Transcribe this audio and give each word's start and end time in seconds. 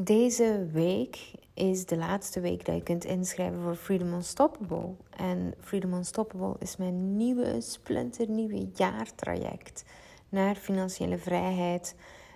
Deze 0.00 0.66
week 0.72 1.30
is 1.54 1.86
de 1.86 1.96
laatste 1.96 2.40
week 2.40 2.64
dat 2.64 2.74
je 2.74 2.82
kunt 2.82 3.04
inschrijven 3.04 3.60
voor 3.62 3.74
Freedom 3.74 4.12
Unstoppable. 4.12 4.94
En 5.16 5.54
Freedom 5.60 5.92
Unstoppable 5.92 6.54
is 6.58 6.76
mijn 6.76 7.16
nieuwe, 7.16 7.60
splinternieuwe 7.60 8.68
jaartraject 8.74 9.84
naar 10.28 10.54
financiële 10.54 11.18
vrijheid 11.18 11.94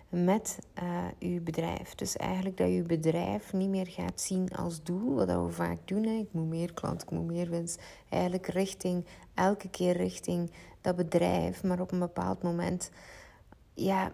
met 0.08 0.58
uh, 0.82 1.04
uw 1.18 1.42
bedrijf. 1.42 1.94
Dus 1.94 2.16
eigenlijk 2.16 2.56
dat 2.56 2.68
je 2.68 2.74
uw 2.74 2.86
bedrijf 2.86 3.52
niet 3.52 3.68
meer 3.68 3.86
gaat 3.86 4.20
zien 4.20 4.48
als 4.48 4.82
doel, 4.82 5.14
wat 5.14 5.28
we 5.28 5.50
vaak 5.50 5.78
doen. 5.84 6.02
Hè. 6.02 6.18
Ik 6.18 6.32
moet 6.32 6.48
meer 6.48 6.72
klanten, 6.72 7.08
ik 7.08 7.14
moet 7.14 7.26
meer 7.26 7.50
winst. 7.50 7.82
Eigenlijk 8.08 8.46
richting, 8.46 9.06
elke 9.34 9.68
keer 9.68 9.96
richting 9.96 10.50
dat 10.80 10.96
bedrijf. 10.96 11.62
Maar 11.62 11.80
op 11.80 11.92
een 11.92 11.98
bepaald 11.98 12.42
moment, 12.42 12.90
ja, 13.74 14.12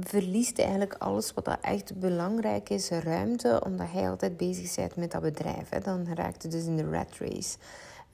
verliest 0.00 0.58
eigenlijk 0.58 0.94
alles 0.98 1.32
wat 1.34 1.44
dat 1.44 1.58
echt 1.60 1.98
belangrijk 1.98 2.70
is, 2.70 2.88
ruimte, 2.88 3.62
omdat 3.64 3.86
hij 3.90 4.10
altijd 4.10 4.36
bezig 4.36 4.74
bent 4.74 4.96
met 4.96 5.10
dat 5.10 5.22
bedrijf. 5.22 5.68
Hè. 5.68 5.80
Dan 5.80 6.06
raakt 6.14 6.42
het 6.42 6.52
dus 6.52 6.64
in 6.64 6.76
de 6.76 6.90
rat 6.90 7.18
race. 7.18 7.56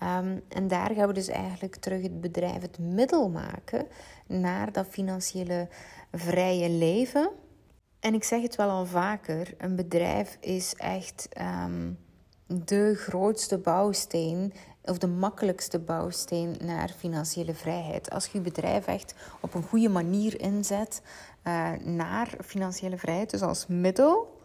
Um, 0.02 0.42
en 0.48 0.68
daar 0.68 0.90
gaan 0.94 1.06
we 1.06 1.12
dus 1.12 1.28
eigenlijk 1.28 1.76
terug 1.76 2.02
het 2.02 2.20
bedrijf 2.20 2.60
het 2.60 2.78
middel 2.78 3.28
maken 3.28 3.86
naar 4.26 4.72
dat 4.72 4.86
financiële 4.86 5.68
vrije 6.12 6.70
leven. 6.70 7.30
En 8.00 8.14
ik 8.14 8.24
zeg 8.24 8.42
het 8.42 8.56
wel 8.56 8.68
al 8.68 8.86
vaker: 8.86 9.54
een 9.58 9.76
bedrijf 9.76 10.36
is 10.40 10.74
echt 10.74 11.28
um, 11.64 11.98
de 12.46 12.94
grootste 12.94 13.58
bouwsteen 13.58 14.52
of 14.84 14.98
de 14.98 15.06
makkelijkste 15.06 15.78
bouwsteen 15.78 16.56
naar 16.64 16.88
financiële 16.88 17.54
vrijheid. 17.54 18.10
Als 18.10 18.26
je 18.26 18.38
je 18.38 18.44
bedrijf 18.44 18.86
echt 18.86 19.14
op 19.40 19.54
een 19.54 19.62
goede 19.62 19.88
manier 19.88 20.40
inzet 20.40 21.02
uh, 21.44 21.70
naar 21.84 22.34
financiële 22.44 22.98
vrijheid, 22.98 23.30
dus 23.30 23.42
als 23.42 23.66
middel, 23.66 24.40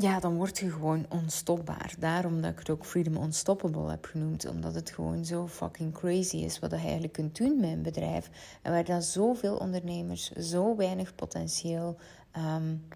ja, 0.00 0.20
dan 0.20 0.36
word 0.36 0.58
je 0.58 0.70
gewoon 0.70 1.06
onstopbaar. 1.08 1.94
Daarom 1.98 2.40
dat 2.40 2.50
ik 2.50 2.58
het 2.58 2.70
ook 2.70 2.84
Freedom 2.84 3.22
Unstoppable 3.22 3.90
heb 3.90 4.04
genoemd. 4.04 4.46
Omdat 4.46 4.74
het 4.74 4.90
gewoon 4.90 5.24
zo 5.24 5.46
fucking 5.46 5.92
crazy 5.92 6.36
is 6.36 6.58
wat 6.58 6.70
je 6.70 6.76
eigenlijk 6.76 7.12
kunt 7.12 7.36
doen 7.36 7.60
met 7.60 7.70
een 7.70 7.82
bedrijf. 7.82 8.30
En 8.62 8.72
waar 8.72 8.84
dan 8.84 9.02
zoveel 9.02 9.56
ondernemers 9.56 10.30
zo 10.30 10.76
weinig 10.76 11.14
potentieel 11.14 11.96
um, 12.36 12.86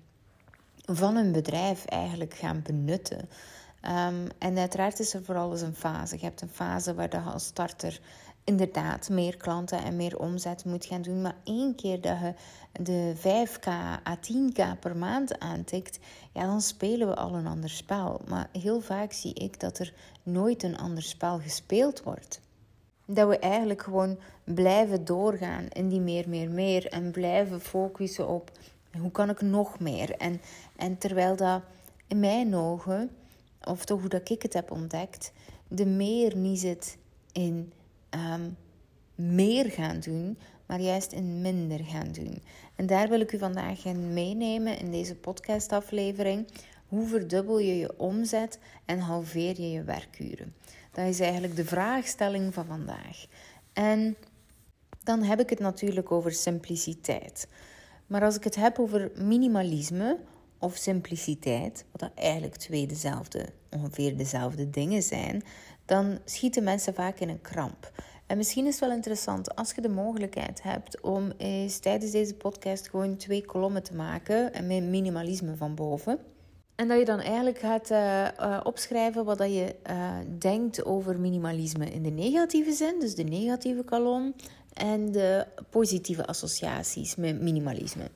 van 0.84 1.16
een 1.16 1.32
bedrijf 1.32 1.84
eigenlijk 1.84 2.34
gaan 2.34 2.62
benutten. 2.62 3.18
Um, 3.18 4.26
en 4.38 4.58
uiteraard 4.58 5.00
is 5.00 5.14
er 5.14 5.24
vooral 5.24 5.50
eens 5.50 5.60
een 5.60 5.74
fase. 5.74 6.16
Je 6.16 6.24
hebt 6.24 6.40
een 6.40 6.48
fase 6.48 6.94
waar 6.94 7.08
je 7.10 7.20
als 7.20 7.44
starter 7.44 8.00
inderdaad 8.44 9.08
meer 9.08 9.36
klanten 9.36 9.78
en 9.78 9.96
meer 9.96 10.18
omzet 10.18 10.64
moet 10.64 10.84
gaan 10.84 11.02
doen. 11.02 11.22
Maar 11.22 11.36
één 11.44 11.74
keer 11.74 12.00
dat 12.00 12.18
je 12.18 12.34
de 12.82 13.14
5k 13.16 13.68
à 14.06 14.16
10k 14.16 14.78
per 14.80 14.96
maand 14.96 15.38
aantikt, 15.38 15.98
ja, 16.32 16.46
dan 16.46 16.60
spelen 16.60 17.08
we 17.08 17.14
al 17.14 17.34
een 17.34 17.46
ander 17.46 17.70
spel. 17.70 18.20
Maar 18.26 18.48
heel 18.58 18.80
vaak 18.80 19.12
zie 19.12 19.34
ik 19.34 19.60
dat 19.60 19.78
er 19.78 19.94
nooit 20.22 20.62
een 20.62 20.78
ander 20.78 21.02
spel 21.02 21.38
gespeeld 21.38 22.02
wordt. 22.02 22.40
Dat 23.06 23.28
we 23.28 23.38
eigenlijk 23.38 23.82
gewoon 23.82 24.18
blijven 24.44 25.04
doorgaan 25.04 25.68
in 25.68 25.88
die 25.88 26.00
meer, 26.00 26.28
meer, 26.28 26.50
meer. 26.50 26.86
En 26.86 27.10
blijven 27.10 27.60
focussen 27.60 28.28
op 28.28 28.50
hoe 29.00 29.10
kan 29.10 29.30
ik 29.30 29.40
nog 29.40 29.80
meer. 29.80 30.16
En, 30.16 30.40
en 30.76 30.98
terwijl 30.98 31.36
dat 31.36 31.62
in 32.06 32.20
mijn 32.20 32.54
ogen, 32.54 33.10
of 33.64 33.84
toch 33.84 34.00
hoe 34.00 34.08
dat 34.08 34.30
ik 34.30 34.42
het 34.42 34.52
heb 34.52 34.70
ontdekt, 34.70 35.32
de 35.68 35.86
meer 35.86 36.36
niet 36.36 36.60
zit 36.60 36.96
in 37.32 37.72
um, 38.14 38.56
meer 39.14 39.70
gaan 39.70 40.00
doen, 40.00 40.38
maar 40.66 40.80
juist 40.80 41.12
in 41.12 41.40
minder 41.40 41.84
gaan 41.84 42.12
doen. 42.12 42.42
En 42.76 42.86
daar 42.86 43.08
wil 43.08 43.20
ik 43.20 43.32
u 43.32 43.38
vandaag 43.38 43.84
in 43.84 44.12
meenemen 44.12 44.78
in 44.78 44.90
deze 44.90 45.14
podcastaflevering. 45.14 46.46
Hoe 46.88 47.06
verdubbel 47.06 47.58
je 47.58 47.78
je 47.78 47.98
omzet 47.98 48.58
en 48.84 48.98
halveer 48.98 49.60
je 49.60 49.70
je 49.70 49.82
werkuren? 49.82 50.54
Dat 50.92 51.06
is 51.06 51.20
eigenlijk 51.20 51.56
de 51.56 51.64
vraagstelling 51.64 52.54
van 52.54 52.66
vandaag. 52.66 53.26
En 53.72 54.16
dan 55.02 55.22
heb 55.22 55.40
ik 55.40 55.50
het 55.50 55.58
natuurlijk 55.58 56.12
over 56.12 56.32
simpliciteit. 56.32 57.48
Maar 58.06 58.22
als 58.24 58.36
ik 58.36 58.44
het 58.44 58.56
heb 58.56 58.78
over 58.78 59.10
minimalisme 59.14 60.18
of 60.58 60.76
simpliciteit, 60.76 61.84
wat 61.90 62.10
eigenlijk 62.14 62.56
twee 62.56 62.86
dezelfde, 62.86 63.46
ongeveer 63.70 64.16
dezelfde 64.16 64.70
dingen 64.70 65.02
zijn, 65.02 65.42
dan 65.84 66.18
schieten 66.24 66.64
mensen 66.64 66.94
vaak 66.94 67.18
in 67.18 67.28
een 67.28 67.40
kramp. 67.40 67.92
En 68.26 68.36
misschien 68.36 68.66
is 68.66 68.72
het 68.72 68.80
wel 68.80 68.96
interessant 68.96 69.56
als 69.56 69.72
je 69.74 69.80
de 69.80 69.88
mogelijkheid 69.88 70.62
hebt 70.62 71.00
om 71.00 71.32
eens 71.36 71.78
tijdens 71.78 72.10
deze 72.10 72.34
podcast 72.34 72.88
gewoon 72.88 73.16
twee 73.16 73.44
kolommen 73.44 73.82
te 73.82 73.94
maken 73.94 74.52
en 74.52 74.66
met 74.66 74.82
minimalisme 74.82 75.56
van 75.56 75.74
boven. 75.74 76.18
En 76.74 76.88
dat 76.88 76.98
je 76.98 77.04
dan 77.04 77.20
eigenlijk 77.20 77.58
gaat 77.58 77.90
uh, 77.90 78.60
opschrijven 78.62 79.24
wat 79.24 79.38
dat 79.38 79.52
je 79.52 79.74
uh, 79.90 80.10
denkt 80.38 80.84
over 80.84 81.20
minimalisme 81.20 81.90
in 81.90 82.02
de 82.02 82.10
negatieve 82.10 82.72
zin, 82.72 83.00
dus 83.00 83.14
de 83.14 83.22
negatieve 83.22 83.82
kolom, 83.82 84.34
en 84.72 85.12
de 85.12 85.46
positieve 85.70 86.26
associaties 86.26 87.16
met 87.16 87.40
minimalisme. 87.40 88.10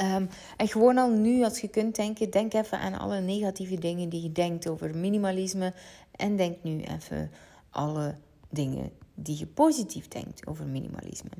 Um, 0.00 0.28
en 0.56 0.68
gewoon 0.68 0.98
al 0.98 1.10
nu, 1.10 1.44
als 1.44 1.60
je 1.60 1.68
kunt 1.68 1.96
denken, 1.96 2.30
denk 2.30 2.54
even 2.54 2.78
aan 2.78 2.98
alle 2.98 3.20
negatieve 3.20 3.78
dingen 3.78 4.08
die 4.08 4.22
je 4.22 4.32
denkt 4.32 4.68
over 4.68 4.96
minimalisme. 4.96 5.72
En 6.16 6.36
denk 6.36 6.62
nu 6.62 6.80
even 6.80 7.30
alle 7.70 8.14
dingen 8.50 8.90
die 9.14 9.38
je 9.38 9.46
positief 9.46 10.08
denkt 10.08 10.46
over 10.46 10.66
minimalisme. 10.66 11.30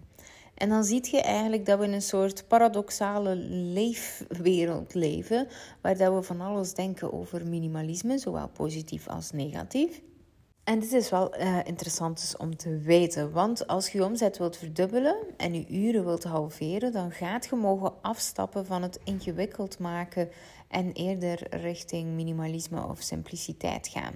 En 0.54 0.69
dan 0.69 0.84
zie 0.84 1.09
je 1.10 1.20
eigenlijk 1.20 1.66
dat 1.66 1.78
we 1.78 1.84
in 1.84 1.92
een 1.92 2.03
soort 2.03 2.48
paradoxale 2.48 3.34
leefwereld 3.50 4.94
leven, 4.94 5.48
waar 5.81 5.97
dat 5.97 6.15
we 6.15 6.22
van 6.22 6.41
alles 6.41 6.75
denken 6.75 7.12
over 7.12 7.47
minimalisme, 7.47 8.19
zowel 8.19 8.48
positief 8.48 9.09
als 9.09 9.31
negatief. 9.31 10.00
En 10.65 10.78
dit 10.78 10.92
is 10.92 11.10
wel 11.10 11.41
uh, 11.41 11.59
interessant 11.65 12.20
dus 12.20 12.36
om 12.36 12.56
te 12.56 12.78
weten, 12.78 13.32
want 13.32 13.66
als 13.66 13.88
je 13.88 13.98
je 13.98 14.04
omzet 14.04 14.38
wilt 14.38 14.56
verdubbelen 14.56 15.16
en 15.36 15.54
je 15.54 15.69
uren 15.69 16.04
wilt 16.04 16.25
halveren, 16.25 16.92
dan 16.92 17.10
gaat 17.10 17.47
je 17.50 17.56
mogen 17.56 17.92
afstappen 18.03 18.66
van 18.66 18.82
het 18.82 19.00
ingewikkeld 19.04 19.78
maken 19.78 20.28
en 20.69 20.92
eerder 20.92 21.56
richting 21.56 22.09
minimalisme 22.09 22.86
of 22.86 23.00
simpliciteit 23.00 23.88
gaan. 23.88 24.15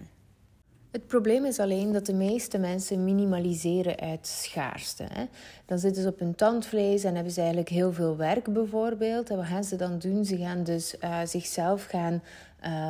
Het 0.91 1.07
probleem 1.07 1.45
is 1.45 1.59
alleen 1.59 1.93
dat 1.93 2.07
de 2.07 2.15
meeste 2.15 2.59
mensen 2.59 3.05
minimaliseren 3.05 3.99
uit 3.99 4.27
schaarste. 4.27 5.05
Hè. 5.13 5.25
Dan 5.67 5.79
zitten 5.79 6.03
ze 6.03 6.09
op 6.09 6.19
hun 6.19 6.35
tandvlees 6.35 7.05
en 7.05 7.15
hebben 7.15 7.33
ze 7.33 7.39
eigenlijk 7.39 7.69
heel 7.69 7.93
veel 7.93 8.17
werk 8.17 8.53
bijvoorbeeld. 8.53 9.31
En 9.31 9.37
wat 9.37 9.47
gaan 9.47 9.65
ze 9.65 9.77
dan 9.77 9.99
doen? 9.99 10.25
Ze 10.25 10.37
gaan 10.37 10.65
dus 10.65 10.95
uh, 11.05 11.21
zichzelf 11.25 11.85
gaan 11.85 12.23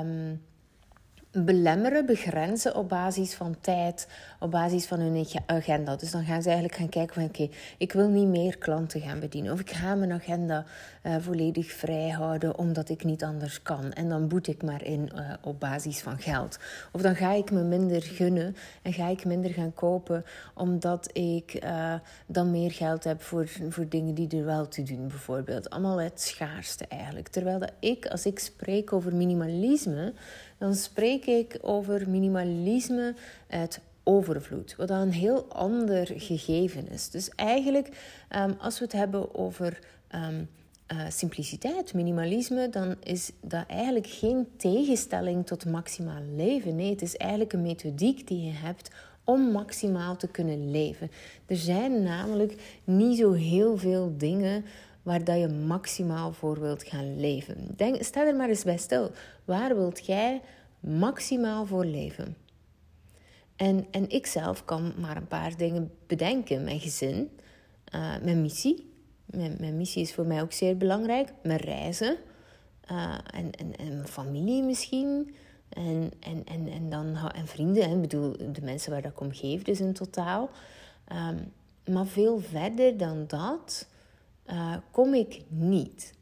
um, 0.06 0.42
belemmeren, 1.32 2.06
begrenzen 2.06 2.74
op 2.74 2.88
basis 2.88 3.34
van 3.34 3.56
tijd, 3.60 4.08
op 4.38 4.50
basis 4.50 4.86
van 4.86 5.00
hun 5.00 5.26
agenda. 5.46 5.96
Dus 5.96 6.10
dan 6.10 6.24
gaan 6.24 6.42
ze 6.42 6.48
eigenlijk 6.48 6.78
gaan 6.78 6.88
kijken 6.88 7.14
van 7.14 7.24
oké, 7.24 7.48
ik 7.78 7.92
wil 7.92 8.08
niet 8.08 8.26
meer 8.26 8.58
klanten 8.58 9.00
gaan 9.00 9.20
bedienen. 9.20 9.52
Of 9.52 9.60
ik 9.60 9.70
ga 9.70 9.94
mijn 9.94 10.12
agenda 10.12 10.64
uh, 11.02 11.16
volledig 11.18 11.72
vrij 11.72 12.08
houden 12.08 12.58
omdat 12.58 12.88
ik 12.88 13.04
niet 13.04 13.24
anders 13.24 13.62
kan. 13.62 13.92
En 13.92 14.08
dan 14.08 14.28
boet 14.28 14.46
ik 14.46 14.62
maar 14.62 14.84
in 14.84 15.10
uh, 15.14 15.32
op 15.42 15.60
basis 15.60 16.00
van 16.00 16.18
geld. 16.18 16.58
Of 16.92 17.02
dan 17.02 17.16
ga 17.16 17.32
ik 17.32 17.50
me 17.50 17.62
minder 17.62 18.02
gunnen 18.02 18.56
en 18.82 18.92
ga 18.92 19.08
ik 19.08 19.24
minder 19.24 19.50
gaan 19.50 19.74
kopen 19.74 20.24
omdat 20.54 21.10
ik 21.16 21.64
uh, 21.64 21.94
dan 22.26 22.50
meer 22.50 22.70
geld 22.70 23.04
heb 23.04 23.22
voor, 23.22 23.48
voor 23.68 23.88
dingen 23.88 24.14
die 24.14 24.38
er 24.38 24.44
wel 24.44 24.68
te 24.68 24.82
doen 24.82 25.08
bijvoorbeeld. 25.08 25.70
Allemaal 25.70 26.00
het 26.00 26.20
schaarste 26.20 26.84
eigenlijk. 26.88 27.28
Terwijl 27.28 27.58
dat 27.58 27.72
ik, 27.80 28.06
als 28.06 28.26
ik 28.26 28.38
spreek 28.38 28.92
over 28.92 29.14
minimalisme 29.14 30.12
dan 30.60 30.74
spreek 30.74 31.26
ik 31.26 31.58
over 31.60 32.10
minimalisme 32.10 33.14
uit 33.48 33.80
overvloed, 34.02 34.76
wat 34.76 34.90
een 34.90 35.12
heel 35.12 35.44
ander 35.48 36.10
gegeven 36.14 36.88
is. 36.88 37.10
Dus 37.10 37.28
eigenlijk, 37.28 37.88
um, 38.36 38.54
als 38.58 38.78
we 38.78 38.84
het 38.84 38.92
hebben 38.92 39.34
over 39.34 39.78
um, 40.14 40.48
simpliciteit, 41.08 41.94
minimalisme, 41.94 42.68
dan 42.68 42.96
is 43.02 43.32
dat 43.40 43.66
eigenlijk 43.66 44.06
geen 44.06 44.48
tegenstelling 44.56 45.46
tot 45.46 45.64
maximaal 45.66 46.22
leven. 46.36 46.76
Nee, 46.76 46.90
het 46.90 47.02
is 47.02 47.16
eigenlijk 47.16 47.52
een 47.52 47.62
methodiek 47.62 48.26
die 48.26 48.44
je 48.44 48.52
hebt 48.52 48.90
om 49.24 49.50
maximaal 49.50 50.16
te 50.16 50.28
kunnen 50.28 50.70
leven. 50.70 51.10
Er 51.46 51.56
zijn 51.56 52.02
namelijk 52.02 52.80
niet 52.84 53.18
zo 53.18 53.32
heel 53.32 53.76
veel 53.76 54.14
dingen 54.16 54.64
waar 55.02 55.24
dat 55.24 55.38
je 55.38 55.48
maximaal 55.48 56.32
voor 56.32 56.60
wilt 56.60 56.82
gaan 56.82 57.20
leven. 57.20 57.56
Denk, 57.76 58.14
er 58.14 58.36
maar 58.36 58.48
eens 58.48 58.64
bij 58.64 58.78
stil. 58.78 59.10
Waar 59.50 59.76
wilt 59.76 60.06
jij 60.06 60.42
maximaal 60.80 61.66
voor 61.66 61.84
leven? 61.84 62.36
En, 63.56 63.86
en 63.90 64.10
ik 64.10 64.26
zelf 64.26 64.64
kan 64.64 64.92
maar 64.98 65.16
een 65.16 65.26
paar 65.26 65.56
dingen 65.56 65.92
bedenken. 66.06 66.64
Mijn 66.64 66.80
gezin, 66.80 67.30
uh, 67.94 68.16
mijn 68.22 68.42
missie. 68.42 68.92
Mijn, 69.24 69.56
mijn, 69.60 69.76
missie 69.76 70.02
is 70.02 70.14
voor 70.14 70.26
mij 70.26 70.42
ook 70.42 70.52
zeer 70.52 70.76
belangrijk. 70.76 71.32
Mijn 71.42 71.58
reizen. 71.58 72.16
Uh, 72.90 73.14
en, 73.34 73.50
en, 73.50 73.76
en 73.76 73.94
mijn 73.94 74.08
familie 74.08 74.62
misschien. 74.62 75.34
En, 75.68 76.10
en, 76.20 76.44
en, 76.44 76.68
en 76.68 76.90
dan 76.90 77.16
en 77.16 77.46
vrienden. 77.46 77.90
Ik 77.90 78.00
bedoel, 78.00 78.36
de 78.52 78.62
mensen 78.62 78.90
waar 78.90 79.04
ik 79.04 79.20
om 79.20 79.32
geef, 79.32 79.62
dus 79.62 79.80
in 79.80 79.92
totaal. 79.92 80.50
Um, 81.12 81.52
maar 81.94 82.06
veel 82.06 82.40
verder 82.40 82.96
dan 82.96 83.24
dat 83.26 83.88
uh, 84.46 84.76
kom 84.90 85.14
ik 85.14 85.42
niet. 85.48 86.18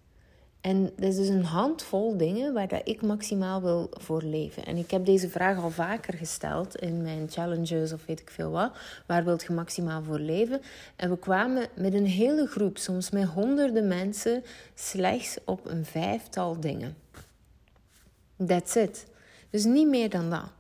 En 0.69 0.85
dat 0.97 1.09
is 1.09 1.17
dus 1.17 1.29
een 1.29 1.45
handvol 1.45 2.17
dingen 2.17 2.53
waar 2.53 2.69
dat 2.69 2.81
ik 2.85 3.03
maximaal 3.03 3.63
wil 3.63 3.89
voor 3.93 4.23
leven. 4.23 4.65
En 4.65 4.77
ik 4.77 4.91
heb 4.91 5.05
deze 5.05 5.29
vraag 5.29 5.63
al 5.63 5.71
vaker 5.71 6.15
gesteld 6.15 6.77
in 6.77 7.03
mijn 7.03 7.31
challenges 7.31 7.93
of 7.93 8.07
weet 8.07 8.21
ik 8.21 8.31
veel 8.31 8.51
wat. 8.51 8.73
Waar 9.07 9.25
wilt 9.25 9.43
je 9.43 9.53
maximaal 9.53 10.03
voor 10.03 10.19
leven? 10.19 10.61
En 10.97 11.11
we 11.11 11.19
kwamen 11.19 11.67
met 11.75 11.95
een 11.95 12.07
hele 12.07 12.47
groep, 12.47 12.79
soms 12.79 13.11
met 13.11 13.25
honderden 13.25 13.89
mensen, 13.89 14.43
slechts 14.75 15.39
op 15.45 15.67
een 15.67 15.85
vijftal 15.85 16.61
dingen. 16.61 16.97
That's 18.47 18.75
it. 18.75 19.07
Dus 19.51 19.65
niet 19.65 19.89
meer 19.89 20.11
dan 20.11 20.31
dat. 20.31 20.51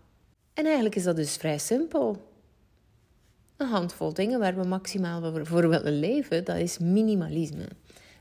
En 0.54 0.64
eigenlijk 0.64 0.94
is 0.94 1.04
dat 1.04 1.16
dus 1.16 1.36
vrij 1.36 1.58
simpel. 1.58 2.26
Een 3.56 3.68
handvol 3.68 4.14
dingen 4.14 4.38
waar 4.38 4.56
we 4.56 4.64
maximaal 4.64 5.44
voor 5.44 5.68
willen 5.68 5.98
leven, 5.98 6.44
dat 6.44 6.56
is 6.56 6.78
minimalisme. 6.78 7.68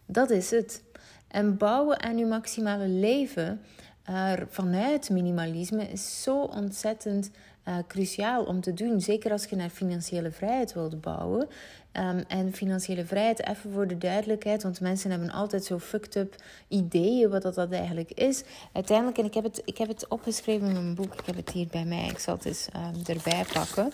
Dat 0.06 0.30
is 0.30 0.52
het. 0.52 0.84
En 1.28 1.58
bouwen 1.58 2.02
aan 2.04 2.18
je 2.18 2.26
maximale 2.26 2.88
leven 2.88 3.62
uh, 4.10 4.34
vanuit 4.50 5.10
minimalisme 5.10 5.84
is 5.84 6.24
zo 6.24 6.42
ontzettend 6.42 7.30
uh, 7.68 7.76
cruciaal 7.88 8.44
om 8.44 8.62
te 8.62 8.74
doen. 8.74 9.02
Zeker 9.02 9.32
als 9.32 9.46
je 9.46 9.56
naar 9.56 9.70
financiële 9.70 10.32
vrijheid 10.32 10.74
wilt 10.74 11.02
bouwen. 11.02 11.48
Um, 11.94 12.24
en 12.28 12.54
financiële 12.54 13.06
vrijheid, 13.06 13.48
even 13.48 13.72
voor 13.72 13.88
de 13.88 13.98
duidelijkheid, 13.98 14.64
want 14.64 14.80
mensen 14.80 15.10
hebben 15.12 15.32
altijd 15.32 15.66
zo 15.66 15.80
fucked 15.80 16.16
up 16.16 16.36
ideeën 16.68 17.30
wat 17.30 17.42
dat, 17.42 17.56
dat 17.56 17.72
eigenlijk 17.72 18.12
is. 18.12 18.44
Uiteindelijk, 18.74 19.18
en 19.18 19.26
ik 19.26 19.34
heb, 19.34 19.44
het, 19.44 19.62
ik 19.66 19.78
heb 19.78 19.88
het 19.88 20.08
opgeschreven 20.08 20.68
in 20.68 20.74
mijn 20.74 20.96
boek, 20.96 21.14
ik 21.14 21.26
heb 21.26 21.36
het 21.36 21.50
hier 21.50 21.68
bij 21.68 21.86
mij, 21.86 22.08
ik 22.08 22.20
zal 22.20 22.36
het 22.36 22.46
eens 22.46 22.68
um, 22.76 23.16
erbij 23.16 23.46
pakken. 23.54 23.92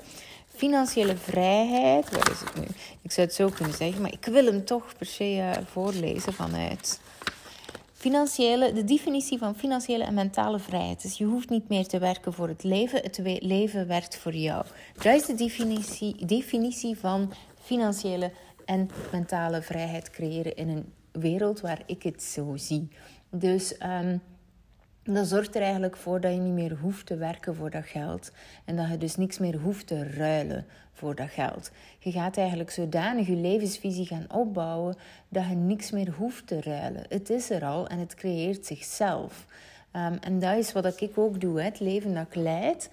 Financiële 0.47 1.17
vrijheid, 1.17 2.11
wat 2.11 2.29
is 2.29 2.39
het 2.39 2.55
nu? 2.55 2.65
Ik 3.01 3.11
zou 3.11 3.27
het 3.27 3.35
zo 3.35 3.49
kunnen 3.49 3.73
zeggen, 3.75 4.01
maar 4.01 4.13
ik 4.13 4.25
wil 4.25 4.45
hem 4.45 4.65
toch 4.65 4.97
per 4.97 5.05
se 5.05 5.35
uh, 5.35 5.51
voorlezen 5.65 6.33
vanuit 6.33 6.99
Financiële, 8.03 8.73
de 8.73 8.83
definitie 8.83 9.37
van 9.37 9.55
financiële 9.55 10.03
en 10.03 10.13
mentale 10.13 10.59
vrijheid. 10.59 11.01
Dus 11.01 11.17
je 11.17 11.25
hoeft 11.25 11.49
niet 11.49 11.69
meer 11.69 11.87
te 11.87 11.99
werken 11.99 12.33
voor 12.33 12.47
het 12.47 12.63
leven, 12.63 13.01
het 13.01 13.19
leven 13.39 13.87
werkt 13.87 14.17
voor 14.17 14.33
jou. 14.33 14.65
Dat 14.93 15.15
is 15.15 15.25
de 15.25 15.33
definitie, 15.33 16.25
definitie 16.25 16.97
van 16.97 17.33
financiële 17.59 18.31
en 18.65 18.89
mentale 19.11 19.61
vrijheid 19.61 20.09
creëren 20.09 20.55
in 20.55 20.69
een 20.69 20.93
wereld 21.11 21.61
waar 21.61 21.81
ik 21.85 22.03
het 22.03 22.23
zo 22.23 22.55
zie. 22.55 22.89
Dus 23.29 23.75
um, 24.01 24.21
dat 25.03 25.27
zorgt 25.27 25.55
er 25.55 25.61
eigenlijk 25.61 25.97
voor 25.97 26.21
dat 26.21 26.33
je 26.33 26.39
niet 26.39 26.53
meer 26.53 26.77
hoeft 26.81 27.05
te 27.05 27.15
werken 27.15 27.55
voor 27.55 27.69
dat 27.69 27.85
geld. 27.85 28.31
En 28.65 28.75
dat 28.75 28.89
je 28.89 28.97
dus 28.97 29.15
niks 29.15 29.37
meer 29.37 29.57
hoeft 29.57 29.87
te 29.87 30.09
ruilen 30.09 30.65
voor 31.03 31.15
dat 31.15 31.29
geld. 31.29 31.71
Je 31.99 32.11
gaat 32.11 32.37
eigenlijk 32.37 32.71
zodanig 32.71 33.27
je 33.27 33.35
levensvisie 33.35 34.05
gaan 34.05 34.25
opbouwen 34.31 34.95
dat 35.29 35.47
je 35.47 35.55
niks 35.55 35.91
meer 35.91 36.11
hoeft 36.11 36.47
te 36.47 36.61
ruilen. 36.61 37.05
Het 37.09 37.29
is 37.29 37.49
er 37.49 37.65
al 37.65 37.87
en 37.87 37.99
het 37.99 38.15
creëert 38.15 38.65
zichzelf. 38.65 39.45
Um, 39.95 40.17
en 40.21 40.39
dat 40.39 40.57
is 40.57 40.71
wat 40.71 41.01
ik 41.01 41.17
ook 41.17 41.41
doe, 41.41 41.61
het 41.61 41.79
leven 41.79 42.13
dat 42.13 42.25
ik 42.27 42.35
leid. 42.35 42.89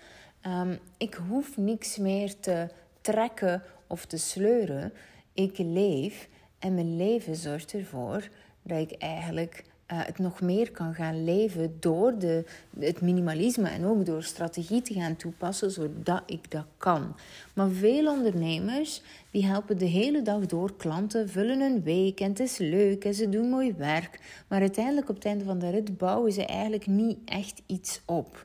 Um, 0.46 0.78
ik 0.96 1.14
hoef 1.14 1.56
niks 1.56 1.96
meer 1.96 2.40
te 2.40 2.68
trekken 3.00 3.62
of 3.86 4.04
te 4.06 4.16
sleuren. 4.16 4.92
Ik 5.32 5.58
leef 5.58 6.28
en 6.58 6.74
mijn 6.74 6.96
leven 6.96 7.36
zorgt 7.36 7.72
ervoor 7.72 8.28
dat 8.62 8.78
ik 8.78 8.92
eigenlijk 8.92 9.64
het 9.94 10.18
nog 10.18 10.40
meer 10.40 10.70
kan 10.70 10.94
gaan 10.94 11.24
leven 11.24 11.76
door 11.80 12.18
de, 12.18 12.44
het 12.78 13.00
minimalisme 13.00 13.68
en 13.68 13.84
ook 13.84 14.06
door 14.06 14.22
strategie 14.22 14.82
te 14.82 14.94
gaan 14.94 15.16
toepassen 15.16 15.70
zodat 15.70 16.22
ik 16.26 16.50
dat 16.50 16.64
kan. 16.76 17.14
Maar 17.54 17.70
veel 17.70 18.10
ondernemers 18.10 19.02
die 19.30 19.46
helpen 19.46 19.78
de 19.78 19.84
hele 19.84 20.22
dag 20.22 20.46
door 20.46 20.76
klanten, 20.76 21.28
vullen 21.28 21.60
hun 21.60 21.82
week 21.82 22.20
en 22.20 22.28
het 22.28 22.40
is 22.40 22.58
leuk 22.58 23.04
en 23.04 23.14
ze 23.14 23.28
doen 23.28 23.48
mooi 23.48 23.74
werk. 23.76 24.44
Maar 24.48 24.60
uiteindelijk 24.60 25.08
op 25.08 25.14
het 25.14 25.24
einde 25.24 25.44
van 25.44 25.58
de 25.58 25.70
rit 25.70 25.98
bouwen 25.98 26.32
ze 26.32 26.46
eigenlijk 26.46 26.86
niet 26.86 27.18
echt 27.24 27.62
iets 27.66 28.00
op. 28.04 28.44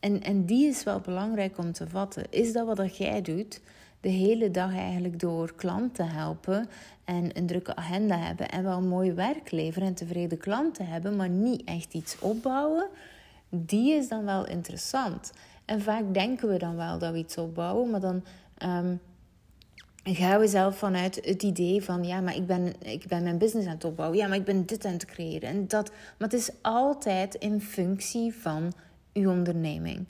En, 0.00 0.22
en 0.22 0.44
die 0.44 0.68
is 0.68 0.84
wel 0.84 1.00
belangrijk 1.00 1.58
om 1.58 1.72
te 1.72 1.88
vatten. 1.88 2.24
Is 2.30 2.52
dat 2.52 2.66
wat 2.66 2.76
dat 2.76 2.96
jij 2.96 3.22
doet? 3.22 3.60
De 4.00 4.08
hele 4.08 4.50
dag 4.50 4.74
eigenlijk 4.74 5.20
door 5.20 5.54
klanten 5.54 6.08
helpen 6.08 6.68
en 7.04 7.36
een 7.38 7.46
drukke 7.46 7.76
agenda 7.76 8.18
hebben 8.18 8.48
en 8.48 8.62
wel 8.62 8.80
mooi 8.82 9.12
werk 9.12 9.50
leveren 9.50 9.88
en 9.88 9.94
tevreden 9.94 10.38
klanten 10.38 10.86
hebben, 10.86 11.16
maar 11.16 11.28
niet 11.28 11.64
echt 11.64 11.94
iets 11.94 12.18
opbouwen, 12.18 12.88
die 13.48 13.92
is 13.92 14.08
dan 14.08 14.24
wel 14.24 14.46
interessant. 14.46 15.32
En 15.64 15.82
vaak 15.82 16.14
denken 16.14 16.48
we 16.48 16.58
dan 16.58 16.76
wel 16.76 16.98
dat 16.98 17.12
we 17.12 17.18
iets 17.18 17.36
opbouwen, 17.36 17.90
maar 17.90 18.00
dan 18.00 18.24
um, 18.64 19.00
gaan 20.02 20.40
we 20.40 20.48
zelf 20.48 20.78
vanuit 20.78 21.20
het 21.24 21.42
idee 21.42 21.82
van 21.82 22.04
ja, 22.04 22.20
maar 22.20 22.36
ik 22.36 22.46
ben, 22.46 22.72
ik 22.78 23.06
ben 23.06 23.22
mijn 23.22 23.38
business 23.38 23.66
aan 23.66 23.74
het 23.74 23.84
opbouwen, 23.84 24.18
ja, 24.18 24.28
maar 24.28 24.36
ik 24.36 24.44
ben 24.44 24.66
dit 24.66 24.84
aan 24.84 24.92
het 24.92 25.04
creëren 25.04 25.48
en 25.48 25.68
dat. 25.68 25.90
Maar 25.90 26.28
het 26.28 26.40
is 26.40 26.50
altijd 26.62 27.34
in 27.34 27.60
functie 27.60 28.34
van 28.34 28.72
uw 29.12 29.30
onderneming. 29.30 30.06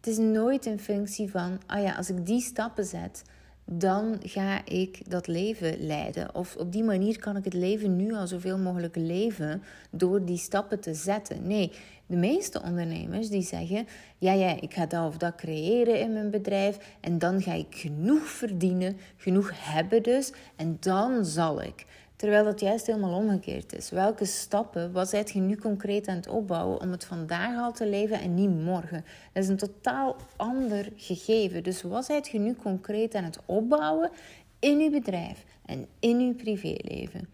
Het 0.00 0.08
is 0.08 0.18
nooit 0.18 0.66
een 0.66 0.80
functie 0.80 1.30
van, 1.30 1.60
ah 1.66 1.82
ja, 1.82 1.94
als 1.94 2.10
ik 2.10 2.26
die 2.26 2.40
stappen 2.40 2.84
zet, 2.84 3.22
dan 3.64 4.16
ga 4.22 4.64
ik 4.66 5.10
dat 5.10 5.26
leven 5.26 5.86
leiden. 5.86 6.34
Of 6.34 6.56
op 6.56 6.72
die 6.72 6.82
manier 6.84 7.18
kan 7.18 7.36
ik 7.36 7.44
het 7.44 7.52
leven 7.52 7.96
nu 7.96 8.14
al 8.14 8.26
zoveel 8.26 8.58
mogelijk 8.58 8.96
leven 8.96 9.62
door 9.90 10.24
die 10.24 10.36
stappen 10.36 10.80
te 10.80 10.94
zetten. 10.94 11.46
Nee, 11.46 11.72
de 12.06 12.16
meeste 12.16 12.62
ondernemers 12.62 13.28
die 13.28 13.42
zeggen: 13.42 13.86
ja, 14.18 14.32
ja, 14.32 14.60
ik 14.60 14.74
ga 14.74 14.86
dat 14.86 15.06
of 15.06 15.16
dat 15.16 15.34
creëren 15.34 16.00
in 16.00 16.12
mijn 16.12 16.30
bedrijf 16.30 16.96
en 17.00 17.18
dan 17.18 17.42
ga 17.42 17.52
ik 17.52 17.74
genoeg 17.74 18.22
verdienen, 18.22 18.96
genoeg 19.16 19.50
hebben 19.54 20.02
dus, 20.02 20.32
en 20.56 20.76
dan 20.80 21.24
zal 21.24 21.62
ik. 21.62 21.84
Terwijl 22.20 22.44
dat 22.44 22.60
juist 22.60 22.86
helemaal 22.86 23.14
omgekeerd 23.14 23.76
is. 23.76 23.90
Welke 23.90 24.24
stappen, 24.24 24.92
wat 24.92 25.08
zijt 25.08 25.30
je 25.30 25.40
nu 25.40 25.56
concreet 25.56 26.08
aan 26.08 26.16
het 26.16 26.28
opbouwen 26.28 26.80
om 26.80 26.90
het 26.90 27.04
vandaag 27.04 27.58
al 27.58 27.72
te 27.72 27.86
leven 27.86 28.20
en 28.20 28.34
niet 28.34 28.64
morgen? 28.64 29.04
Dat 29.32 29.42
is 29.42 29.48
een 29.48 29.56
totaal 29.56 30.16
ander 30.36 30.92
gegeven. 30.96 31.62
Dus 31.62 31.82
wat 31.82 32.04
zijt 32.04 32.28
je 32.28 32.38
nu 32.38 32.54
concreet 32.54 33.14
aan 33.14 33.24
het 33.24 33.38
opbouwen 33.46 34.10
in 34.58 34.78
je 34.78 34.90
bedrijf 34.90 35.44
en 35.66 35.86
in 35.98 36.20
je 36.20 36.34
privéleven? 36.34 37.28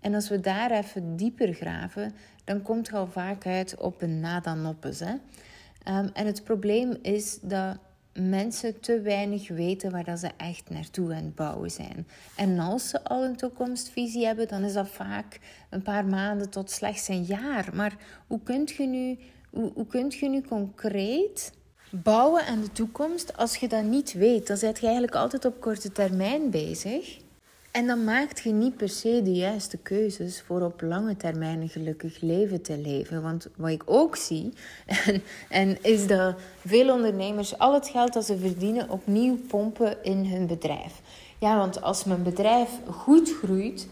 En 0.00 0.14
als 0.14 0.28
we 0.28 0.40
daar 0.40 0.70
even 0.70 1.16
dieper 1.16 1.52
graven, 1.52 2.12
dan 2.44 2.62
komt 2.62 2.86
het 2.86 2.96
al 2.96 3.06
vaak 3.06 3.46
uit 3.46 3.76
op 3.76 4.02
een 4.02 4.20
nadanoppes. 4.20 5.00
Hè? 5.00 5.12
Um, 5.12 6.10
en 6.12 6.26
het 6.26 6.44
probleem 6.44 6.96
is 7.02 7.38
dat 7.40 7.76
mensen 8.14 8.80
te 8.80 9.00
weinig 9.00 9.48
weten 9.48 9.90
waar 9.90 10.04
dat 10.04 10.18
ze 10.18 10.30
echt 10.36 10.70
naartoe 10.70 11.14
aan 11.14 11.24
het 11.24 11.34
bouwen 11.34 11.70
zijn. 11.70 12.06
En 12.36 12.58
als 12.58 12.88
ze 12.88 13.04
al 13.04 13.24
een 13.24 13.36
toekomstvisie 13.36 14.26
hebben, 14.26 14.48
dan 14.48 14.62
is 14.62 14.72
dat 14.72 14.88
vaak 14.88 15.40
een 15.70 15.82
paar 15.82 16.04
maanden 16.04 16.50
tot 16.50 16.70
slechts 16.70 17.08
een 17.08 17.24
jaar. 17.24 17.70
Maar 17.74 17.96
hoe 18.26 18.40
kunt 18.42 18.70
je 18.70 18.86
nu, 18.86 19.18
hoe, 19.50 19.70
hoe 19.74 19.86
kunt 19.86 20.14
je 20.14 20.28
nu 20.28 20.42
concreet 20.42 21.52
bouwen 21.90 22.46
aan 22.46 22.60
de 22.60 22.72
toekomst 22.72 23.36
als 23.36 23.56
je 23.56 23.68
dat 23.68 23.84
niet 23.84 24.12
weet? 24.12 24.46
Dan 24.46 24.56
zit 24.56 24.78
je 24.78 24.84
eigenlijk 24.84 25.16
altijd 25.16 25.44
op 25.44 25.60
korte 25.60 25.92
termijn 25.92 26.50
bezig. 26.50 27.18
En 27.74 27.86
dan 27.86 28.04
maakt 28.04 28.40
je 28.40 28.50
niet 28.50 28.76
per 28.76 28.88
se 28.88 29.20
de 29.22 29.32
juiste 29.32 29.76
keuzes 29.76 30.42
voor 30.46 30.60
op 30.62 30.80
lange 30.80 31.16
termijn 31.16 31.60
een 31.60 31.68
gelukkig 31.68 32.20
leven 32.20 32.62
te 32.62 32.78
leven. 32.78 33.22
Want 33.22 33.48
wat 33.56 33.70
ik 33.70 33.82
ook 33.86 34.16
zie, 34.16 34.52
en, 35.06 35.22
en 35.48 35.82
is 35.82 36.06
dat 36.06 36.34
veel 36.66 36.92
ondernemers 36.92 37.58
al 37.58 37.74
het 37.74 37.88
geld 37.88 38.12
dat 38.12 38.24
ze 38.24 38.38
verdienen 38.38 38.90
opnieuw 38.90 39.36
pompen 39.48 40.04
in 40.04 40.26
hun 40.26 40.46
bedrijf. 40.46 41.00
Ja, 41.38 41.56
want 41.56 41.82
als 41.82 42.04
mijn 42.04 42.22
bedrijf 42.22 42.70
goed 42.90 43.34
groeit, 43.42 43.88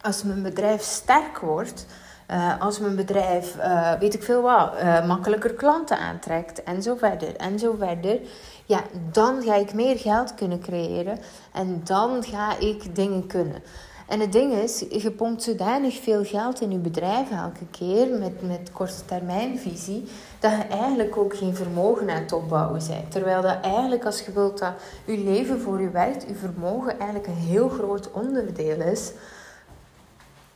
als 0.00 0.22
mijn 0.22 0.42
bedrijf 0.42 0.82
sterk 0.82 1.38
wordt, 1.38 1.86
uh, 2.30 2.60
als 2.60 2.78
mijn 2.78 2.96
bedrijf, 2.96 3.56
uh, 3.56 3.92
weet 3.98 4.14
ik 4.14 4.22
veel 4.22 4.42
wat, 4.42 4.74
uh, 4.74 5.06
makkelijker 5.06 5.54
klanten 5.54 5.98
aantrekt 5.98 6.62
en 6.62 6.82
zo 6.82 6.94
verder 6.96 7.36
en 7.36 7.58
zo 7.58 7.74
verder 7.78 8.20
ja, 8.66 8.82
dan 9.12 9.42
ga 9.42 9.54
ik 9.54 9.74
meer 9.74 9.98
geld 9.98 10.34
kunnen 10.34 10.60
creëren 10.60 11.18
en 11.52 11.80
dan 11.84 12.22
ga 12.22 12.58
ik 12.58 12.94
dingen 12.94 13.26
kunnen. 13.26 13.62
En 14.08 14.20
het 14.20 14.32
ding 14.32 14.52
is, 14.52 14.84
je 14.90 15.10
pompt 15.10 15.42
zodanig 15.42 15.94
veel 15.94 16.24
geld 16.24 16.60
in 16.60 16.70
je 16.70 16.78
bedrijf 16.78 17.30
elke 17.30 17.66
keer 17.70 18.18
met, 18.18 18.42
met 18.46 18.72
korte 18.72 19.04
termijnvisie, 19.04 20.04
dat 20.40 20.50
je 20.50 20.62
eigenlijk 20.62 21.16
ook 21.16 21.36
geen 21.36 21.54
vermogen 21.54 22.10
aan 22.10 22.22
het 22.22 22.32
opbouwen 22.32 22.80
bent. 22.88 23.10
Terwijl 23.10 23.42
dat 23.42 23.60
eigenlijk, 23.60 24.04
als 24.04 24.20
je 24.20 24.32
wilt 24.32 24.58
dat 24.58 24.72
je 25.04 25.18
leven 25.18 25.60
voor 25.60 25.80
je 25.80 25.90
werkt, 25.90 26.24
je 26.28 26.34
vermogen 26.34 26.98
eigenlijk 26.98 27.26
een 27.26 27.34
heel 27.34 27.68
groot 27.68 28.10
onderdeel 28.10 28.80
is 28.80 29.12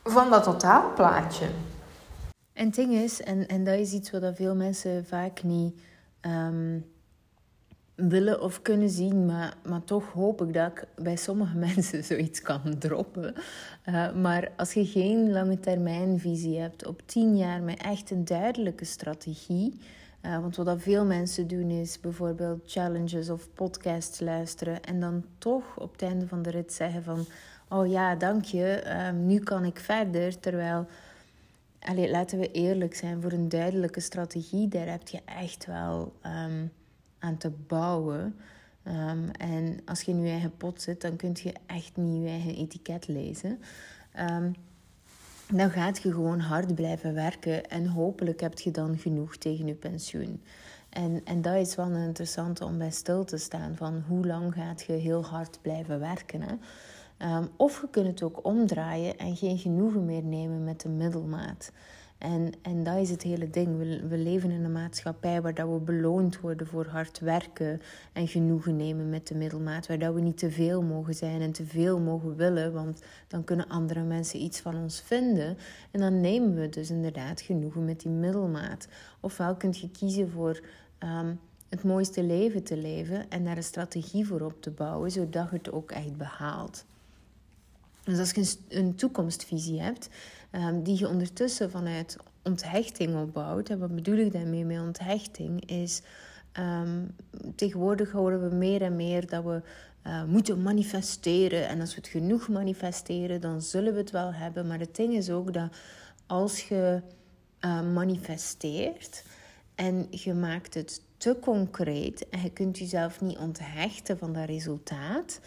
van 0.03 0.29
dat 0.29 0.43
totaalplaatje. 0.43 1.45
En 2.53 2.65
het 2.65 2.75
ding 2.75 2.93
is, 2.93 3.21
en, 3.21 3.47
en 3.47 3.63
dat 3.63 3.79
is 3.79 3.91
iets 3.91 4.11
wat 4.11 4.35
veel 4.35 4.55
mensen 4.55 5.05
vaak 5.05 5.43
niet 5.43 5.79
um, 6.21 6.85
willen 7.97 8.41
of 8.41 8.61
kunnen 8.61 8.89
zien, 8.89 9.25
maar, 9.25 9.53
maar 9.67 9.83
toch 9.83 10.11
hoop 10.11 10.41
ik 10.41 10.53
dat 10.53 10.71
ik 10.71 10.85
bij 10.95 11.15
sommige 11.15 11.57
mensen 11.67 12.03
zoiets 12.03 12.41
kan 12.41 12.77
droppen. 12.79 13.33
Uh, 13.89 14.13
maar 14.13 14.51
als 14.55 14.73
je 14.73 14.85
geen 14.85 15.31
lange 15.31 15.59
termijn 15.59 16.19
visie 16.19 16.59
hebt 16.59 16.85
op 16.85 17.01
tien 17.05 17.37
jaar 17.37 17.61
met 17.61 17.81
echt 17.81 18.11
een 18.11 18.25
duidelijke 18.25 18.85
strategie. 18.85 19.79
Uh, 20.21 20.39
want 20.39 20.55
wat 20.55 20.81
veel 20.81 21.05
mensen 21.05 21.47
doen 21.47 21.69
is 21.69 21.99
bijvoorbeeld 21.99 22.71
challenges 22.71 23.29
of 23.29 23.53
podcasts 23.53 24.19
luisteren 24.19 24.83
en 24.83 24.99
dan 24.99 25.25
toch 25.37 25.79
op 25.79 25.91
het 25.91 26.01
einde 26.01 26.27
van 26.27 26.41
de 26.41 26.49
rit 26.49 26.73
zeggen 26.73 27.03
van 27.03 27.25
oh 27.69 27.87
ja, 27.87 28.15
dank 28.15 28.43
je, 28.43 28.83
uh, 28.85 29.11
nu 29.11 29.39
kan 29.39 29.65
ik 29.65 29.79
verder. 29.79 30.39
Terwijl 30.39 30.87
laten 31.95 32.39
we 32.39 32.51
eerlijk 32.51 32.95
zijn, 32.95 33.21
voor 33.21 33.31
een 33.31 33.49
duidelijke 33.49 33.99
strategie, 33.99 34.67
daar 34.67 34.87
heb 34.87 35.07
je 35.07 35.19
echt 35.25 35.65
wel 35.65 36.13
ehm, 36.21 36.65
aan 37.19 37.37
te 37.37 37.49
bouwen. 37.49 38.35
Ehm, 38.83 39.29
en 39.29 39.79
als 39.85 40.01
je 40.01 40.11
in 40.11 40.21
je 40.21 40.31
eigen 40.31 40.57
pot 40.57 40.81
zit, 40.81 41.01
dan 41.01 41.15
kun 41.15 41.35
je 41.43 41.53
echt 41.65 41.97
niet 41.97 42.23
je 42.23 42.29
eigen 42.29 42.55
etiket 42.55 43.07
lezen. 43.07 43.59
Um, 44.19 44.55
dan 45.53 45.71
gaat 45.71 46.01
je 46.01 46.11
gewoon 46.11 46.39
hard 46.39 46.75
blijven 46.75 47.13
werken 47.13 47.69
en 47.69 47.87
hopelijk 47.87 48.39
heb 48.39 48.59
je 48.59 48.71
dan 48.71 48.97
genoeg 48.97 49.37
tegen 49.37 49.67
je 49.67 49.73
pensioen. 49.73 50.41
En, 50.89 51.21
en 51.23 51.41
dat 51.41 51.55
is 51.55 51.75
wel 51.75 51.85
een 51.85 52.07
interessante 52.07 52.65
om 52.65 52.77
bij 52.77 52.91
stil 52.91 53.23
te 53.23 53.37
staan 53.37 53.75
van 53.75 54.03
hoe 54.07 54.25
lang 54.25 54.53
gaat 54.53 54.83
je 54.87 54.93
heel 54.93 55.25
hard 55.25 55.59
blijven 55.61 55.99
werken. 55.99 56.41
Hè? 56.41 56.53
Ehm, 57.17 57.45
of 57.55 57.81
je 57.81 57.89
kunt 57.89 58.07
het 58.07 58.23
ook 58.23 58.45
omdraaien 58.45 59.17
en 59.17 59.35
geen 59.35 59.57
genoegen 59.57 60.05
meer 60.05 60.23
nemen 60.23 60.63
met 60.63 60.81
de 60.81 60.89
middelmaat. 60.89 61.71
En, 62.17 62.51
en 62.61 62.83
dat 62.83 62.97
is 62.97 63.09
het 63.09 63.21
hele 63.21 63.49
ding. 63.49 63.77
We, 63.77 64.07
we 64.07 64.17
leven 64.17 64.51
in 64.51 64.63
een 64.63 64.71
maatschappij 64.71 65.41
waar 65.41 65.53
dat 65.53 65.69
we 65.69 65.79
beloond 65.79 66.39
worden 66.39 66.67
voor 66.67 66.85
hard 66.85 67.19
werken 67.19 67.81
en 68.13 68.27
genoegen 68.27 68.75
nemen 68.75 69.09
met 69.09 69.27
de 69.27 69.35
middelmaat. 69.35 69.87
Waar 69.87 69.99
dat 69.99 70.13
we 70.13 70.21
niet 70.21 70.37
te 70.37 70.51
veel 70.51 70.81
mogen 70.81 71.13
zijn 71.13 71.41
en 71.41 71.51
te 71.51 71.65
veel 71.65 71.99
mogen 71.99 72.35
willen, 72.35 72.73
want 72.73 73.01
dan 73.27 73.43
kunnen 73.43 73.67
andere 73.67 74.03
mensen 74.03 74.41
iets 74.41 74.59
van 74.59 74.75
ons 74.75 75.01
vinden. 75.01 75.57
En 75.91 75.99
dan 75.99 76.21
nemen 76.21 76.55
we 76.55 76.69
dus 76.69 76.89
inderdaad 76.89 77.41
genoegen 77.41 77.85
met 77.85 77.99
die 77.99 78.11
middelmaat. 78.11 78.87
Ofwel 79.19 79.55
kun 79.55 79.73
je 79.81 79.89
kiezen 79.91 80.29
voor 80.29 80.61
ehm, 80.97 81.33
het 81.69 81.83
mooiste 81.83 82.23
leven 82.23 82.63
te 82.63 82.77
leven 82.77 83.29
en 83.29 83.43
daar 83.43 83.57
een 83.57 83.63
strategie 83.63 84.27
voor 84.27 84.41
op 84.41 84.61
te 84.61 84.71
bouwen, 84.71 85.11
zodat 85.11 85.49
je 85.49 85.57
het 85.57 85.71
ook 85.71 85.91
echt 85.91 86.17
behaalt. 86.17 86.85
Dus 88.03 88.19
als 88.19 88.31
je 88.31 88.57
een 88.69 88.95
toekomstvisie 88.95 89.81
hebt, 89.81 90.09
um, 90.57 90.83
die 90.83 90.99
je 90.99 91.07
ondertussen 91.07 91.71
vanuit 91.71 92.17
onthechting 92.43 93.15
opbouwt. 93.15 93.69
En 93.69 93.79
wat 93.79 93.95
bedoel 93.95 94.17
ik 94.17 94.31
daarmee 94.31 94.65
met 94.65 94.79
onthechting? 94.79 95.69
Is 95.69 96.01
um, 96.59 97.15
tegenwoordig 97.55 98.11
horen 98.11 98.49
we 98.49 98.55
meer 98.55 98.81
en 98.81 98.95
meer 98.95 99.27
dat 99.27 99.43
we 99.43 99.61
uh, 100.07 100.23
moeten 100.23 100.61
manifesteren. 100.61 101.67
En 101.67 101.79
als 101.79 101.95
we 101.95 102.01
het 102.01 102.09
genoeg 102.09 102.47
manifesteren, 102.47 103.41
dan 103.41 103.61
zullen 103.61 103.93
we 103.93 103.99
het 103.99 104.11
wel 104.11 104.33
hebben. 104.33 104.67
Maar 104.67 104.79
het 104.79 104.95
ding 104.95 105.13
is 105.13 105.29
ook 105.29 105.53
dat 105.53 105.69
als 106.25 106.67
je 106.67 107.01
uh, 107.61 107.93
manifesteert 107.93 109.23
en 109.75 110.07
je 110.09 110.33
maakt 110.33 110.73
het 110.73 111.01
te 111.17 111.37
concreet 111.41 112.29
en 112.29 112.41
je 112.41 112.49
kunt 112.49 112.77
jezelf 112.77 113.21
niet 113.21 113.37
onthechten 113.37 114.17
van 114.17 114.33
dat 114.33 114.45
resultaat 114.45 115.39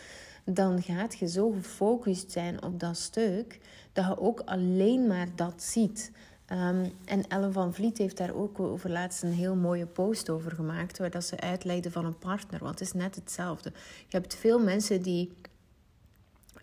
dan 0.45 0.83
gaat 0.83 1.19
je 1.19 1.29
zo 1.29 1.51
gefocust 1.51 2.31
zijn 2.31 2.63
op 2.63 2.81
dat 2.81 2.97
stuk 2.97 3.59
dat 3.93 4.05
je 4.05 4.21
ook 4.21 4.41
alleen 4.41 5.07
maar 5.07 5.29
dat 5.35 5.63
ziet. 5.63 6.13
Um, 6.53 6.93
en 7.05 7.29
Ellen 7.29 7.53
van 7.53 7.75
Vliet 7.75 7.99
heeft 7.99 8.17
daar 8.17 8.35
ook 8.35 8.61
over 8.61 8.91
laatst 8.91 9.23
een 9.23 9.33
heel 9.33 9.55
mooie 9.55 9.87
post 9.87 10.31
over 10.31 10.51
gemaakt, 10.51 10.99
waar 10.99 11.11
dat 11.11 11.25
ze 11.25 11.41
uitlegde 11.41 11.91
van 11.91 12.05
een 12.05 12.19
partner. 12.19 12.61
Want 12.61 12.79
het 12.79 12.89
is 12.89 12.93
net 12.93 13.15
hetzelfde. 13.15 13.73
Je 14.09 14.17
hebt 14.17 14.35
veel 14.35 14.59
mensen 14.59 15.03
die 15.03 15.33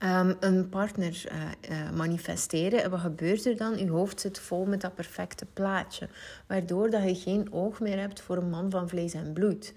um, 0.03 0.35
een 0.39 0.69
partner 0.69 1.23
uh, 1.31 1.41
uh, 1.69 1.91
manifesteren. 1.91 2.83
En 2.83 2.89
wat 2.89 2.99
gebeurt 2.99 3.45
er 3.45 3.57
dan? 3.57 3.77
Je 3.77 3.89
hoofd 3.89 4.21
zit 4.21 4.39
vol 4.39 4.65
met 4.65 4.81
dat 4.81 4.95
perfecte 4.95 5.45
plaatje. 5.53 6.09
Waardoor 6.47 6.89
dat 6.89 7.03
je 7.03 7.15
geen 7.15 7.53
oog 7.53 7.79
meer 7.79 7.99
hebt 7.99 8.21
voor 8.21 8.37
een 8.37 8.49
man 8.49 8.71
van 8.71 8.89
vlees 8.89 9.13
en 9.13 9.33
bloed. 9.33 9.73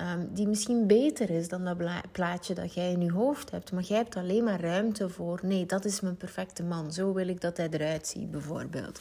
Ehm, 0.00 0.26
die 0.32 0.48
misschien 0.48 0.86
beter 0.86 1.30
is 1.30 1.48
dan 1.48 1.64
dat 1.64 1.76
plaatje 2.12 2.54
dat 2.54 2.74
jij 2.74 2.92
in 2.92 3.00
je 3.00 3.12
hoofd 3.12 3.50
hebt. 3.50 3.72
Maar 3.72 3.82
jij 3.82 3.96
hebt 3.96 4.16
alleen 4.16 4.44
maar 4.44 4.60
ruimte 4.60 5.08
voor, 5.08 5.40
nee, 5.42 5.66
dat 5.66 5.84
is 5.84 6.00
mijn 6.00 6.16
perfecte 6.16 6.62
man. 6.62 6.92
Zo 6.92 7.12
wil 7.12 7.28
ik 7.28 7.40
dat 7.40 7.56
hij 7.56 7.68
eruit 7.70 8.06
ziet, 8.06 8.30
bijvoorbeeld. 8.30 9.00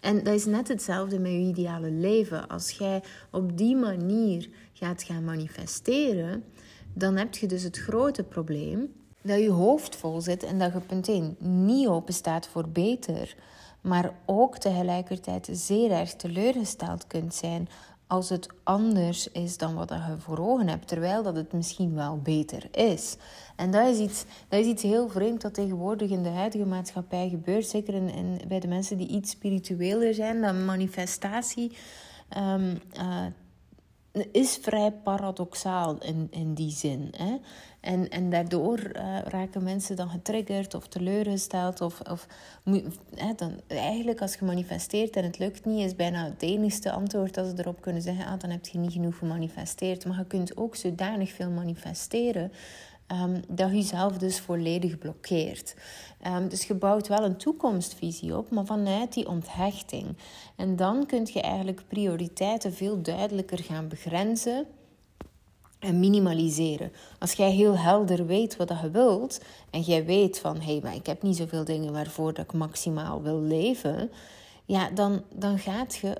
En 0.00 0.24
dat 0.24 0.34
is 0.34 0.44
net 0.44 0.68
hetzelfde 0.68 1.18
met 1.18 1.30
je 1.30 1.38
ideale 1.38 1.90
leven. 1.90 2.48
Als 2.48 2.70
jij 2.70 3.02
op 3.30 3.58
die 3.58 3.76
manier 3.76 4.48
gaat 4.72 5.02
gaan 5.02 5.24
manifesteren, 5.24 6.44
dan 6.92 7.16
heb 7.16 7.34
je 7.34 7.46
dus 7.46 7.62
het 7.62 7.78
grote 7.78 8.24
probleem 8.24 8.92
dat 9.22 9.38
je 9.38 9.50
hoofd 9.50 9.96
vol 9.96 10.20
zit 10.20 10.42
en 10.42 10.58
dat 10.58 10.72
je 10.72 10.80
punt 10.80 11.08
1 11.08 11.36
niet 11.38 11.88
open 11.88 12.14
staat 12.14 12.48
voor 12.48 12.68
beter, 12.68 13.36
maar 13.80 14.14
ook 14.26 14.58
tegelijkertijd 14.58 15.48
zeer 15.52 15.90
erg 15.90 16.14
teleurgesteld 16.14 17.06
kunt 17.06 17.34
zijn 17.34 17.68
als 18.08 18.28
het 18.28 18.48
anders 18.62 19.30
is 19.30 19.56
dan 19.56 19.74
wat 19.74 19.88
je 19.88 20.14
voor 20.18 20.38
ogen 20.38 20.68
hebt, 20.68 20.88
terwijl 20.88 21.22
dat 21.22 21.36
het 21.36 21.52
misschien 21.52 21.94
wel 21.94 22.18
beter 22.18 22.68
is. 22.76 23.16
En 23.56 23.70
dat 23.70 23.88
is 23.88 23.98
iets, 23.98 24.24
dat 24.48 24.60
is 24.60 24.66
iets 24.66 24.82
heel 24.82 25.08
vreemd 25.08 25.40
dat 25.40 25.54
tegenwoordig 25.54 26.10
in 26.10 26.22
de 26.22 26.28
huidige 26.28 26.66
maatschappij 26.66 27.28
gebeurt, 27.28 27.66
zeker 27.66 27.94
in, 27.94 28.40
bij 28.48 28.60
de 28.60 28.68
mensen 28.68 28.96
die 28.96 29.08
iets 29.08 29.30
spiritueler 29.30 30.14
zijn, 30.14 30.40
dat 30.40 30.54
manifestatie 30.54 31.76
um, 32.36 32.80
uh, 32.98 33.26
is 34.32 34.58
vrij 34.62 34.92
paradoxaal 34.92 35.98
in, 35.98 36.28
in 36.30 36.54
die 36.54 36.70
zin. 36.70 37.12
Hè? 37.16 37.36
En, 37.80 38.08
en 38.08 38.30
daardoor 38.30 38.78
uh, 38.78 39.18
raken 39.24 39.62
mensen 39.62 39.96
dan 39.96 40.08
getriggerd 40.08 40.74
of 40.74 40.88
teleurgesteld. 40.88 41.80
Of, 41.80 42.00
of 42.10 42.26
dan, 43.36 43.60
eigenlijk 43.66 44.20
als 44.20 44.34
je 44.34 44.44
manifesteert 44.44 45.16
en 45.16 45.24
het 45.24 45.38
lukt 45.38 45.64
niet, 45.64 45.84
is 45.84 45.96
bijna 45.96 46.24
het 46.24 46.42
enigste 46.42 46.90
antwoord 46.90 47.34
dat 47.34 47.46
ze 47.46 47.54
erop 47.56 47.80
kunnen 47.80 48.02
zeggen: 48.02 48.26
ah, 48.26 48.38
dan 48.38 48.50
heb 48.50 48.66
je 48.66 48.78
niet 48.78 48.92
genoeg 48.92 49.18
gemanifesteerd. 49.18 50.06
Maar 50.06 50.18
je 50.18 50.24
kunt 50.24 50.56
ook 50.56 50.76
zodanig 50.76 51.30
veel 51.30 51.50
manifesteren 51.50 52.52
Um, 53.12 53.40
dat 53.48 53.70
je 53.70 53.76
jezelf 53.76 54.18
dus 54.18 54.40
volledig 54.40 54.98
blokkeert. 54.98 55.74
Um, 56.26 56.48
dus 56.48 56.64
je 56.64 56.74
bouwt 56.74 57.08
wel 57.08 57.24
een 57.24 57.36
toekomstvisie 57.36 58.36
op, 58.36 58.50
maar 58.50 58.66
vanuit 58.66 59.12
die 59.12 59.28
onthechting. 59.28 60.16
En 60.56 60.76
dan 60.76 61.06
kun 61.06 61.28
je 61.32 61.40
eigenlijk 61.40 61.82
prioriteiten 61.88 62.74
veel 62.74 63.02
duidelijker 63.02 63.58
gaan 63.58 63.88
begrenzen 63.88 64.66
en 65.78 66.00
minimaliseren. 66.00 66.92
Als 67.18 67.32
jij 67.32 67.50
heel 67.50 67.78
helder 67.78 68.26
weet 68.26 68.56
wat 68.56 68.72
je 68.82 68.90
wilt 68.90 69.40
en 69.70 69.80
jij 69.80 70.04
weet 70.04 70.38
van 70.38 70.56
hé, 70.56 70.72
hey, 70.72 70.80
maar 70.82 70.94
ik 70.94 71.06
heb 71.06 71.22
niet 71.22 71.36
zoveel 71.36 71.64
dingen 71.64 71.92
waarvoor 71.92 72.34
dat 72.34 72.44
ik 72.44 72.52
maximaal 72.52 73.22
wil 73.22 73.40
leven, 73.40 74.10
ja, 74.64 74.90
dan, 74.90 75.22
dan 75.34 75.58
gaat 75.58 75.96
je 75.96 76.16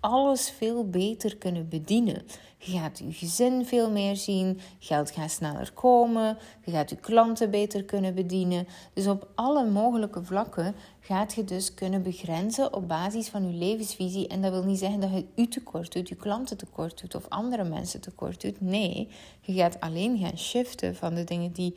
alles 0.00 0.50
veel 0.50 0.88
beter 0.88 1.36
kunnen 1.36 1.68
bedienen. 1.68 2.22
Je 2.58 2.78
gaat 2.78 2.98
je 2.98 3.12
gezin 3.12 3.66
veel 3.66 3.90
meer 3.90 4.16
zien, 4.16 4.60
geld 4.78 5.10
gaat 5.10 5.30
sneller 5.30 5.72
komen, 5.72 6.38
je 6.64 6.70
gaat 6.70 6.90
je 6.90 6.96
klanten 6.96 7.50
beter 7.50 7.84
kunnen 7.84 8.14
bedienen. 8.14 8.66
Dus 8.92 9.06
op 9.06 9.28
alle 9.34 9.70
mogelijke 9.70 10.24
vlakken 10.24 10.74
gaat 11.00 11.34
je 11.34 11.44
dus 11.44 11.74
kunnen 11.74 12.02
begrenzen 12.02 12.74
op 12.74 12.88
basis 12.88 13.28
van 13.28 13.48
je 13.48 13.58
levensvisie. 13.58 14.28
En 14.28 14.42
dat 14.42 14.52
wil 14.52 14.64
niet 14.64 14.78
zeggen 14.78 15.00
dat 15.00 15.10
je 15.12 15.24
u 15.36 15.48
tekort 15.48 15.92
doet, 15.92 16.08
je 16.08 16.16
klanten 16.16 16.56
tekort 16.56 17.00
doet 17.00 17.14
of 17.14 17.28
andere 17.28 17.64
mensen 17.64 18.00
tekort 18.00 18.40
doet. 18.40 18.60
Nee, 18.60 19.08
je 19.40 19.52
gaat 19.52 19.80
alleen 19.80 20.18
gaan 20.18 20.38
shiften 20.38 20.96
van 20.96 21.14
de 21.14 21.24
dingen 21.24 21.52
die 21.52 21.74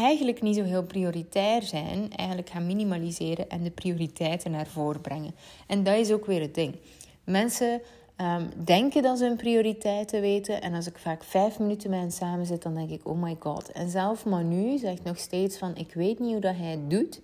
eigenlijk 0.00 0.42
niet 0.42 0.56
zo 0.56 0.62
heel 0.62 0.82
prioritair 0.82 1.62
zijn, 1.62 2.12
eigenlijk 2.16 2.50
gaan 2.50 2.66
minimaliseren 2.66 3.48
en 3.48 3.62
de 3.62 3.70
prioriteiten 3.70 4.50
naar 4.50 4.66
voren 4.66 5.00
brengen. 5.00 5.34
En 5.66 5.82
dat 5.82 5.96
is 5.96 6.12
ook 6.12 6.26
weer 6.26 6.40
het 6.40 6.54
ding. 6.54 6.76
Mensen 7.24 7.80
um, 8.16 8.48
denken 8.64 9.02
dat 9.02 9.18
ze 9.18 9.24
hun 9.24 9.36
prioriteiten 9.36 10.20
weten. 10.20 10.62
En 10.62 10.74
als 10.74 10.86
ik 10.86 10.98
vaak 10.98 11.24
vijf 11.24 11.58
minuten 11.58 11.90
met 11.90 11.98
hen 11.98 12.12
samen 12.12 12.46
zit, 12.46 12.62
dan 12.62 12.74
denk 12.74 12.90
ik, 12.90 13.08
oh 13.08 13.22
my 13.22 13.36
god. 13.38 13.72
En 13.72 13.90
zelf 13.90 14.24
Manu 14.24 14.78
zegt 14.78 15.04
nog 15.04 15.18
steeds 15.18 15.58
van, 15.58 15.76
ik 15.76 15.94
weet 15.94 16.18
niet 16.18 16.32
hoe 16.32 16.40
dat 16.40 16.56
hij 16.56 16.70
het 16.70 16.90
doet. 16.90 17.20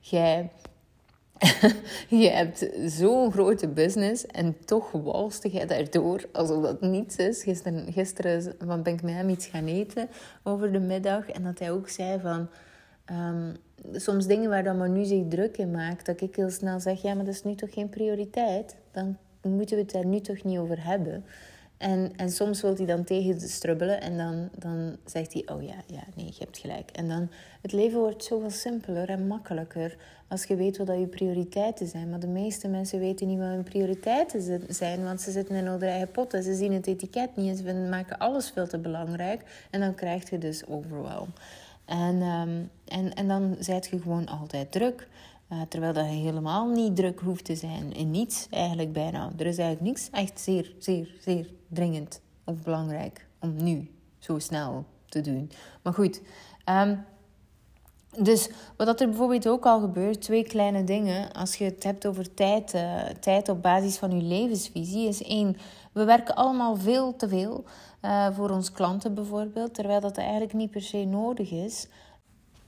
Jij 0.00 0.50
je 2.22 2.28
hebt 2.30 2.66
zo'n 2.86 3.32
grote 3.32 3.68
business 3.68 4.26
en 4.26 4.56
toch 4.64 4.90
walste 4.92 5.48
jij 5.48 5.66
daardoor 5.66 6.28
alsof 6.32 6.62
dat 6.62 6.80
niets 6.80 7.16
is. 7.16 7.42
Gisteren, 7.42 7.92
gisteren 7.92 8.56
ben 8.82 8.94
ik 8.94 9.02
met 9.02 9.14
hem 9.14 9.28
iets 9.28 9.46
gaan 9.46 9.66
eten 9.66 10.08
over 10.42 10.72
de 10.72 10.80
middag 10.80 11.28
en 11.28 11.42
dat 11.42 11.58
hij 11.58 11.70
ook 11.70 11.88
zei 11.88 12.20
van... 12.20 12.48
Um, 13.10 13.56
soms 13.92 14.26
dingen 14.26 14.50
waar 14.50 14.64
dan 14.64 14.76
Manu 14.76 15.04
zich 15.04 15.28
druk 15.28 15.56
in 15.56 15.70
maakt, 15.70 16.06
dat 16.06 16.20
ik 16.20 16.36
heel 16.36 16.50
snel 16.50 16.80
zeg: 16.80 17.02
ja, 17.02 17.14
maar 17.14 17.24
dat 17.24 17.34
is 17.34 17.42
nu 17.42 17.54
toch 17.54 17.72
geen 17.72 17.88
prioriteit? 17.88 18.76
Dan 18.92 19.16
moeten 19.42 19.76
we 19.76 19.82
het 19.82 19.92
daar 19.92 20.06
nu 20.06 20.20
toch 20.20 20.42
niet 20.42 20.58
over 20.58 20.84
hebben. 20.84 21.24
En, 21.84 22.12
en 22.16 22.30
soms 22.30 22.60
wil 22.60 22.76
hij 22.76 22.86
dan 22.86 23.04
tegen 23.04 23.40
strubbelen 23.40 24.00
en 24.00 24.16
dan, 24.16 24.48
dan 24.58 24.96
zegt 25.04 25.32
hij: 25.32 25.48
Oh 25.52 25.62
ja, 25.62 25.74
ja, 25.86 26.02
nee, 26.14 26.26
je 26.26 26.38
hebt 26.38 26.58
gelijk. 26.58 26.90
En 26.90 27.08
dan, 27.08 27.30
het 27.62 27.72
leven 27.72 27.98
wordt 27.98 28.24
zoveel 28.24 28.50
simpeler 28.50 29.08
en 29.08 29.26
makkelijker 29.26 29.96
als 30.28 30.44
je 30.44 30.56
weet 30.56 30.76
wat 30.76 30.86
dat 30.86 30.98
je 30.98 31.06
prioriteiten 31.06 31.86
zijn. 31.86 32.10
Maar 32.10 32.20
de 32.20 32.26
meeste 32.26 32.68
mensen 32.68 32.98
weten 32.98 33.26
niet 33.26 33.38
wat 33.38 33.48
hun 33.48 33.62
prioriteiten 33.62 34.64
zijn, 34.68 35.04
want 35.04 35.20
ze 35.20 35.30
zitten 35.30 35.54
in 35.54 35.66
hun 35.66 35.82
eigen 35.82 36.28
en 36.30 36.42
ze 36.42 36.54
zien 36.54 36.72
het 36.72 36.86
etiket 36.86 37.36
niet 37.36 37.48
en 37.48 37.56
ze 37.56 37.88
maken 37.90 38.18
alles 38.18 38.50
veel 38.50 38.66
te 38.66 38.78
belangrijk. 38.78 39.66
En 39.70 39.80
dan 39.80 39.94
krijg 39.94 40.30
je 40.30 40.38
dus 40.38 40.66
overwhelm. 40.66 41.32
En, 41.84 42.22
um, 42.22 42.70
en, 42.84 43.14
en 43.14 43.28
dan 43.28 43.56
zijt 43.58 43.86
je 43.86 44.00
gewoon 44.00 44.26
altijd 44.26 44.72
druk. 44.72 45.08
Uh, 45.52 45.60
terwijl 45.68 45.92
dat 45.92 46.04
je 46.04 46.10
helemaal 46.10 46.68
niet 46.68 46.96
druk 46.96 47.20
hoeft 47.20 47.44
te 47.44 47.56
zijn 47.56 47.92
in 47.92 48.10
niets, 48.10 48.46
eigenlijk 48.50 48.92
bijna. 48.92 49.32
Er 49.36 49.46
is 49.46 49.58
eigenlijk 49.58 49.80
niks 49.80 50.10
echt 50.10 50.40
zeer, 50.40 50.74
zeer, 50.78 51.14
zeer 51.20 51.50
dringend 51.68 52.20
of 52.44 52.62
belangrijk 52.62 53.26
om 53.40 53.62
nu 53.62 53.90
zo 54.18 54.38
snel 54.38 54.84
te 55.08 55.20
doen. 55.20 55.50
Maar 55.82 55.94
goed, 55.94 56.20
um, 56.68 57.04
Dus 58.22 58.50
wat 58.76 59.00
er 59.00 59.08
bijvoorbeeld 59.08 59.48
ook 59.48 59.66
al 59.66 59.80
gebeurt, 59.80 60.22
twee 60.22 60.44
kleine 60.44 60.84
dingen, 60.84 61.32
als 61.32 61.54
je 61.54 61.64
het 61.64 61.82
hebt 61.82 62.06
over 62.06 62.34
tijd, 62.34 62.74
uh, 62.74 63.02
tijd 63.20 63.48
op 63.48 63.62
basis 63.62 63.96
van 63.96 64.10
je 64.16 64.22
levensvisie, 64.22 65.08
is 65.08 65.22
één, 65.22 65.56
we 65.92 66.04
werken 66.04 66.34
allemaal 66.34 66.76
veel 66.76 67.16
te 67.16 67.28
veel 67.28 67.64
uh, 68.02 68.26
voor 68.32 68.50
onze 68.50 68.72
klanten 68.72 69.14
bijvoorbeeld, 69.14 69.74
terwijl 69.74 70.00
dat 70.00 70.16
eigenlijk 70.16 70.52
niet 70.52 70.70
per 70.70 70.82
se 70.82 71.04
nodig 71.04 71.50
is. 71.50 71.86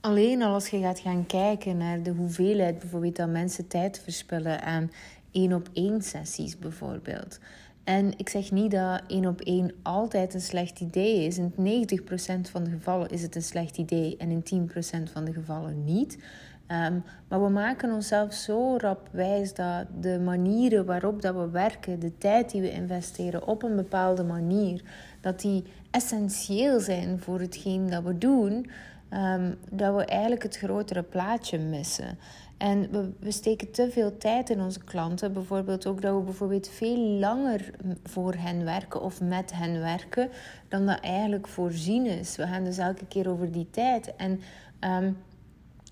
Alleen 0.07 0.41
al 0.41 0.53
als 0.53 0.67
je 0.67 0.79
gaat 0.79 0.99
gaan 0.99 1.25
kijken 1.25 1.77
naar 1.77 2.03
de 2.03 2.11
hoeveelheid 2.11 2.79
bijvoorbeeld 2.79 3.15
dat 3.15 3.29
mensen 3.29 3.67
tijd 3.67 3.99
verspillen 4.03 4.61
aan 4.61 4.91
één 5.31 5.53
op 5.53 5.69
één 5.73 6.01
sessies 6.01 6.59
bijvoorbeeld. 6.59 7.39
En 7.83 8.13
ik 8.17 8.29
zeg 8.29 8.51
niet 8.51 8.71
dat 8.71 9.01
één 9.07 9.25
op 9.25 9.41
één 9.41 9.71
altijd 9.81 10.33
een 10.33 10.41
slecht 10.41 10.79
idee 10.79 11.25
is. 11.25 11.37
In 11.37 11.51
90% 11.51 12.51
van 12.51 12.63
de 12.63 12.69
gevallen 12.69 13.09
is 13.09 13.21
het 13.21 13.35
een 13.35 13.41
slecht 13.41 13.77
idee 13.77 14.17
en 14.17 14.29
in 14.29 14.69
10% 14.69 15.11
van 15.11 15.25
de 15.25 15.33
gevallen 15.33 15.83
niet. 15.83 16.17
Um, 16.67 17.03
maar 17.27 17.43
we 17.43 17.49
maken 17.49 17.91
onszelf 17.91 18.33
zo 18.33 18.77
rap 18.77 19.09
wijs 19.11 19.53
dat 19.53 19.85
de 20.01 20.19
manieren 20.19 20.85
waarop 20.85 21.21
dat 21.21 21.35
we 21.35 21.49
werken, 21.49 21.99
de 21.99 22.17
tijd 22.17 22.51
die 22.51 22.61
we 22.61 22.71
investeren 22.71 23.47
op 23.47 23.63
een 23.63 23.75
bepaalde 23.75 24.23
manier, 24.23 24.81
dat 25.21 25.41
die 25.41 25.63
essentieel 25.91 26.79
zijn 26.79 27.19
voor 27.19 27.39
hetgeen 27.39 27.89
dat 27.89 28.03
we 28.03 28.17
doen, 28.17 28.69
um, 29.13 29.57
dat 29.69 29.95
we 29.95 30.05
eigenlijk 30.05 30.43
het 30.43 30.57
grotere 30.57 31.03
plaatje 31.03 31.57
missen. 31.57 32.17
En 32.57 32.91
we, 32.91 33.09
we, 33.19 33.31
steken 33.31 33.71
te 33.71 33.89
veel 33.91 34.17
tijd 34.17 34.49
in 34.49 34.61
onze 34.61 34.83
klanten. 34.83 35.33
Bijvoorbeeld 35.33 35.87
ook 35.87 36.01
dat 36.01 36.15
we 36.15 36.21
bijvoorbeeld 36.21 36.69
veel 36.69 36.97
langer 36.97 37.71
voor 38.03 38.33
hen 38.33 38.65
werken 38.65 39.01
of 39.01 39.21
met 39.21 39.53
hen 39.53 39.79
werken 39.79 40.29
dan 40.67 40.85
dat 40.85 40.99
eigenlijk 40.99 41.47
voorzien 41.47 42.05
is. 42.05 42.35
We 42.35 42.47
gaan 42.47 42.63
dus 42.63 42.77
elke 42.77 43.05
keer 43.05 43.29
over 43.29 43.51
die 43.51 43.69
tijd. 43.69 44.15
En 44.15 44.41
um, 44.79 45.17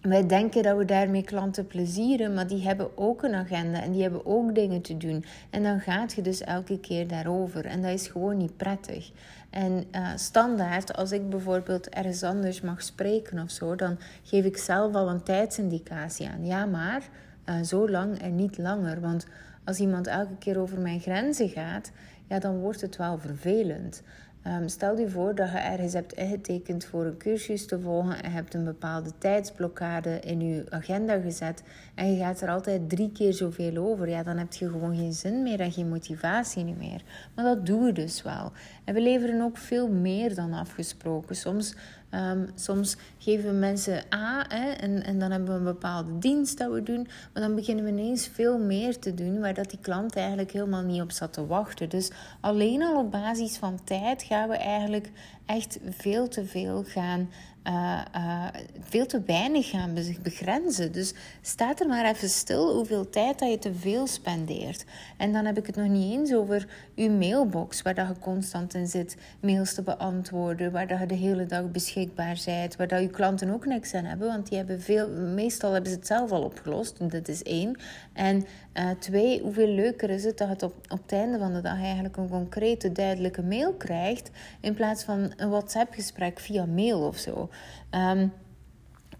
wij 0.07 0.27
denken 0.27 0.63
dat 0.63 0.77
we 0.77 0.85
daarmee 0.85 1.23
klanten 1.23 1.67
plezieren, 1.67 2.33
maar 2.33 2.47
die 2.47 2.63
hebben 2.63 2.97
ook 2.97 3.23
een 3.23 3.33
agenda 3.33 3.81
en 3.81 3.91
die 3.91 4.01
hebben 4.01 4.25
ook 4.25 4.55
dingen 4.55 4.81
te 4.81 4.97
doen. 4.97 5.25
En 5.49 5.63
dan 5.63 5.79
gaat 5.79 6.13
je 6.13 6.21
dus 6.21 6.41
elke 6.41 6.79
keer 6.79 7.07
daarover. 7.07 7.65
En 7.65 7.81
dat 7.81 7.91
is 7.91 8.07
gewoon 8.07 8.37
niet 8.37 8.57
prettig. 8.57 9.11
En 9.49 9.83
uh, 9.91 10.07
standaard, 10.15 10.93
als 10.93 11.11
ik 11.11 11.29
bijvoorbeeld 11.29 11.89
ergens 11.89 12.23
anders 12.23 12.61
mag 12.61 12.81
spreken 12.81 13.39
of 13.39 13.49
zo, 13.49 13.75
dan 13.75 13.97
geef 14.23 14.45
ik 14.45 14.57
zelf 14.57 14.95
al 14.95 15.09
een 15.09 15.23
tijdsindicatie 15.23 16.27
aan. 16.27 16.45
Ja, 16.45 16.65
maar 16.65 17.01
uh, 17.49 17.61
zo 17.61 17.89
lang 17.89 18.21
en 18.21 18.35
niet 18.35 18.57
langer. 18.57 19.01
Want 19.01 19.25
als 19.63 19.79
iemand 19.79 20.07
elke 20.07 20.37
keer 20.39 20.59
over 20.59 20.79
mijn 20.79 20.99
grenzen 20.99 21.49
gaat, 21.49 21.91
ja, 22.27 22.39
dan 22.39 22.59
wordt 22.59 22.81
het 22.81 22.97
wel 22.97 23.17
vervelend. 23.17 24.01
Um, 24.47 24.67
stel 24.67 24.97
je 24.97 25.09
voor 25.09 25.35
dat 25.35 25.51
je 25.51 25.57
ergens 25.57 25.93
hebt 25.93 26.13
ingetekend 26.13 26.85
voor 26.85 27.05
een 27.05 27.17
cursus 27.17 27.65
te 27.65 27.79
volgen 27.79 28.23
en 28.23 28.31
hebt 28.31 28.53
een 28.53 28.63
bepaalde 28.63 29.11
tijdsblokkade 29.17 30.19
in 30.19 30.41
je 30.41 30.65
agenda 30.69 31.19
gezet 31.19 31.63
en 31.95 32.13
je 32.13 32.19
gaat 32.19 32.41
er 32.41 32.49
altijd 32.49 32.89
drie 32.89 33.11
keer 33.11 33.33
zoveel 33.33 33.77
over. 33.77 34.09
Ja, 34.09 34.23
dan 34.23 34.37
heb 34.37 34.53
je 34.53 34.69
gewoon 34.69 34.95
geen 34.95 35.13
zin 35.13 35.43
meer 35.43 35.59
en 35.59 35.71
geen 35.71 35.89
motivatie 35.89 36.65
meer. 36.65 37.01
Maar 37.35 37.45
dat 37.45 37.65
doen 37.65 37.83
we 37.83 37.91
dus 37.91 38.21
wel. 38.21 38.51
En 38.83 38.93
we 38.93 39.01
leveren 39.01 39.41
ook 39.41 39.57
veel 39.57 39.87
meer 39.87 40.35
dan 40.35 40.53
afgesproken. 40.53 41.35
Soms 41.35 41.75
Um, 42.15 42.49
soms 42.55 42.97
geven 43.17 43.45
we 43.45 43.55
mensen 43.55 44.03
A 44.13 44.45
hè, 44.47 44.71
en, 44.71 45.03
en 45.03 45.19
dan 45.19 45.31
hebben 45.31 45.49
we 45.49 45.55
een 45.55 45.63
bepaalde 45.63 46.17
dienst 46.17 46.57
dat 46.57 46.71
we 46.71 46.83
doen. 46.83 47.07
Maar 47.33 47.43
dan 47.43 47.55
beginnen 47.55 47.85
we 47.85 47.91
ineens 47.91 48.27
veel 48.27 48.57
meer 48.57 48.99
te 48.99 49.13
doen 49.13 49.39
waar 49.39 49.53
dat 49.53 49.69
die 49.69 49.79
klant 49.81 50.15
eigenlijk 50.15 50.51
helemaal 50.51 50.83
niet 50.83 51.01
op 51.01 51.11
zat 51.11 51.33
te 51.33 51.45
wachten. 51.45 51.89
Dus 51.89 52.11
alleen 52.39 52.83
al 52.83 52.99
op 52.99 53.11
basis 53.11 53.57
van 53.57 53.83
tijd 53.83 54.23
gaan 54.23 54.49
we 54.49 54.55
eigenlijk 54.55 55.11
echt 55.45 55.79
veel 55.89 56.27
te 56.27 56.45
veel 56.45 56.83
gaan 56.83 57.29
uh, 57.67 58.01
uh, 58.15 58.45
veel 58.79 59.05
te 59.05 59.21
weinig 59.25 59.69
gaan 59.69 59.97
begrenzen. 60.21 60.91
Dus 60.91 61.13
staat 61.41 61.79
er 61.79 61.87
maar 61.87 62.05
even 62.05 62.29
stil 62.29 62.75
hoeveel 62.75 63.09
tijd 63.09 63.39
dat 63.39 63.49
je 63.49 63.59
te 63.59 63.73
veel 63.73 64.07
spendeert. 64.07 64.85
En 65.17 65.33
dan 65.33 65.45
heb 65.45 65.57
ik 65.57 65.65
het 65.65 65.75
nog 65.75 65.87
niet 65.87 66.13
eens 66.13 66.33
over 66.33 66.67
je 66.93 67.09
mailbox, 67.09 67.81
waar 67.81 67.95
dat 67.95 68.07
je 68.07 68.19
constant 68.19 68.73
in 68.73 68.87
zit 68.87 69.17
mails 69.39 69.73
te 69.73 69.81
beantwoorden, 69.81 70.71
waar 70.71 70.87
dat 70.87 70.99
je 70.99 71.05
de 71.05 71.15
hele 71.15 71.45
dag 71.45 71.71
beschikbaar 71.71 72.41
bent, 72.45 72.75
waar 72.75 72.87
dat 72.87 73.01
je 73.01 73.09
klanten 73.09 73.53
ook 73.53 73.65
niks 73.65 73.93
aan 73.93 74.05
hebben, 74.05 74.27
want 74.27 74.47
die 74.47 74.57
hebben 74.57 74.81
veel, 74.81 75.09
meestal 75.09 75.71
hebben 75.71 75.91
ze 75.91 75.97
het 75.97 76.07
zelf 76.07 76.31
al 76.31 76.43
opgelost. 76.43 77.09
Dat 77.11 77.27
is 77.27 77.43
één. 77.43 77.79
En 78.13 78.45
uh, 78.73 78.89
twee, 78.99 79.41
hoeveel 79.41 79.67
leuker 79.67 80.09
is 80.09 80.23
het 80.23 80.37
dat 80.37 80.59
je 80.59 80.65
op, 80.65 80.73
op 80.89 81.01
het 81.01 81.11
einde 81.11 81.37
van 81.37 81.53
de 81.53 81.61
dag 81.61 81.81
eigenlijk 81.81 82.17
een 82.17 82.29
concrete, 82.29 82.91
duidelijke 82.91 83.43
mail 83.43 83.73
krijgt, 83.73 84.29
in 84.59 84.73
plaats 84.73 85.03
van 85.03 85.33
een 85.37 85.49
WhatsApp-gesprek 85.49 86.39
via 86.39 86.65
mail 86.65 86.99
of 86.99 87.17
zo. 87.17 87.49
Um, 87.91 88.33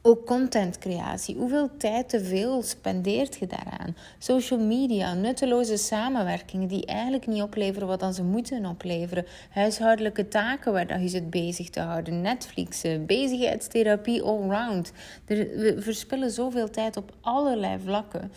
ook 0.07 0.25
contentcreatie. 0.25 1.35
Hoeveel 1.35 1.69
tijd 1.77 2.09
te 2.09 2.23
veel 2.23 2.61
spendeert 2.61 3.37
je 3.37 3.47
daaraan? 3.47 3.95
Social 4.17 4.59
media, 4.59 5.13
nutteloze 5.13 5.77
samenwerkingen 5.77 6.67
die 6.67 6.85
eigenlijk 6.85 7.27
niet 7.27 7.41
opleveren 7.41 7.87
wat 7.87 7.99
dan 7.99 8.13
ze 8.13 8.23
moeten 8.23 8.65
opleveren. 8.65 9.25
Huishoudelijke 9.49 10.27
taken 10.27 10.73
waar 10.73 11.01
je 11.01 11.07
zit 11.07 11.29
bezig 11.29 11.69
te 11.69 11.79
houden. 11.79 12.21
Netflix, 12.21 12.81
bezigheidstherapie 13.05 14.21
allround. 14.21 14.91
We 15.25 15.75
verspillen 15.79 16.31
zoveel 16.31 16.69
tijd 16.69 16.97
op 16.97 17.11
allerlei 17.21 17.79
vlakken. 17.83 18.31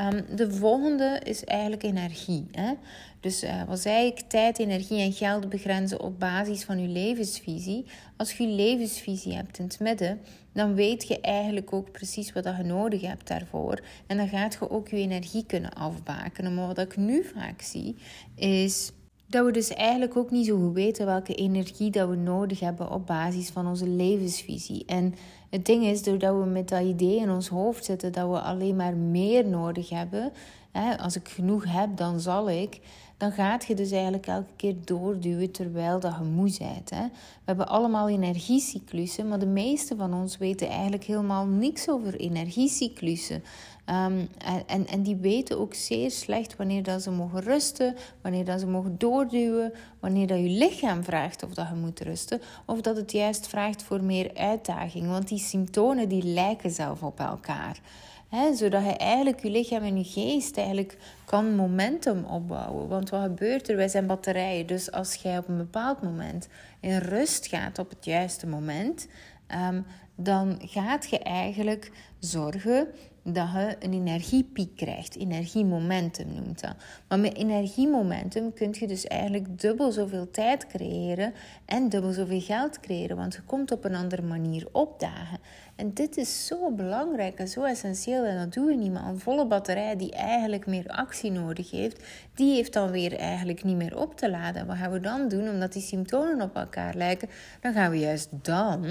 Um, 0.00 0.36
de 0.36 0.52
volgende 0.52 1.20
is 1.24 1.44
eigenlijk 1.44 1.82
energie. 1.82 2.46
Hè? 2.52 2.72
Dus 3.20 3.44
uh, 3.44 3.62
wat 3.64 3.80
zei 3.80 4.06
ik? 4.06 4.20
Tijd, 4.20 4.58
energie 4.58 5.00
en 5.00 5.12
geld 5.12 5.48
begrenzen 5.48 6.00
op 6.00 6.18
basis 6.18 6.64
van 6.64 6.80
je 6.80 6.88
levensvisie. 6.88 7.86
Als 8.16 8.36
je 8.36 8.46
je 8.46 8.54
levensvisie 8.54 9.34
hebt 9.34 9.58
in 9.58 9.64
het 9.64 9.80
midden, 9.80 10.20
dan 10.52 10.74
weet 10.74 11.08
je 11.08 11.20
eigenlijk 11.20 11.72
ook 11.72 11.92
precies 11.92 12.32
wat 12.32 12.44
je 12.44 12.64
nodig 12.64 13.00
hebt 13.00 13.28
daarvoor. 13.28 13.80
En 14.06 14.16
dan 14.16 14.28
gaat 14.28 14.56
je 14.60 14.70
ook 14.70 14.88
je 14.88 14.96
energie 14.96 15.44
kunnen 15.46 15.72
afbaken. 15.72 16.54
Maar 16.54 16.66
wat 16.66 16.78
ik 16.78 16.96
nu 16.96 17.24
vaak 17.34 17.60
zie, 17.62 17.96
is 18.34 18.92
dat 19.26 19.44
we 19.44 19.52
dus 19.52 19.68
eigenlijk 19.68 20.16
ook 20.16 20.30
niet 20.30 20.46
zo 20.46 20.58
goed 20.58 20.74
weten 20.74 21.06
welke 21.06 21.34
energie 21.34 21.90
dat 21.90 22.08
we 22.08 22.16
nodig 22.16 22.60
hebben 22.60 22.90
op 22.90 23.06
basis 23.06 23.48
van 23.48 23.66
onze 23.66 23.88
levensvisie. 23.88 24.84
En 24.86 25.14
het 25.50 25.66
ding 25.66 25.84
is, 25.84 26.02
doordat 26.02 26.36
we 26.36 26.44
met 26.44 26.68
dat 26.68 26.82
idee 26.82 27.16
in 27.16 27.30
ons 27.30 27.48
hoofd 27.48 27.84
zitten 27.84 28.12
dat 28.12 28.28
we 28.28 28.40
alleen 28.40 28.76
maar 28.76 28.96
meer 28.96 29.46
nodig 29.46 29.88
hebben, 29.88 30.32
hè, 30.72 30.98
als 30.98 31.16
ik 31.16 31.28
genoeg 31.28 31.64
heb, 31.72 31.96
dan 31.96 32.20
zal 32.20 32.50
ik, 32.50 32.80
dan 33.20 33.32
gaat 33.32 33.66
je 33.66 33.74
dus 33.74 33.90
eigenlijk 33.90 34.26
elke 34.26 34.52
keer 34.56 34.74
doorduwen 34.84 35.50
terwijl 35.50 36.00
dat 36.00 36.14
je 36.18 36.24
moe 36.24 36.54
bent. 36.58 36.90
Hè. 36.90 37.02
We 37.02 37.44
hebben 37.44 37.68
allemaal 37.68 38.08
energiecyclussen, 38.08 39.28
maar 39.28 39.38
de 39.38 39.46
meeste 39.46 39.96
van 39.96 40.14
ons 40.14 40.38
weten 40.38 40.68
eigenlijk 40.68 41.04
helemaal 41.04 41.46
niks 41.46 41.88
over 41.88 42.14
energiecyclussen. 42.14 43.42
Um, 43.86 44.28
en, 44.66 44.86
en 44.86 45.02
die 45.02 45.16
weten 45.16 45.58
ook 45.58 45.74
zeer 45.74 46.10
slecht 46.10 46.56
wanneer 46.56 46.82
dat 46.82 47.02
ze 47.02 47.10
mogen 47.10 47.40
rusten, 47.40 47.96
wanneer 48.20 48.44
dat 48.44 48.60
ze 48.60 48.66
mogen 48.66 48.98
doorduwen, 48.98 49.72
wanneer 49.98 50.26
dat 50.26 50.38
je 50.38 50.48
lichaam 50.48 51.04
vraagt 51.04 51.42
of 51.42 51.54
dat 51.54 51.68
je 51.68 51.74
moet 51.74 52.00
rusten, 52.00 52.40
of 52.66 52.80
dat 52.80 52.96
het 52.96 53.12
juist 53.12 53.46
vraagt 53.46 53.82
voor 53.82 54.02
meer 54.02 54.30
uitdaging. 54.34 55.06
Want 55.06 55.28
die 55.28 55.38
symptomen 55.38 56.08
die 56.08 56.24
lijken 56.24 56.70
zelf 56.70 57.02
op 57.02 57.20
elkaar. 57.20 57.80
Zodat 58.54 58.84
je 58.84 58.96
eigenlijk 58.96 59.42
je 59.42 59.50
lichaam 59.50 59.82
en 59.82 59.98
je 59.98 60.04
geest 60.04 60.56
eigenlijk 60.56 60.96
kan 61.24 61.54
momentum 61.54 62.24
opbouwen. 62.24 62.88
Want 62.88 63.10
wat 63.10 63.22
gebeurt 63.22 63.68
er? 63.68 63.76
Wij 63.76 63.88
zijn 63.88 64.06
batterijen. 64.06 64.66
Dus 64.66 64.92
als 64.92 65.14
jij 65.14 65.38
op 65.38 65.48
een 65.48 65.56
bepaald 65.56 66.02
moment 66.02 66.48
in 66.80 66.96
rust 66.96 67.46
gaat 67.46 67.78
op 67.78 67.90
het 67.90 68.04
juiste 68.04 68.46
moment, 68.46 69.08
um, 69.70 69.86
dan 70.14 70.58
gaat 70.64 71.10
je 71.10 71.18
eigenlijk 71.18 71.90
zorgen 72.18 72.88
dat 73.22 73.52
je 73.52 73.76
een 73.78 73.92
energiepiek 73.92 74.76
krijgt. 74.76 75.16
Energiemomentum 75.16 76.34
noemt 76.34 76.60
dat. 76.60 76.74
Maar 77.08 77.18
met 77.20 77.36
energiemomentum 77.36 78.52
kun 78.52 78.74
je 78.78 78.86
dus 78.86 79.06
eigenlijk 79.06 79.60
dubbel 79.60 79.92
zoveel 79.92 80.30
tijd 80.30 80.66
creëren 80.66 81.32
en 81.64 81.88
dubbel 81.88 82.12
zoveel 82.12 82.40
geld 82.40 82.80
creëren. 82.80 83.16
Want 83.16 83.34
je 83.34 83.42
komt 83.42 83.72
op 83.72 83.84
een 83.84 83.94
andere 83.94 84.22
manier 84.22 84.66
opdagen. 84.72 85.38
En 85.76 85.94
dit 85.94 86.16
is 86.16 86.46
zo 86.46 86.70
belangrijk 86.70 87.38
en 87.38 87.48
zo 87.48 87.64
essentieel. 87.64 88.24
En 88.24 88.38
dat 88.38 88.52
doen 88.52 88.66
we 88.66 88.74
niet. 88.74 88.92
Maar 88.92 89.06
een 89.06 89.20
volle 89.20 89.46
batterij 89.46 89.96
die 89.96 90.12
eigenlijk 90.12 90.66
meer 90.66 90.86
actie 90.88 91.30
nodig 91.30 91.70
heeft, 91.70 92.02
die 92.34 92.54
heeft 92.54 92.72
dan 92.72 92.90
weer 92.90 93.16
eigenlijk 93.16 93.64
niet 93.64 93.76
meer 93.76 93.98
op 93.98 94.16
te 94.16 94.30
laden. 94.30 94.66
Wat 94.66 94.76
gaan 94.76 94.92
we 94.92 95.00
dan 95.00 95.28
doen? 95.28 95.48
Omdat 95.48 95.72
die 95.72 95.82
symptomen 95.82 96.40
op 96.42 96.56
elkaar 96.56 96.94
lijken, 96.94 97.28
dan 97.60 97.72
gaan 97.72 97.90
we 97.90 97.98
juist 97.98 98.28
dan 98.42 98.84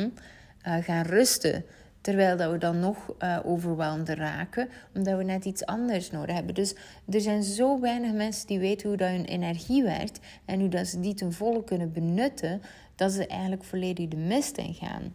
uh, 0.68 0.76
gaan 0.84 1.06
rusten. 1.06 1.66
Terwijl 2.02 2.38
dat 2.38 2.52
we 2.52 2.58
dan 2.58 2.80
nog 2.80 3.14
uh, 3.20 4.06
raken, 4.06 4.70
omdat 4.96 5.18
we 5.18 5.24
net 5.24 5.46
iets 5.46 5.66
anders 5.66 6.12
nodig 6.12 6.36
hebben. 6.36 6.54
Dus 6.54 6.76
er 7.10 7.22
zijn 7.22 7.44
zo 7.44 7.80
weinig 7.80 8.12
mensen 8.12 8.48
die 8.48 8.60
weten 8.60 8.88
hoe 8.88 8.98
dat 8.98 9.10
hun 9.10 9.26
energie 9.26 9.84
werkt 9.84 10.20
en 10.46 10.60
hoe 10.60 10.70
dat 10.70 10.88
ze 10.88 11.00
die 11.00 11.14
ten 11.14 11.34
volle 11.34 11.64
kunnen 11.64 11.92
benutten, 11.92 12.62
dat 12.96 13.12
ze 13.12 13.28
eigenlijk 13.28 13.64
volledig 13.64 14.08
de 14.08 14.18
mist 14.18 14.58
in 14.58 14.74
gaan. 14.74 15.14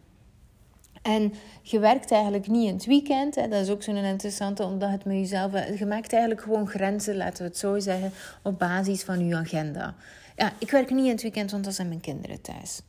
En 1.01 1.33
je 1.61 1.79
werkt 1.79 2.11
eigenlijk 2.11 2.47
niet 2.47 2.67
in 2.67 2.73
het 2.73 2.85
weekend. 2.85 3.35
Hè. 3.35 3.47
Dat 3.47 3.61
is 3.61 3.69
ook 3.69 3.83
zo'n 3.83 3.95
interessante, 3.95 4.63
omdat 4.63 4.89
het 4.89 5.05
met 5.05 5.15
jezelf... 5.15 5.51
Je 5.79 5.85
maakt 5.85 6.11
eigenlijk 6.13 6.41
gewoon 6.41 6.67
grenzen, 6.67 7.15
laten 7.15 7.43
we 7.43 7.49
het 7.49 7.57
zo 7.57 7.79
zeggen, 7.79 8.11
op 8.43 8.59
basis 8.59 9.03
van 9.03 9.27
je 9.27 9.35
agenda. 9.35 9.95
Ja, 10.35 10.51
ik 10.59 10.71
werk 10.71 10.89
niet 10.89 11.05
in 11.05 11.11
het 11.11 11.21
weekend, 11.21 11.51
want 11.51 11.63
dan 11.63 11.73
zijn 11.73 11.87
mijn 11.87 11.99
kinderen 11.99 12.41
thuis. 12.41 12.81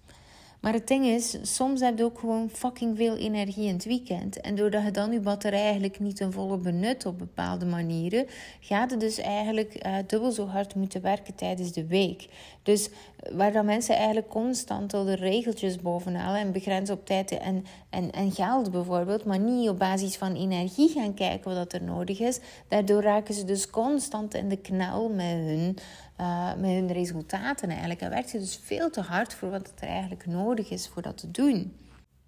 Maar 0.67 0.75
het 0.75 0.87
ding 0.87 1.05
is, 1.05 1.37
soms 1.43 1.81
heb 1.81 1.99
je 1.99 2.05
ook 2.05 2.19
gewoon 2.19 2.51
fucking 2.51 2.97
veel 2.97 3.17
energie 3.17 3.67
in 3.67 3.75
het 3.75 3.85
weekend. 3.85 4.41
En 4.41 4.55
doordat 4.55 4.85
je 4.85 4.91
dan 4.91 5.13
je 5.13 5.21
batterij 5.21 5.63
eigenlijk 5.63 6.01
niet 6.01 6.17
ten 6.17 6.33
volle 6.33 6.57
benut 6.57 7.07
op 7.07 7.19
bepaalde 7.19 7.67
manieren, 7.67 8.27
gaat 8.61 8.91
het 8.91 9.01
dus 9.01 9.19
eigenlijk 9.19 9.87
uh, 9.87 9.97
dubbel 10.07 10.31
zo 10.31 10.47
hard 10.47 10.75
moeten 10.75 11.03
werken 11.03 11.35
tijdens 11.35 11.73
de 11.73 11.87
week. 11.87 12.29
Dus 12.63 12.89
waar 13.33 13.53
dan 13.53 13.65
mensen 13.65 13.97
eigenlijk 13.97 14.29
constant 14.29 14.95
al 14.95 15.05
de 15.05 15.15
regeltjes 15.15 15.77
bovenhalen 15.77 16.41
en 16.41 16.53
begrenzen 16.53 16.95
op 16.95 17.07
tijd 17.07 17.31
en, 17.31 17.65
en, 17.91 18.11
en 18.13 18.33
geld 18.33 18.71
bijvoorbeeld, 18.71 19.25
maar 19.25 19.39
niet 19.39 19.69
op 19.69 19.79
basis 19.79 20.17
van 20.17 20.35
energie 20.35 20.89
gaan 20.89 21.15
kijken 21.15 21.55
wat 21.55 21.73
er 21.73 21.83
nodig 21.83 22.21
is, 22.21 22.41
daardoor 22.69 23.03
raken 23.03 23.35
ze 23.35 23.45
dus 23.45 23.71
constant 23.71 24.35
in 24.35 24.49
de 24.49 24.57
knel 24.57 25.09
met 25.09 25.27
hun 25.27 25.79
uh, 26.21 26.55
met 26.55 26.71
hun 26.71 26.93
resultaten 26.93 27.69
eigenlijk. 27.69 28.01
En 28.01 28.11
werkt 28.11 28.31
je 28.31 28.39
dus 28.39 28.61
veel 28.63 28.91
te 28.91 29.01
hard 29.01 29.35
voor 29.35 29.51
wat 29.51 29.73
er 29.81 29.89
eigenlijk 29.89 30.27
nodig 30.27 30.71
is 30.71 30.89
voor 30.89 31.03
dat 31.03 31.19
te 31.19 31.31
doen. 31.31 31.73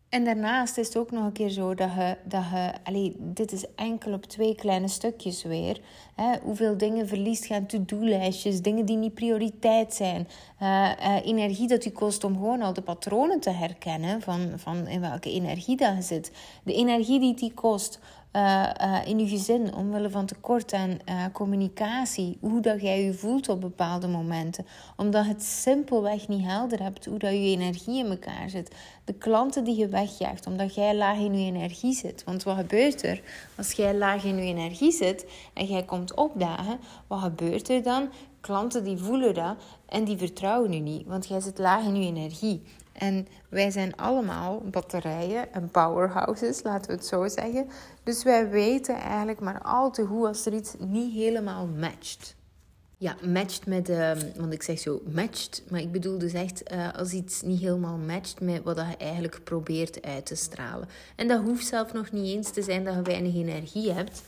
En 0.08 0.24
daarnaast 0.24 0.78
is 0.78 0.86
het 0.86 0.96
ook 0.96 1.10
nog 1.10 1.24
een 1.24 1.32
keer 1.32 1.48
zo 1.48 1.74
dat 1.74 1.92
je, 1.92 2.16
dat 2.24 2.44
je 2.50 2.72
allee, 2.82 3.16
dit 3.18 3.52
is 3.52 3.64
enkel 3.74 4.12
op 4.12 4.24
twee 4.24 4.54
kleine 4.54 4.88
stukjes 4.88 5.42
weer. 5.42 5.80
Hè, 6.14 6.38
hoeveel 6.42 6.76
dingen 6.76 7.08
verliest 7.08 7.46
gaan 7.46 7.66
to-do-lijstjes, 7.66 8.62
dingen 8.62 8.84
die 8.84 8.96
niet 8.96 9.14
prioriteit 9.14 9.94
zijn. 9.94 10.28
Uh, 10.62 10.90
uh, 11.00 11.26
energie 11.26 11.68
dat 11.68 11.84
u 11.84 11.90
kost 11.90 12.24
om 12.24 12.34
gewoon 12.34 12.62
al 12.62 12.72
de 12.72 12.82
patronen 12.82 13.40
te 13.40 13.50
herkennen 13.50 14.22
van, 14.22 14.52
van 14.56 14.86
in 14.86 15.00
welke 15.00 15.32
energie 15.32 15.76
dat 15.76 15.96
je 15.96 16.02
zit. 16.02 16.32
De 16.62 16.74
energie 16.74 17.20
die 17.20 17.34
die 17.34 17.54
kost 17.54 18.00
uh, 18.38 18.70
uh, 18.80 19.06
in 19.06 19.18
je 19.18 19.28
gezin, 19.28 19.74
omwille 19.74 20.10
van 20.10 20.26
tekort 20.26 20.72
aan 20.72 20.90
uh, 20.90 21.24
communicatie, 21.32 22.38
hoe 22.40 22.60
dat 22.60 22.80
jij 22.80 23.04
je 23.04 23.14
voelt 23.14 23.48
op 23.48 23.60
bepaalde 23.60 24.08
momenten, 24.08 24.66
omdat 24.96 25.26
het 25.26 25.42
simpelweg 25.42 26.28
niet 26.28 26.44
helder 26.44 26.82
hebt 26.82 27.04
hoe 27.04 27.18
dat 27.18 27.30
je 27.30 27.38
energie 27.38 27.98
in 28.04 28.10
elkaar 28.10 28.50
zit, 28.50 28.74
de 29.04 29.12
klanten 29.12 29.64
die 29.64 29.76
je 29.76 29.88
wegjaagt, 29.88 30.46
omdat 30.46 30.74
jij 30.74 30.96
laag 30.96 31.18
in 31.18 31.38
je 31.38 31.46
energie 31.46 31.94
zit. 31.94 32.24
Want 32.24 32.42
wat 32.42 32.56
gebeurt 32.56 33.02
er 33.02 33.22
als 33.56 33.72
jij 33.72 33.94
laag 33.94 34.24
in 34.24 34.36
je 34.36 34.42
energie 34.42 34.92
zit 34.92 35.26
en 35.54 35.66
jij 35.66 35.84
komt 35.84 36.14
opdagen? 36.14 36.78
Wat 37.06 37.20
gebeurt 37.20 37.68
er 37.68 37.82
dan? 37.82 38.08
Klanten 38.40 38.84
die 38.84 38.98
voelen 38.98 39.34
dat 39.34 39.56
en 39.86 40.04
die 40.04 40.18
vertrouwen 40.18 40.72
je 40.72 40.80
niet, 40.80 41.06
want 41.06 41.28
jij 41.28 41.40
zit 41.40 41.58
laag 41.58 41.84
in 41.84 41.96
je 42.02 42.06
energie. 42.06 42.62
En 42.98 43.28
wij 43.48 43.70
zijn 43.70 43.96
allemaal 43.96 44.62
batterijen 44.64 45.52
en 45.52 45.70
powerhouses, 45.70 46.62
laten 46.62 46.90
we 46.90 46.96
het 46.96 47.06
zo 47.06 47.28
zeggen. 47.28 47.68
Dus 48.02 48.22
wij 48.22 48.48
weten 48.48 48.94
eigenlijk 48.94 49.40
maar 49.40 49.62
al 49.62 49.90
te 49.90 50.04
goed 50.04 50.26
als 50.26 50.46
er 50.46 50.52
iets 50.52 50.74
niet 50.78 51.12
helemaal 51.12 51.66
matcht. 51.66 52.36
Ja, 52.96 53.16
matcht 53.22 53.66
met, 53.66 53.88
uh, 53.88 54.10
want 54.36 54.52
ik 54.52 54.62
zeg 54.62 54.78
zo 54.78 55.02
matcht, 55.14 55.62
maar 55.70 55.80
ik 55.80 55.92
bedoel 55.92 56.18
dus 56.18 56.32
echt 56.32 56.72
uh, 56.72 56.92
als 56.94 57.12
iets 57.12 57.42
niet 57.42 57.60
helemaal 57.60 57.96
matcht 57.96 58.40
met 58.40 58.62
wat 58.62 58.76
je 58.76 58.96
eigenlijk 58.96 59.40
probeert 59.44 60.02
uit 60.02 60.26
te 60.26 60.34
stralen. 60.34 60.88
En 61.16 61.28
dat 61.28 61.42
hoeft 61.42 61.66
zelf 61.66 61.92
nog 61.92 62.12
niet 62.12 62.36
eens 62.36 62.50
te 62.50 62.62
zijn 62.62 62.84
dat 62.84 62.94
je 62.94 63.02
weinig 63.02 63.34
energie 63.34 63.92
hebt. 63.92 64.22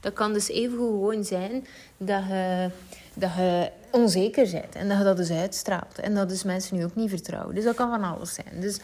Dat 0.00 0.12
kan 0.12 0.32
dus 0.32 0.48
even 0.48 0.76
gewoon 0.76 1.24
zijn 1.24 1.66
dat 1.96 2.24
je, 2.28 2.70
dat 3.14 3.34
je 3.34 3.70
onzeker 3.92 4.64
en 4.72 4.88
dat 4.88 4.98
je 4.98 5.04
dat 5.04 5.16
dus 5.16 5.30
uitstraalt. 5.30 5.98
En 5.98 6.14
dat 6.14 6.28
dus 6.28 6.42
mensen 6.42 6.76
nu 6.76 6.84
ook 6.84 6.94
niet 6.94 7.10
vertrouwen. 7.10 7.54
Dus 7.54 7.64
dat 7.64 7.74
kan 7.74 7.90
van 7.90 8.04
alles 8.04 8.34
zijn. 8.34 8.60
Dus 8.60 8.80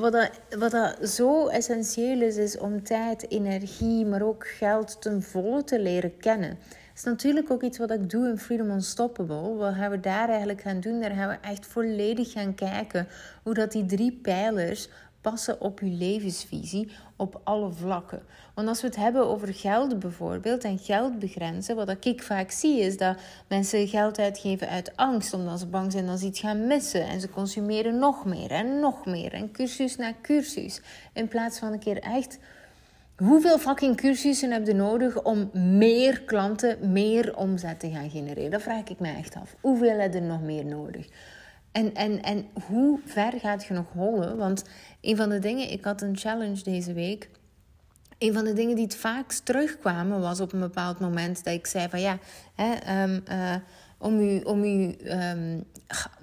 wat 0.00 0.12
dat, 0.12 0.30
wat 0.58 0.70
dat 0.70 1.08
zo 1.08 1.46
essentieel 1.46 2.20
is, 2.20 2.36
is 2.36 2.58
om 2.58 2.82
tijd, 2.82 3.30
energie, 3.30 4.06
maar 4.06 4.22
ook 4.22 4.46
geld 4.48 5.02
ten 5.02 5.22
volle 5.22 5.64
te 5.64 5.80
leren 5.80 6.16
kennen. 6.16 6.48
Dat 6.48 6.96
is 6.96 7.02
natuurlijk 7.04 7.50
ook 7.50 7.62
iets 7.62 7.78
wat 7.78 7.90
ik 7.90 8.10
doe 8.10 8.28
in 8.28 8.38
Freedom 8.38 8.70
Unstoppable. 8.70 9.54
Wat 9.54 9.74
gaan 9.74 9.90
we 9.90 10.00
daar 10.00 10.28
eigenlijk 10.28 10.60
gaan 10.60 10.80
doen? 10.80 11.00
Daar 11.00 11.10
gaan 11.10 11.28
we 11.28 11.48
echt 11.48 11.66
volledig 11.66 12.32
gaan 12.32 12.54
kijken 12.54 13.08
hoe 13.42 13.54
dat 13.54 13.72
die 13.72 13.86
drie 13.86 14.12
pijlers 14.22 14.88
passen 15.20 15.60
op 15.60 15.80
je 15.80 15.86
levensvisie 15.86 16.90
op 17.16 17.40
alle 17.44 17.72
vlakken. 17.72 18.22
Want 18.54 18.68
als 18.68 18.80
we 18.80 18.86
het 18.86 18.96
hebben 18.96 19.26
over 19.26 19.54
geld 19.54 19.98
bijvoorbeeld 19.98 20.64
en 20.64 20.78
geld 20.78 21.18
begrenzen, 21.18 21.76
wat 21.76 22.04
ik 22.04 22.22
vaak 22.22 22.50
zie 22.50 22.80
is 22.80 22.96
dat 22.96 23.16
mensen 23.48 23.88
geld 23.88 24.18
uitgeven 24.18 24.68
uit 24.68 24.96
angst, 24.96 25.32
omdat 25.32 25.58
ze 25.58 25.66
bang 25.66 25.92
zijn 25.92 26.06
dat 26.06 26.18
ze 26.18 26.26
iets 26.26 26.40
gaan 26.40 26.66
missen 26.66 27.06
en 27.06 27.20
ze 27.20 27.30
consumeren 27.30 27.98
nog 27.98 28.24
meer 28.24 28.50
en 28.50 28.80
nog 28.80 29.06
meer 29.06 29.32
en 29.32 29.52
cursus 29.52 29.96
na 29.96 30.12
cursus. 30.22 30.80
In 31.12 31.28
plaats 31.28 31.58
van 31.58 31.72
een 31.72 31.78
keer 31.78 31.98
echt 31.98 32.38
Hoeveel 33.20 33.58
fucking 33.58 33.96
cursussen 33.96 34.50
heb 34.50 34.66
je 34.66 34.74
nodig 34.74 35.22
om 35.22 35.50
meer 35.52 36.22
klanten, 36.22 36.92
meer 36.92 37.36
omzet 37.36 37.80
te 37.80 37.90
gaan 37.90 38.10
genereren? 38.10 38.50
Dat 38.50 38.62
vraag 38.62 38.88
ik 38.88 39.00
me 39.00 39.12
echt 39.12 39.34
af. 39.34 39.56
Hoeveel 39.60 39.98
heb 39.98 40.14
je 40.14 40.20
nog 40.20 40.42
meer 40.42 40.64
nodig? 40.64 41.06
En, 41.72 41.94
en, 41.94 42.22
en 42.22 42.46
hoe 42.66 43.00
ver 43.04 43.32
gaat 43.40 43.64
je 43.64 43.74
nog 43.74 43.92
hollen? 43.92 44.36
Want 44.36 44.64
een 45.00 45.16
van 45.16 45.28
de 45.28 45.38
dingen, 45.38 45.70
ik 45.70 45.84
had 45.84 46.02
een 46.02 46.16
challenge 46.16 46.62
deze 46.62 46.92
week. 46.92 47.30
Een 48.18 48.32
van 48.32 48.44
de 48.44 48.52
dingen 48.52 48.74
die 48.74 48.84
het 48.84 48.96
vaakst 48.96 49.44
terugkwamen 49.44 50.20
was 50.20 50.40
op 50.40 50.52
een 50.52 50.60
bepaald 50.60 51.00
moment 51.00 51.44
dat 51.44 51.54
ik 51.54 51.66
zei 51.66 51.88
van 51.88 52.00
ja, 52.00 52.18
hè, 52.54 53.02
um, 53.02 53.22
om 54.00 54.20
u, 54.20 54.40
om 54.40 54.64
u 54.64 54.96
um, 55.04 55.64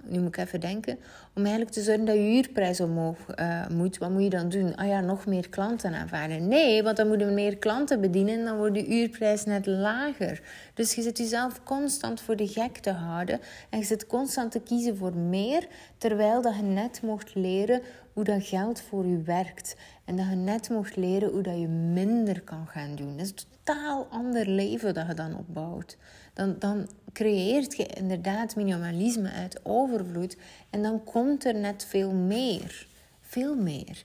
nu 0.03 0.19
moet 0.19 0.37
ik 0.37 0.37
even 0.37 0.59
denken, 0.59 0.97
om 1.35 1.41
eigenlijk 1.41 1.71
te 1.71 1.81
zorgen 1.81 2.05
dat 2.05 2.15
je 2.15 2.21
huurprijs 2.21 2.79
omhoog 2.79 3.17
uh, 3.39 3.67
moet, 3.67 3.97
wat 3.97 4.09
moet 4.09 4.23
je 4.23 4.29
dan 4.29 4.49
doen? 4.49 4.75
Ah 4.75 4.87
ja, 4.87 5.01
nog 5.01 5.25
meer 5.25 5.49
klanten 5.49 5.93
aanvaarden. 5.93 6.47
Nee, 6.47 6.83
want 6.83 6.97
dan 6.97 7.07
moeten 7.07 7.27
we 7.27 7.33
meer 7.33 7.57
klanten 7.57 8.01
bedienen 8.01 8.39
en 8.39 8.45
dan 8.45 8.57
wordt 8.57 8.73
de 8.73 8.83
huurprijs 8.83 9.45
net 9.45 9.65
lager. 9.65 10.41
Dus 10.73 10.93
je 10.93 11.01
zit 11.01 11.17
jezelf 11.17 11.63
constant 11.63 12.21
voor 12.21 12.35
de 12.35 12.47
gek 12.47 12.77
te 12.77 12.91
houden 12.91 13.39
en 13.69 13.79
je 13.79 13.85
zit 13.85 14.07
constant 14.07 14.51
te 14.51 14.59
kiezen 14.59 14.97
voor 14.97 15.15
meer, 15.15 15.67
terwijl 15.97 16.41
dat 16.41 16.55
je 16.55 16.61
net 16.61 17.01
mocht 17.01 17.35
leren 17.35 17.81
hoe 18.13 18.23
dat 18.23 18.43
geld 18.43 18.81
voor 18.81 19.05
je 19.05 19.21
werkt. 19.21 19.75
En 20.05 20.15
dat 20.15 20.25
je 20.29 20.35
net 20.35 20.69
mocht 20.69 20.95
leren 20.95 21.29
hoe 21.29 21.41
dat 21.41 21.59
je 21.59 21.67
minder 21.67 22.41
kan 22.41 22.67
gaan 22.67 22.95
doen. 22.95 23.17
Dat 23.17 23.25
is 23.25 23.29
een 23.29 23.37
totaal 23.63 24.07
ander 24.09 24.47
leven 24.47 24.93
dat 24.93 25.07
je 25.07 25.13
dan 25.13 25.37
opbouwt. 25.37 25.97
Dan, 26.33 26.55
dan 26.59 26.87
creëert 27.17 27.75
je 27.77 27.85
inderdaad 27.85 28.55
minimalisme 28.55 29.31
uit 29.31 29.59
overvloed. 29.63 30.37
En 30.69 30.81
dan 30.81 31.03
komt 31.03 31.45
er 31.45 31.55
net 31.55 31.85
veel 31.85 32.11
meer. 32.11 32.87
Veel 33.21 33.55
meer. 33.55 34.03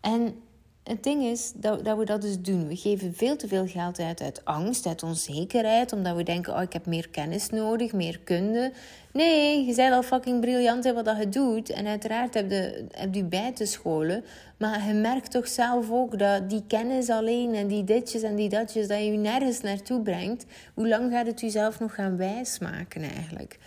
En 0.00 0.42
het 0.88 1.02
ding 1.02 1.22
is 1.22 1.52
dat, 1.54 1.84
dat 1.84 1.98
we 1.98 2.04
dat 2.04 2.22
dus 2.22 2.40
doen. 2.40 2.68
We 2.68 2.76
geven 2.76 3.14
veel 3.14 3.36
te 3.36 3.48
veel 3.48 3.66
geld 3.66 3.98
uit 3.98 4.22
uit 4.22 4.44
angst, 4.44 4.86
uit 4.86 5.02
onzekerheid, 5.02 5.92
omdat 5.92 6.16
we 6.16 6.22
denken: 6.22 6.54
oh, 6.54 6.62
ik 6.62 6.72
heb 6.72 6.86
meer 6.86 7.08
kennis 7.08 7.50
nodig, 7.50 7.92
meer 7.92 8.20
kunde. 8.24 8.72
Nee, 9.12 9.64
je 9.64 9.74
bent 9.74 9.94
al 9.94 10.02
fucking 10.02 10.40
briljant 10.40 10.84
in 10.84 10.94
wat 10.94 11.04
dat 11.04 11.18
je 11.18 11.28
doet. 11.28 11.70
En 11.70 11.86
uiteraard 11.86 12.34
heb 12.34 12.50
je, 12.50 12.84
heb 12.90 13.14
je 13.14 13.24
bij 13.24 13.52
te 13.52 13.66
scholen. 13.66 14.24
Maar 14.56 14.86
je 14.86 14.94
merkt 14.94 15.30
toch 15.30 15.48
zelf 15.48 15.90
ook 15.90 16.18
dat 16.18 16.50
die 16.50 16.64
kennis 16.66 17.10
alleen 17.10 17.54
en 17.54 17.66
die 17.66 17.84
ditjes 17.84 18.22
en 18.22 18.36
die 18.36 18.48
datjes, 18.48 18.88
dat 18.88 18.98
je 18.98 19.12
je 19.12 19.18
nergens 19.18 19.60
naartoe 19.60 20.02
brengt. 20.02 20.46
Hoe 20.74 20.88
lang 20.88 21.12
gaat 21.12 21.26
het 21.26 21.40
jezelf 21.40 21.80
nog 21.80 21.94
gaan 21.94 22.16
wijsmaken 22.16 23.02
eigenlijk? 23.02 23.58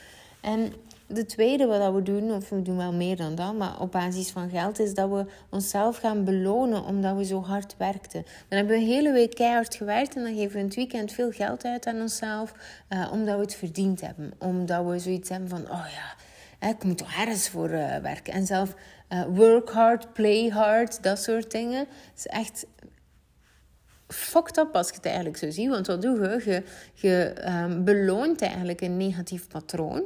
En 0.41 0.73
de 1.13 1.25
tweede 1.25 1.65
wat 1.65 1.93
we 1.93 2.01
doen, 2.01 2.31
of 2.31 2.49
we 2.49 2.61
doen 2.61 2.77
wel 2.77 2.93
meer 2.93 3.15
dan 3.15 3.35
dat, 3.35 3.53
maar 3.53 3.79
op 3.79 3.91
basis 3.91 4.29
van 4.29 4.49
geld, 4.49 4.79
is 4.79 4.93
dat 4.93 5.09
we 5.09 5.25
onszelf 5.49 5.97
gaan 5.97 6.23
belonen 6.23 6.85
omdat 6.85 7.15
we 7.15 7.25
zo 7.25 7.41
hard 7.41 7.75
werkten. 7.77 8.23
Dan 8.47 8.57
hebben 8.57 8.75
we 8.75 8.81
een 8.81 8.87
hele 8.87 9.11
week 9.11 9.35
keihard 9.35 9.75
gewerkt 9.75 10.15
en 10.15 10.23
dan 10.23 10.35
geven 10.35 10.51
we 10.51 10.59
in 10.59 10.65
het 10.65 10.75
weekend 10.75 11.11
veel 11.11 11.31
geld 11.31 11.65
uit 11.65 11.85
aan 11.85 12.01
onszelf, 12.01 12.53
uh, 12.89 13.09
omdat 13.11 13.35
we 13.35 13.41
het 13.41 13.55
verdiend 13.55 14.01
hebben. 14.01 14.33
Omdat 14.37 14.85
we 14.85 14.99
zoiets 14.99 15.29
hebben 15.29 15.49
van, 15.49 15.61
oh 15.61 15.85
ja, 16.59 16.69
ik 16.69 16.83
moet 16.83 16.97
toch 16.97 17.13
ergens 17.19 17.49
voor 17.49 17.69
uh, 17.69 17.95
werken. 17.95 18.33
En 18.33 18.45
zelf 18.45 18.73
uh, 19.09 19.23
work 19.33 19.69
hard, 19.69 20.13
play 20.13 20.47
hard, 20.47 21.03
dat 21.03 21.19
soort 21.19 21.51
dingen. 21.51 21.79
Het 21.79 22.17
is 22.17 22.27
echt 22.27 22.65
fucked 24.07 24.57
up 24.57 24.75
als 24.75 24.87
je 24.87 24.95
het 24.95 25.05
eigenlijk 25.05 25.37
zo 25.37 25.49
ziet. 25.49 25.69
Want 25.69 25.87
wat 25.87 26.01
doe 26.01 26.19
je? 26.19 26.41
Je, 26.45 26.63
je 26.93 27.35
um, 27.47 27.83
beloont 27.83 28.41
eigenlijk 28.41 28.81
een 28.81 28.97
negatief 28.97 29.47
patroon. 29.47 30.03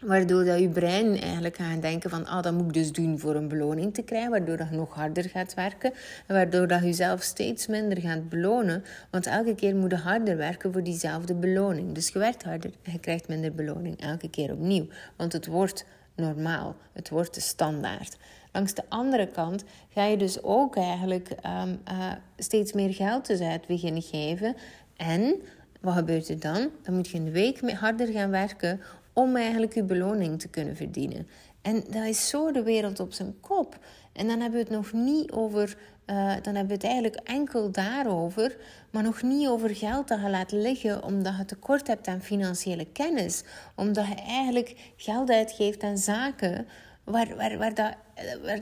Waardoor 0.00 0.44
dat 0.44 0.58
je 0.58 0.68
brein 0.68 1.20
eigenlijk 1.20 1.56
gaat 1.56 1.82
denken 1.82 2.10
van, 2.10 2.26
ah, 2.26 2.42
dat 2.42 2.52
moet 2.52 2.66
ik 2.66 2.72
dus 2.72 2.92
doen 2.92 3.18
voor 3.18 3.34
een 3.34 3.48
beloning 3.48 3.94
te 3.94 4.02
krijgen. 4.02 4.30
Waardoor 4.30 4.56
dat 4.56 4.68
je 4.70 4.76
nog 4.76 4.94
harder 4.94 5.28
gaat 5.28 5.54
werken. 5.54 5.92
En 6.26 6.34
waardoor 6.34 6.66
dat 6.66 6.80
je 6.80 6.86
jezelf 6.86 7.22
steeds 7.22 7.66
minder 7.66 8.00
gaat 8.00 8.28
belonen. 8.28 8.84
Want 9.10 9.26
elke 9.26 9.54
keer 9.54 9.76
moet 9.76 9.90
je 9.90 9.96
harder 9.96 10.36
werken 10.36 10.72
voor 10.72 10.82
diezelfde 10.82 11.34
beloning. 11.34 11.94
Dus 11.94 12.08
je 12.08 12.18
werkt 12.18 12.42
harder 12.42 12.70
en 12.82 12.92
je 12.92 12.98
krijgt 12.98 13.28
minder 13.28 13.54
beloning. 13.54 14.00
Elke 14.00 14.30
keer 14.30 14.52
opnieuw. 14.52 14.86
Want 15.16 15.32
het 15.32 15.46
wordt 15.46 15.84
normaal. 16.16 16.76
Het 16.92 17.08
wordt 17.08 17.34
de 17.34 17.40
standaard. 17.40 18.16
Langs 18.52 18.74
de 18.74 18.82
andere 18.88 19.26
kant 19.26 19.64
ga 19.88 20.04
je 20.04 20.16
dus 20.16 20.42
ook 20.42 20.76
eigenlijk 20.76 21.30
um, 21.30 21.80
uh, 21.92 22.12
steeds 22.36 22.72
meer 22.72 22.94
geld 22.94 23.26
dus 23.26 23.40
uit 23.40 23.66
beginnen 23.66 24.02
geven. 24.02 24.56
En 24.96 25.34
wat 25.80 25.94
gebeurt 25.94 26.28
er 26.28 26.40
dan? 26.40 26.68
Dan 26.82 26.94
moet 26.94 27.08
je 27.08 27.18
een 27.18 27.30
week 27.30 27.72
harder 27.72 28.06
gaan 28.06 28.30
werken 28.30 28.80
om 29.20 29.36
eigenlijk 29.36 29.74
je 29.74 29.82
beloning 29.82 30.40
te 30.40 30.48
kunnen 30.48 30.76
verdienen. 30.76 31.28
En 31.62 31.84
dat 31.90 32.04
is 32.04 32.28
zo 32.28 32.52
de 32.52 32.62
wereld 32.62 33.00
op 33.00 33.12
zijn 33.12 33.40
kop. 33.40 33.78
En 34.12 34.26
dan 34.28 34.40
hebben 34.40 34.58
we 34.58 34.64
het 34.64 34.76
nog 34.76 34.92
niet 34.92 35.30
over, 35.30 35.76
uh, 36.06 36.16
dan 36.42 36.54
hebben 36.54 36.66
we 36.66 36.72
het 36.72 36.84
eigenlijk 36.84 37.16
enkel 37.24 37.70
daarover, 37.70 38.56
maar 38.90 39.02
nog 39.02 39.22
niet 39.22 39.48
over 39.48 39.76
geld 39.76 40.08
dat 40.08 40.20
je 40.20 40.30
laat 40.30 40.52
liggen 40.52 41.04
omdat 41.04 41.36
je 41.36 41.44
tekort 41.44 41.86
hebt 41.86 42.06
aan 42.06 42.22
financiële 42.22 42.84
kennis. 42.92 43.42
Omdat 43.74 44.06
je 44.06 44.14
eigenlijk 44.14 44.92
geld 44.96 45.30
uitgeeft 45.30 45.82
aan 45.82 45.98
zaken 45.98 46.66
waar, 47.04 47.36
waar, 47.36 47.58
waar, 47.58 47.74
dat, 47.74 47.94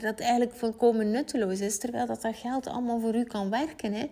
dat 0.00 0.20
eigenlijk 0.20 0.54
volkomen 0.54 1.10
nutteloos 1.10 1.60
is, 1.60 1.78
terwijl 1.78 2.06
dat, 2.06 2.22
dat 2.22 2.36
geld 2.36 2.66
allemaal 2.66 3.00
voor 3.00 3.14
u 3.14 3.24
kan 3.24 3.50
werken. 3.50 3.92
Hè? 3.92 4.10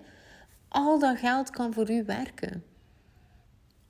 Al 0.68 0.98
dat 0.98 1.18
geld 1.18 1.50
kan 1.50 1.72
voor 1.72 1.90
u 1.90 2.04
werken 2.04 2.64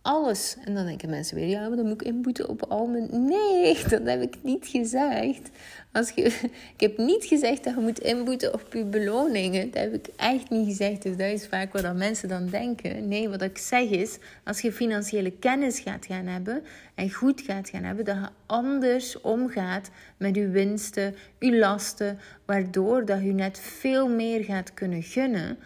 alles. 0.07 0.57
En 0.65 0.75
dan 0.75 0.87
denken 0.87 1.11
mensen 1.11 1.37
weer, 1.37 1.49
ja, 1.49 1.69
maar 1.69 1.77
dan 1.77 1.87
moet 1.87 2.01
ik 2.01 2.07
inboeten 2.07 2.49
op 2.49 2.63
al 2.63 2.87
mijn... 2.87 3.09
Nee, 3.27 3.79
dat 3.89 4.01
heb 4.05 4.23
ik 4.23 4.37
niet 4.43 4.67
gezegd. 4.67 5.51
Als 5.93 6.11
je, 6.11 6.23
ik 6.77 6.81
heb 6.81 6.99
niet 6.99 7.25
gezegd 7.25 7.65
dat 7.65 7.75
je 7.75 7.81
moet 7.81 7.99
inboeten 7.99 8.55
op 8.55 8.73
je 8.73 8.85
beloningen. 8.85 9.71
Dat 9.71 9.83
heb 9.83 9.95
ik 9.95 10.07
echt 10.17 10.51
niet 10.51 10.67
gezegd. 10.67 11.03
Dus 11.03 11.17
dat 11.17 11.31
is 11.31 11.47
vaak 11.47 11.73
wat 11.73 11.95
mensen 11.95 12.29
dan 12.29 12.47
denken. 12.47 13.09
Nee, 13.09 13.29
wat 13.29 13.43
ik 13.43 13.59
zeg 13.59 13.89
is, 13.89 14.19
als 14.45 14.61
je 14.61 14.73
financiële 14.73 15.31
kennis 15.31 15.81
gaat 15.81 16.07
gaan 16.07 16.27
hebben 16.27 16.63
en 16.95 17.13
goed 17.13 17.41
gaat 17.41 17.69
gaan 17.69 17.85
hebben, 17.85 18.05
dat 18.05 18.17
je 18.17 18.29
anders 18.47 19.21
omgaat 19.21 19.91
met 20.17 20.35
je 20.35 20.49
winsten, 20.49 21.15
je 21.39 21.59
lasten, 21.59 22.19
waardoor 22.45 23.05
dat 23.05 23.23
je 23.23 23.33
net 23.33 23.59
veel 23.59 24.09
meer 24.09 24.45
gaat 24.45 24.75
kunnen 24.75 25.03
gunnen. 25.03 25.59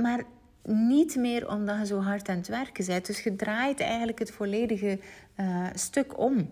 Maar 0.00 0.24
niet 0.66 1.16
meer 1.16 1.48
omdat 1.48 1.78
je 1.78 1.86
zo 1.86 2.00
hard 2.00 2.28
aan 2.28 2.36
het 2.36 2.48
werken 2.48 2.86
bent. 2.86 3.06
Dus 3.06 3.22
je 3.22 3.36
draait 3.36 3.80
eigenlijk 3.80 4.18
het 4.18 4.30
volledige 4.30 4.98
uh, 5.36 5.66
stuk 5.74 6.18
om. 6.18 6.48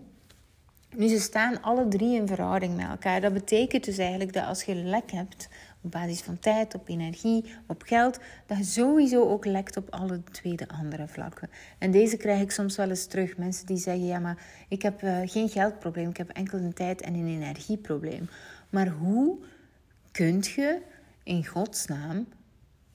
Nu, 0.95 1.07
ze 1.07 1.19
staan 1.19 1.61
alle 1.61 1.87
drie 1.87 2.15
in 2.15 2.27
verhouding 2.27 2.75
met 2.75 2.89
elkaar. 2.89 3.21
Dat 3.21 3.33
betekent 3.33 3.83
dus 3.83 3.97
eigenlijk 3.97 4.33
dat 4.33 4.45
als 4.45 4.63
je 4.63 4.75
lek 4.75 5.11
hebt 5.11 5.49
op 5.81 5.91
basis 5.91 6.21
van 6.21 6.39
tijd, 6.39 6.75
op 6.75 6.89
energie, 6.89 7.45
op 7.67 7.81
geld, 7.81 8.19
dat 8.45 8.57
je 8.57 8.63
sowieso 8.63 9.29
ook 9.29 9.45
lekt 9.45 9.77
op 9.77 9.89
alle 9.89 10.23
twee 10.31 10.55
de 10.55 10.67
andere 10.67 11.07
vlakken. 11.07 11.49
En 11.77 11.91
deze 11.91 12.17
krijg 12.17 12.41
ik 12.41 12.51
soms 12.51 12.75
wel 12.75 12.89
eens 12.89 13.05
terug. 13.05 13.37
Mensen 13.37 13.65
die 13.65 13.77
zeggen, 13.77 14.05
ja, 14.05 14.19
maar 14.19 14.37
ik 14.67 14.81
heb 14.81 15.01
uh, 15.01 15.17
geen 15.25 15.49
geldprobleem, 15.49 16.09
ik 16.09 16.17
heb 16.17 16.29
enkel 16.29 16.57
een 16.57 16.73
tijd- 16.73 17.01
en 17.01 17.13
een 17.13 17.27
energieprobleem. 17.27 18.29
Maar 18.69 18.87
hoe 18.87 19.37
kunt 20.11 20.47
je 20.47 20.81
in 21.23 21.45
godsnaam 21.45 22.27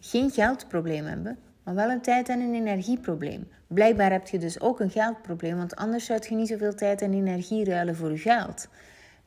geen 0.01 0.31
geldprobleem 0.31 1.05
hebben, 1.05 1.39
maar 1.63 1.75
wel 1.75 1.91
een 1.91 2.01
tijd- 2.01 2.29
en 2.29 2.41
een 2.41 2.55
energieprobleem. 2.55 3.49
Blijkbaar 3.67 4.11
heb 4.11 4.29
je 4.29 4.39
dus 4.39 4.61
ook 4.61 4.81
een 4.81 4.91
geldprobleem, 4.91 5.57
want 5.57 5.77
anders 5.77 6.05
zou 6.05 6.21
je 6.29 6.35
niet 6.35 6.49
zoveel 6.49 6.75
tijd 6.75 7.03
en 7.03 7.15
energie 7.15 7.65
ruilen 7.65 7.97
voor 7.97 8.11
je 8.11 8.19
geld. 8.19 8.69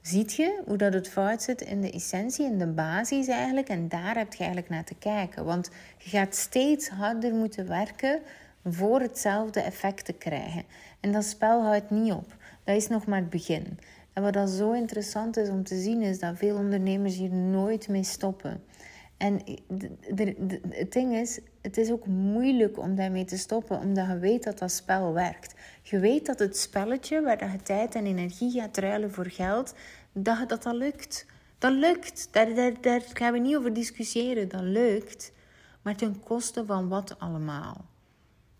Ziet 0.01 0.33
je 0.33 0.61
hoe 0.65 0.77
dat 0.77 0.93
het 0.93 1.09
fout 1.09 1.41
zit 1.41 1.61
in 1.61 1.81
de 1.81 1.91
essentie, 1.91 2.45
in 2.45 2.57
de 2.57 2.67
basis 2.67 3.27
eigenlijk? 3.27 3.69
En 3.69 3.87
daar 3.87 4.17
heb 4.17 4.33
je 4.33 4.37
eigenlijk 4.37 4.69
naar 4.69 4.83
te 4.83 4.95
kijken. 4.95 5.45
Want 5.45 5.69
je 5.97 6.09
gaat 6.09 6.35
steeds 6.35 6.89
harder 6.89 7.33
moeten 7.33 7.67
werken 7.67 8.19
voor 8.65 8.99
hetzelfde 8.99 9.61
effect 9.61 10.05
te 10.05 10.13
krijgen. 10.13 10.63
En 10.99 11.11
dat 11.11 11.23
spel 11.23 11.63
houdt 11.63 11.89
niet 11.89 12.11
op. 12.11 12.35
Dat 12.63 12.75
is 12.75 12.87
nog 12.87 13.05
maar 13.05 13.19
het 13.19 13.29
begin. 13.29 13.79
En 14.13 14.23
wat 14.23 14.33
dat 14.33 14.49
zo 14.49 14.71
interessant 14.71 15.37
is 15.37 15.49
om 15.49 15.63
te 15.63 15.81
zien, 15.81 16.01
is 16.01 16.19
dat 16.19 16.37
veel 16.37 16.55
ondernemers 16.55 17.15
hier 17.15 17.33
nooit 17.33 17.87
mee 17.87 18.03
stoppen. 18.03 18.63
En 19.21 19.41
het 20.69 20.91
ding 20.91 21.15
is, 21.15 21.39
het 21.61 21.77
is 21.77 21.91
ook 21.91 22.05
moeilijk 22.05 22.77
om 22.77 22.95
daarmee 22.95 23.25
te 23.25 23.37
stoppen, 23.37 23.79
omdat 23.79 24.07
je 24.07 24.19
weet 24.19 24.43
dat 24.43 24.59
dat 24.59 24.71
spel 24.71 25.13
werkt. 25.13 25.55
Je 25.81 25.99
weet 25.99 26.25
dat 26.25 26.39
het 26.39 26.57
spelletje 26.57 27.21
waar 27.21 27.51
je 27.51 27.61
tijd 27.63 27.95
en 27.95 28.05
energie 28.05 28.51
gaat 28.51 28.77
ruilen 28.77 29.11
voor 29.11 29.25
geld, 29.25 29.73
dat 30.13 30.49
dat, 30.49 30.63
dat 30.63 30.75
lukt. 30.75 31.25
Dat 31.57 31.73
lukt. 31.73 32.27
Daar, 32.31 32.55
daar, 32.55 32.71
daar 32.81 33.01
gaan 33.13 33.33
we 33.33 33.39
niet 33.39 33.55
over 33.55 33.73
discussiëren. 33.73 34.49
Dat 34.49 34.61
lukt. 34.61 35.31
Maar 35.81 35.95
ten 35.95 36.23
koste 36.23 36.65
van 36.65 36.87
wat 36.87 37.19
allemaal? 37.19 37.85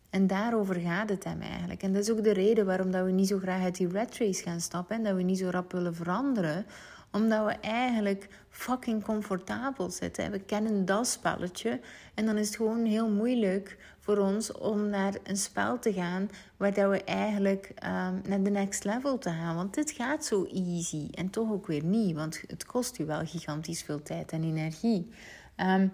En 0.10 0.28
daarover 0.28 0.76
gaat 0.76 1.10
het 1.10 1.24
hem 1.24 1.42
eigenlijk. 1.42 1.84
En 1.84 1.94
dat 1.94 2.04
is 2.04 2.12
ook 2.12 2.24
de 2.24 2.34
reden 2.34 2.66
waarom 2.66 2.92
dat 2.92 3.06
we 3.06 3.12
niet 3.12 3.28
zo 3.28 3.38
graag 3.38 3.64
uit 3.64 3.76
die 3.76 3.88
red 3.88 4.18
race 4.18 4.44
gaan 4.44 4.62
stappen 4.62 4.96
en 4.96 5.04
dat 5.04 5.16
we 5.16 5.22
niet 5.22 5.38
zo 5.38 5.50
rap 5.50 5.72
willen 5.72 5.96
veranderen 5.96 6.66
omdat 7.12 7.46
we 7.46 7.52
eigenlijk 7.52 8.28
fucking 8.50 9.04
comfortabel 9.04 9.90
zitten. 9.90 10.32
We 10.32 10.40
kennen 10.40 10.86
dat 10.86 11.08
spelletje. 11.08 11.80
En 12.14 12.26
dan 12.26 12.38
is 12.38 12.48
het 12.48 12.56
gewoon 12.56 12.86
heel 12.86 13.10
moeilijk 13.10 13.78
voor 14.00 14.18
ons 14.18 14.52
om 14.52 14.90
naar 14.90 15.14
een 15.24 15.38
spel 15.38 15.80
te 15.80 15.94
gaan 15.94 16.30
waar 16.58 16.74
dat 16.74 16.90
we 16.90 17.04
eigenlijk 17.04 17.68
um, 17.68 18.22
naar 18.28 18.44
de 18.44 18.50
next 18.50 18.84
level 18.84 19.18
te 19.18 19.30
gaan. 19.30 19.56
Want 19.56 19.74
dit 19.74 19.92
gaat 19.92 20.26
zo 20.26 20.46
easy. 20.46 21.08
En 21.12 21.30
toch 21.30 21.52
ook 21.52 21.68
weer 21.68 21.84
niet. 21.84 22.16
Want 22.16 22.42
het 22.48 22.66
kost 22.66 23.00
u 23.00 23.06
wel 23.06 23.26
gigantisch 23.26 23.84
veel 23.84 24.02
tijd 24.02 24.32
en 24.32 24.44
energie. 24.44 25.10
Ehm, 25.56 25.88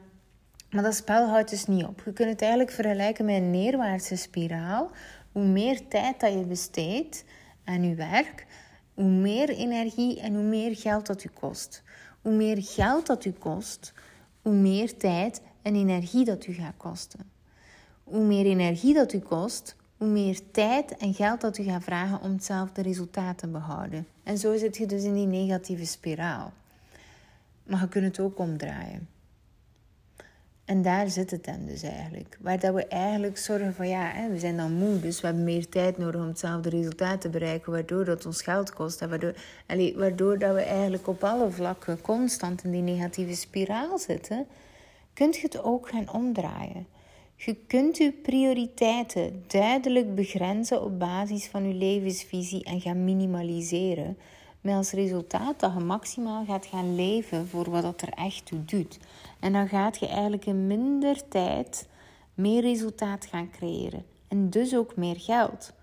maar 0.71 0.83
dat 0.83 0.95
spel 0.95 1.27
houdt 1.27 1.49
dus 1.49 1.65
niet 1.65 1.85
op. 1.85 2.01
Je 2.05 2.13
kunt 2.13 2.29
het 2.29 2.41
eigenlijk 2.41 2.71
vergelijken 2.71 3.25
met 3.25 3.35
een 3.35 3.51
neerwaartse 3.51 4.15
spiraal. 4.15 4.91
Hoe 5.31 5.45
meer 5.45 5.87
tijd 5.87 6.19
dat 6.19 6.33
je 6.33 6.45
besteedt 6.45 7.23
aan 7.63 7.83
je 7.83 7.95
werk, 7.95 8.45
hoe 8.97 9.09
meer 9.09 9.49
energie 9.49 10.19
en 10.19 10.33
hoe 10.33 10.43
meer 10.43 10.75
geld 10.75 11.05
dat 11.05 11.23
u 11.23 11.29
kost. 11.33 11.83
Hoe 12.21 12.31
meer 12.31 12.63
geld 12.63 13.05
dat 13.05 13.25
u 13.25 13.31
kost, 13.31 13.93
hoe 14.41 14.53
meer 14.53 14.97
tijd 14.97 15.41
en 15.61 15.75
energie 15.75 16.25
dat 16.25 16.45
u 16.45 16.53
gaat 16.53 16.77
kosten. 16.77 17.19
Hoe 18.03 18.23
meer 18.23 18.45
energie 18.45 18.93
dat 18.93 19.13
u 19.13 19.19
kost, 19.19 19.75
hoe 19.97 20.07
meer 20.07 20.39
tijd 20.51 20.97
en 20.97 21.13
geld 21.13 21.41
dat 21.41 21.57
u 21.57 21.63
gaat 21.63 21.83
vragen 21.83 22.21
om 22.21 22.31
hetzelfde 22.31 22.81
resultaat 22.81 23.37
te 23.37 23.47
behouden. 23.47 24.07
En 24.23 24.37
zo 24.37 24.57
zit 24.57 24.77
je 24.77 24.85
dus 24.85 25.03
in 25.03 25.13
die 25.13 25.27
negatieve 25.27 25.85
spiraal. 25.85 26.53
Maar 27.63 27.81
je 27.81 27.87
kunt 27.87 28.05
het 28.05 28.19
ook 28.19 28.39
omdraaien. 28.39 29.07
En 30.67 30.81
daar 30.81 31.09
zit 31.09 31.31
het 31.31 31.45
dan 31.45 31.65
dus 31.65 31.81
eigenlijk. 31.81 32.37
Waar 32.41 32.59
dat 32.59 32.73
we 32.73 32.87
eigenlijk 32.87 33.37
zorgen 33.37 33.73
van 33.73 33.87
ja, 33.87 34.11
hè, 34.13 34.29
we 34.29 34.39
zijn 34.39 34.57
dan 34.57 34.73
moe, 34.73 34.99
dus 34.99 35.21
we 35.21 35.27
hebben 35.27 35.43
meer 35.43 35.69
tijd 35.69 35.97
nodig 35.97 36.21
om 36.21 36.27
hetzelfde 36.27 36.69
resultaat 36.69 37.21
te 37.21 37.29
bereiken, 37.29 37.71
waardoor 37.71 38.05
dat 38.05 38.25
ons 38.25 38.41
geld 38.41 38.73
kost. 38.73 39.01
En 39.01 39.09
waardoor, 39.09 39.33
allez, 39.67 39.95
waardoor 39.95 40.39
dat 40.39 40.53
we 40.53 40.61
eigenlijk 40.61 41.07
op 41.07 41.23
alle 41.23 41.51
vlakken 41.51 42.01
constant 42.01 42.63
in 42.63 42.71
die 42.71 42.81
negatieve 42.81 43.35
spiraal 43.35 43.97
zitten, 43.97 44.45
kunt 45.13 45.35
je 45.35 45.41
het 45.41 45.63
ook 45.63 45.89
gaan 45.89 46.13
omdraaien. 46.13 46.87
Je 47.35 47.55
kunt 47.67 47.97
je 47.97 48.11
prioriteiten 48.11 49.43
duidelijk 49.47 50.15
begrenzen 50.15 50.83
op 50.83 50.99
basis 50.99 51.47
van 51.47 51.67
je 51.67 51.73
levensvisie 51.73 52.63
en 52.63 52.81
gaan 52.81 53.03
minimaliseren. 53.03 54.17
Met 54.61 54.75
als 54.75 54.91
resultaat 54.91 55.59
dat 55.59 55.73
je 55.77 55.83
maximaal 55.83 56.45
gaat 56.45 56.65
gaan 56.65 56.95
leven 56.95 57.47
voor 57.47 57.69
wat 57.69 57.81
dat 57.81 58.01
er 58.01 58.13
echt 58.13 58.45
toe 58.45 58.65
doet. 58.65 58.99
En 59.39 59.53
dan 59.53 59.67
gaat 59.67 59.97
je 59.97 60.07
eigenlijk 60.07 60.45
in 60.45 60.67
minder 60.67 61.27
tijd 61.27 61.87
meer 62.33 62.61
resultaat 62.61 63.25
gaan 63.25 63.49
creëren. 63.49 64.05
En 64.27 64.49
dus 64.49 64.75
ook 64.75 64.95
meer 64.95 65.19
geld. 65.19 65.73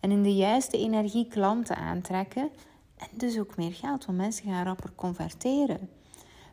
En 0.00 0.10
in 0.10 0.22
de 0.22 0.34
juiste 0.34 0.78
energie 0.78 1.28
klanten 1.28 1.76
aantrekken. 1.76 2.50
En 2.96 3.08
dus 3.12 3.38
ook 3.38 3.56
meer 3.56 3.72
geld, 3.72 4.04
want 4.04 4.18
mensen 4.18 4.44
gaan 4.44 4.64
rapper 4.64 4.90
converteren. 4.94 5.88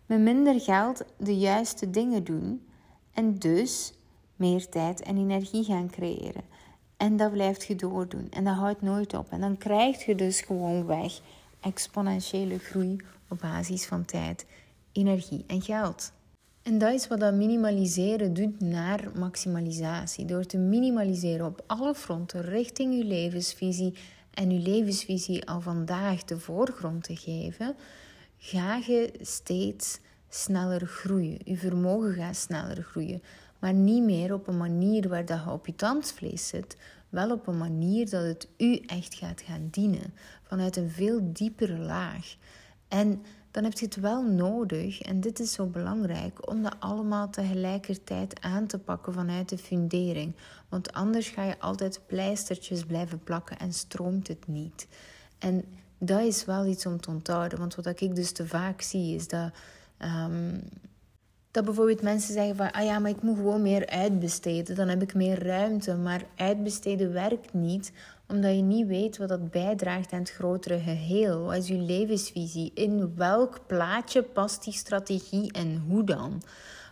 Met 0.06 0.20
minder 0.20 0.62
geld 0.62 1.04
de 1.18 1.38
juiste 1.38 1.90
dingen 1.90 2.24
doen. 2.24 2.68
En 3.14 3.40
dus 3.40 3.94
meer 4.36 4.70
tijd 4.70 5.02
en 5.02 5.18
energie 5.18 5.64
gaan 5.64 5.90
creëren. 5.90 6.44
En 6.98 7.18
dat 7.18 7.32
blijft 7.32 7.66
je 7.66 7.76
doordoen. 7.76 8.28
En 8.30 8.44
dat 8.44 8.56
houdt 8.56 8.82
nooit 8.82 9.14
op. 9.14 9.28
En 9.30 9.42
dan 9.42 9.58
krijg 9.58 10.06
je 10.06 10.16
dus 10.16 10.42
gewoon 10.42 10.86
weg 10.86 11.22
exponentiële 11.60 12.58
groei 12.58 12.98
op 13.30 13.40
basis 13.40 13.86
van 13.86 14.06
tijd, 14.06 14.46
energie 14.92 15.44
en 15.48 15.62
geld. 15.62 16.12
En 16.70 16.78
dat 16.78 16.94
is 16.94 17.08
wat 17.08 17.20
dat 17.20 17.34
minimaliseren 17.34 18.34
doet 18.34 18.60
naar 18.60 19.12
maximalisatie. 19.16 20.26
Door 20.26 20.46
te 20.46 20.58
minimaliseren 20.58 21.46
op 21.46 21.64
alle 21.68 21.96
fronten 21.96 22.42
richting 22.42 22.98
je 22.98 23.04
levensvisie 23.04 23.94
en 24.34 24.52
je 24.52 24.60
levensvisie 24.60 25.46
al 25.46 25.62
vandaag 25.62 26.24
de 26.24 26.40
voorgrond 26.40 27.04
te 27.04 27.16
geven, 27.16 27.76
ga 28.38 28.76
je 28.76 29.12
steeds 29.22 30.00
sneller 30.28 30.88
groeien. 30.88 31.38
Je 31.44 31.58
vermogen 31.58 32.14
gaat 32.14 32.36
sneller 32.36 32.84
groeien. 32.84 33.22
Maar 33.60 33.74
niet 33.74 34.04
meer 34.04 34.34
op 34.34 34.48
een 34.48 34.58
manier 34.58 35.10
waar 35.10 35.26
dat 35.26 35.44
je 35.46 35.52
op 35.52 35.66
je 35.66 35.76
tandvlees 35.76 36.48
zit. 36.48 36.78
Wel 37.10 37.32
op 37.32 37.48
een 37.48 37.58
manier 37.58 38.10
dat 38.10 38.24
het 38.24 38.48
u 38.58 38.76
echt 38.76 39.16
gaat 39.16 39.42
gaan 39.42 39.68
dienen. 39.72 40.14
Vanuit 40.44 40.76
een 40.76 40.90
veel 40.90 41.20
diepere 41.34 41.78
laag. 41.78 42.36
En 42.88 43.22
dan 43.52 43.64
heb 43.64 43.74
je 43.74 43.86
het 43.86 43.96
wel 43.96 44.24
nodig, 44.24 45.02
en 45.02 45.20
dit 45.22 45.40
is 45.40 45.54
zo 45.54 45.66
belangrijk, 45.66 46.50
om 46.50 46.64
dat 46.64 46.76
allemaal 46.80 47.30
tegelijkertijd 47.30 48.42
aan 48.42 48.68
te 48.68 48.80
pakken 48.80 49.14
vanuit 49.14 49.50
de 49.50 49.58
fundering. 49.58 50.36
Want 50.70 50.94
anders 50.94 51.30
ga 51.30 51.44
je 51.44 51.60
altijd 51.60 52.02
pleistertjes 52.06 52.84
blijven 52.84 53.20
plakken 53.24 53.60
en 53.60 53.74
stroomt 53.74 54.28
het 54.28 54.48
niet. 54.48 54.88
En 55.40 55.66
dat 55.98 56.22
is 56.22 56.46
wel 56.46 56.66
iets 56.66 56.86
om 56.86 57.02
te 57.02 57.10
onthouden. 57.10 57.60
Want 57.60 57.76
wat 57.76 58.02
ik 58.02 58.16
dus 58.16 58.32
te 58.32 58.48
vaak 58.48 58.82
zie, 58.82 59.16
is 59.16 59.28
dat. 59.28 59.52
Um, 60.00 60.62
dat 61.52 61.66
bijvoorbeeld 61.66 62.02
mensen 62.02 62.34
zeggen 62.34 62.56
van, 62.56 62.72
ah 62.72 62.84
ja, 62.84 63.00
maar 63.00 63.12
ik 63.12 63.22
moet 63.22 63.36
gewoon 63.36 63.62
meer 63.62 63.88
uitbesteden, 63.88 64.76
dan 64.76 64.88
heb 64.88 65.02
ik 65.02 65.14
meer 65.14 65.44
ruimte. 65.44 65.96
Maar 65.96 66.24
uitbesteden 66.36 67.14
werkt 67.14 67.54
niet, 67.54 67.92
omdat 68.28 68.56
je 68.56 68.62
niet 68.62 68.88
weet 68.88 69.18
wat 69.18 69.30
dat 69.30 69.52
bijdraagt 69.52 70.12
aan 70.12 70.20
het 70.20 70.32
grotere 70.32 70.80
geheel. 70.80 71.44
Wat 71.44 71.56
is 71.56 71.68
je 71.68 71.78
levensvisie? 71.78 72.72
In 72.74 73.16
welk 73.16 73.60
plaatje 73.68 74.24
past 74.24 74.64
die 74.64 74.74
strategie 74.74 75.52
en 75.52 75.84
hoe 75.88 76.04
dan? 76.04 76.42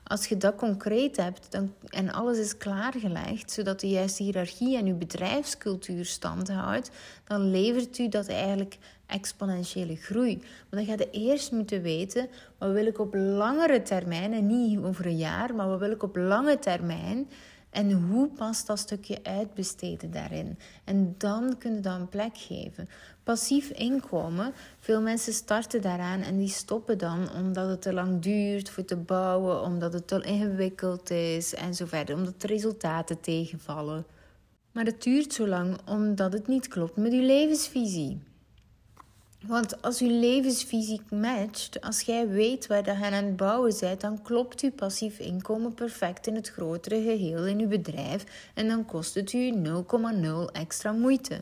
Als 0.04 0.28
je 0.28 0.38
dat 0.38 0.56
concreet 0.56 1.17
hebt 1.17 1.52
dan, 1.52 1.74
en 1.89 2.12
alles 2.12 2.38
is 2.38 2.58
klaargelegd, 2.58 3.52
zodat 3.52 3.80
de 3.80 3.89
juiste 3.89 4.24
hiërarchie 4.24 4.78
en 4.78 4.86
je 4.86 4.93
bedrijfscultuur 4.93 6.06
stand 6.06 6.50
houdt, 6.50 6.91
dan 7.24 7.52
levert 7.52 7.98
u 7.98 8.10
dat 8.10 8.28
eigenlijk 8.28 8.78
exponentiële 9.08 9.96
groei. 9.96 10.38
Maar 10.38 10.86
dan 10.86 10.86
ga 10.86 11.04
je 11.04 11.10
eerst 11.12 11.52
moeten 11.52 11.82
weten, 11.82 12.28
wat 12.58 12.72
wil 12.72 12.86
ik 12.86 13.00
op 13.00 13.13
langere 13.13 13.82
termijn, 13.82 14.34
en 14.34 14.46
niet 14.46 14.80
over 14.80 15.06
een 15.06 15.17
jaar, 15.17 15.56
maar 15.56 15.67
wat 15.67 15.80
wil 15.80 15.91
ik 15.91 16.04
op 16.04 16.15
lange 16.15 16.60
termijn 16.60 17.28
en 17.70 17.91
hoe 17.91 18.28
past 18.28 18.67
dat 18.67 18.80
stukje 18.80 19.20
uitbesteden 19.24 20.12
daarin? 20.12 20.58
En 20.84 21.15
dan 21.17 21.58
kun 21.58 21.74
je 21.74 21.80
dat 21.80 22.00
een 22.00 22.10
plek 22.10 22.38
geven. 22.38 22.89
Passief 23.24 23.70
inkomen, 23.70 24.54
veel 24.80 25.02
mensen 25.02 25.34
starten 25.34 25.82
daaraan 25.82 26.22
en 26.22 26.38
die 26.38 26.50
stoppen 26.50 26.98
dan 26.98 27.32
omdat 27.36 27.70
het 27.70 27.82
te 27.82 27.93
lang 27.93 28.22
duurt 28.22 28.70
voor 28.70 28.86
te 28.86 28.96
bouwen, 28.96 29.62
omdat 29.62 29.93
het 29.93 30.08
te 30.08 30.22
ingewikkeld 30.22 31.10
is 31.10 31.54
en 31.54 31.76
zo 31.76 31.86
verder, 31.86 32.15
omdat 32.15 32.41
de 32.41 32.48
resultaten 32.48 33.20
tegenvallen. 33.20 34.06
Maar 34.72 34.86
het 34.86 35.04
duurt 35.04 35.34
zo 35.34 35.48
lang 35.48 35.78
omdat 35.86 36.34
het 36.34 36.48
niet 36.48 36.67
klopt 36.67 36.96
met 36.96 37.12
je 37.12 37.22
levensvisie. 37.22 38.20
Want 39.45 39.82
als 39.82 40.02
uw 40.02 40.19
levensvisie 40.19 41.02
matcht, 41.10 41.82
als 41.82 42.02
jij 42.02 42.28
weet 42.28 42.67
waar 42.67 42.86
je 42.86 42.91
aan 42.91 43.13
het 43.13 43.36
bouwen 43.36 43.73
bent, 43.80 44.02
dan 44.02 44.21
klopt 44.21 44.62
uw 44.62 44.71
passief 44.71 45.19
inkomen 45.19 45.73
perfect 45.73 46.28
in 46.28 46.36
het 46.36 46.50
grotere 46.50 47.02
geheel 47.02 47.45
in 47.45 47.60
uw 47.60 47.67
bedrijf 47.67 48.23
en 48.54 48.67
dan 48.67 48.86
kost 48.86 49.13
het 49.13 49.34
u 49.34 49.54
0,0 49.54 50.52
extra 50.52 50.91
moeite. 50.91 51.41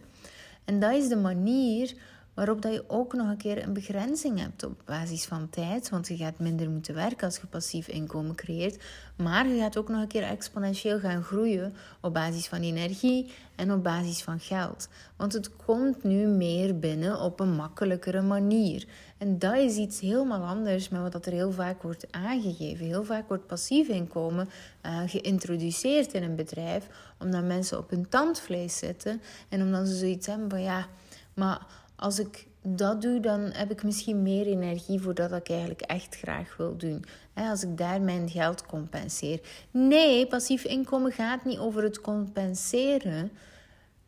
En 0.65 0.79
dat 0.79 0.93
is 0.93 1.07
de 1.07 1.15
manier 1.15 1.93
waarop 2.35 2.61
dat 2.61 2.73
je 2.73 2.83
ook 2.87 3.13
nog 3.13 3.29
een 3.29 3.37
keer 3.37 3.63
een 3.63 3.73
begrenzing 3.73 4.39
hebt 4.39 4.63
op 4.63 4.81
basis 4.85 5.25
van 5.25 5.49
tijd, 5.49 5.89
want 5.89 6.07
je 6.07 6.15
gaat 6.15 6.39
minder 6.39 6.69
moeten 6.69 6.93
werken 6.93 7.25
als 7.25 7.37
je 7.37 7.47
passief 7.47 7.87
inkomen 7.87 8.35
creëert, 8.35 8.83
maar 9.15 9.47
je 9.47 9.59
gaat 9.59 9.77
ook 9.77 9.89
nog 9.89 10.01
een 10.01 10.07
keer 10.07 10.23
exponentieel 10.23 10.99
gaan 10.99 11.23
groeien 11.23 11.73
op 12.01 12.13
basis 12.13 12.47
van 12.47 12.61
energie 12.61 13.31
en 13.55 13.71
op 13.71 13.83
basis 13.83 14.21
van 14.21 14.39
geld. 14.39 14.89
Want 15.15 15.33
het 15.33 15.55
komt 15.55 16.03
nu 16.03 16.27
meer 16.27 16.79
binnen 16.79 17.19
op 17.19 17.39
een 17.39 17.55
makkelijkere 17.55 18.21
manier. 18.21 18.85
En 19.17 19.39
dat 19.39 19.55
is 19.55 19.75
iets 19.75 19.99
helemaal 19.99 20.43
anders 20.43 20.89
met 20.89 21.13
wat 21.13 21.25
er 21.25 21.31
heel 21.31 21.51
vaak 21.51 21.81
wordt 21.81 22.11
aangegeven. 22.11 22.85
Heel 22.85 23.03
vaak 23.03 23.27
wordt 23.27 23.47
passief 23.47 23.87
inkomen 23.87 24.49
uh, 24.85 25.01
geïntroduceerd 25.05 26.13
in 26.13 26.23
een 26.23 26.35
bedrijf, 26.35 26.87
omdat 27.19 27.43
mensen 27.43 27.77
op 27.77 27.89
hun 27.89 28.09
tandvlees 28.09 28.77
zitten 28.77 29.21
en 29.49 29.61
omdat 29.61 29.87
ze 29.87 29.95
zoiets 29.95 30.27
hebben 30.27 30.49
van 30.49 30.61
ja, 30.61 30.87
maar 31.33 31.65
als 31.95 32.19
ik 32.19 32.47
dat 32.61 33.01
doe, 33.01 33.19
dan 33.19 33.39
heb 33.41 33.71
ik 33.71 33.83
misschien 33.83 34.21
meer 34.21 34.45
energie 34.45 34.99
voor 34.99 35.13
dat 35.13 35.31
ik 35.31 35.49
eigenlijk 35.49 35.81
echt 35.81 36.15
graag 36.15 36.57
wil 36.57 36.77
doen. 36.77 37.05
Als 37.33 37.63
ik 37.63 37.77
daar 37.77 38.01
mijn 38.01 38.29
geld 38.29 38.65
compenseer. 38.65 39.39
Nee, 39.71 40.27
passief 40.27 40.63
inkomen 40.63 41.11
gaat 41.11 41.45
niet 41.45 41.59
over 41.59 41.83
het 41.83 42.01
compenseren. 42.01 43.31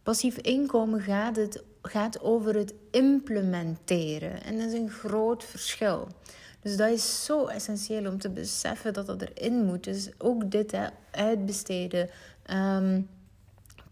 Passief 0.03 0.37
inkomen 0.37 1.01
gaat, 1.01 1.35
het, 1.35 1.63
gaat 1.81 2.21
over 2.21 2.55
het 2.55 2.73
implementeren. 2.91 4.43
En 4.43 4.57
dat 4.57 4.67
is 4.67 4.73
een 4.73 4.89
groot 4.89 5.43
verschil. 5.43 6.07
Dus 6.61 6.77
dat 6.77 6.89
is 6.89 7.25
zo 7.25 7.45
essentieel 7.45 8.11
om 8.11 8.17
te 8.17 8.29
beseffen 8.29 8.93
dat 8.93 9.05
dat 9.05 9.21
erin 9.21 9.65
moet. 9.65 9.83
Dus 9.83 10.09
ook 10.17 10.51
dit, 10.51 10.71
hè, 10.71 10.87
uitbesteden. 11.11 12.09
Um, 12.53 13.09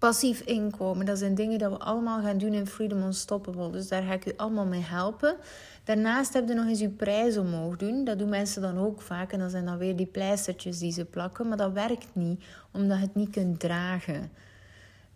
Passief 0.05 0.41
inkomen, 0.41 1.05
dat 1.05 1.17
zijn 1.17 1.35
dingen 1.35 1.59
dat 1.59 1.71
we 1.71 1.77
allemaal 1.77 2.21
gaan 2.21 2.37
doen 2.37 2.53
in 2.53 2.67
Freedom 2.67 3.03
Unstoppable. 3.03 3.71
Dus 3.71 3.87
daar 3.87 4.03
ga 4.03 4.13
ik 4.13 4.25
u 4.25 4.31
allemaal 4.35 4.65
mee 4.65 4.81
helpen. 4.81 5.35
Daarnaast 5.83 6.33
heb 6.33 6.47
je 6.47 6.53
nog 6.53 6.65
eens 6.65 6.81
uw 6.81 6.95
prijs 6.95 7.37
omhoog 7.37 7.77
doen. 7.77 8.03
Dat 8.03 8.19
doen 8.19 8.29
mensen 8.29 8.61
dan 8.61 8.77
ook 8.77 9.01
vaak. 9.01 9.31
En 9.31 9.39
dan 9.39 9.49
zijn 9.49 9.65
dan 9.65 9.77
weer 9.77 9.95
die 9.95 10.05
pleistertjes 10.05 10.77
die 10.79 10.91
ze 10.91 11.05
plakken. 11.05 11.47
Maar 11.47 11.57
dat 11.57 11.71
werkt 11.71 12.07
niet, 12.13 12.43
omdat 12.71 12.97
je 12.97 13.03
het 13.03 13.15
niet 13.15 13.29
kunt 13.29 13.59
dragen. 13.59 14.31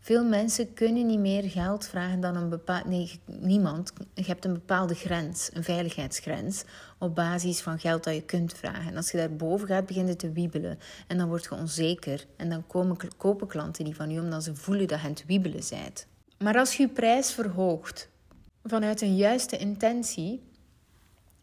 Veel 0.09 0.23
mensen 0.23 0.73
kunnen 0.73 1.05
niet 1.05 1.19
meer 1.19 1.49
geld 1.49 1.87
vragen 1.87 2.19
dan 2.19 2.35
een 2.35 2.49
bepaald. 2.49 2.85
Nee, 2.85 3.19
niemand. 3.25 3.93
Je 4.13 4.23
hebt 4.25 4.45
een 4.45 4.53
bepaalde 4.53 4.95
grens, 4.95 5.49
een 5.53 5.63
veiligheidsgrens. 5.63 6.63
Op 6.97 7.15
basis 7.15 7.61
van 7.61 7.79
geld 7.79 8.03
dat 8.03 8.13
je 8.13 8.21
kunt 8.21 8.53
vragen. 8.53 8.87
En 8.87 8.95
als 8.95 9.11
je 9.11 9.17
daarboven 9.17 9.67
gaat, 9.67 9.85
begint 9.85 10.09
het 10.09 10.19
te 10.19 10.31
wiebelen. 10.31 10.79
En 11.07 11.17
dan 11.17 11.27
word 11.27 11.43
je 11.43 11.51
onzeker. 11.51 12.25
En 12.35 12.49
dan 12.49 12.67
komen, 12.67 12.97
kopen 13.17 13.47
klanten 13.47 13.85
die 13.85 13.95
van 13.95 14.09
je 14.09 14.19
omdat 14.19 14.43
ze 14.43 14.55
voelen 14.55 14.87
dat 14.87 14.99
je 14.99 15.05
aan 15.05 15.11
het 15.11 15.25
wiebelen 15.27 15.63
bent. 15.69 16.07
Maar 16.37 16.57
als 16.57 16.77
je 16.77 16.83
je 16.83 16.89
prijs 16.89 17.31
verhoogt 17.31 18.09
vanuit 18.63 19.01
een 19.01 19.15
juiste 19.15 19.57
intentie, 19.57 20.41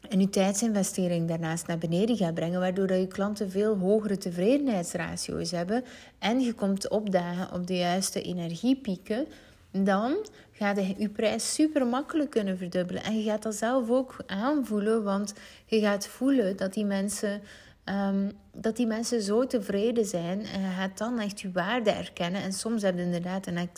en 0.09 0.21
je 0.21 0.29
tijdsinvestering 0.29 1.29
daarnaast 1.29 1.67
naar 1.67 1.79
beneden 1.79 2.17
gaat 2.17 2.35
brengen, 2.35 2.61
waardoor 2.61 2.87
dat 2.87 2.99
je 2.99 3.07
klanten 3.07 3.51
veel 3.51 3.79
hogere 3.79 4.19
tevredenheidsratio's 4.19 5.51
hebben 5.51 5.85
en 6.19 6.41
je 6.41 6.53
komt 6.53 6.89
opdagen 6.89 7.53
op 7.53 7.67
de 7.67 7.77
juiste 7.77 8.23
energiepieken, 8.23 9.27
dan 9.71 10.17
gaat 10.53 10.77
je 10.77 10.95
je 10.99 11.09
prijs 11.09 11.55
super 11.55 11.87
makkelijk 11.87 12.31
kunnen 12.31 12.59
verdubbelen. 12.59 13.03
En 13.03 13.19
je 13.19 13.25
gaat 13.25 13.43
dat 13.43 13.55
zelf 13.55 13.91
ook 13.91 14.17
aanvoelen, 14.27 15.05
want 15.05 15.35
je 15.67 15.81
gaat 15.81 16.07
voelen 16.07 16.57
dat 16.57 16.75
die 16.75 16.85
mensen, 16.85 17.41
um, 17.85 18.33
dat 18.53 18.77
die 18.77 18.87
mensen 18.87 19.23
zo 19.23 19.47
tevreden 19.47 20.05
zijn 20.05 20.45
en 20.47 20.61
je 20.61 20.71
gaat 20.79 20.99
dan 20.99 21.19
echt 21.19 21.41
je 21.41 21.51
waarde 21.53 21.91
erkennen. 21.91 22.43
En 22.43 22.53
soms 22.53 22.83
heb 22.83 22.97
je 22.97 23.03
inderdaad 23.03 23.47
een, 23.47 23.69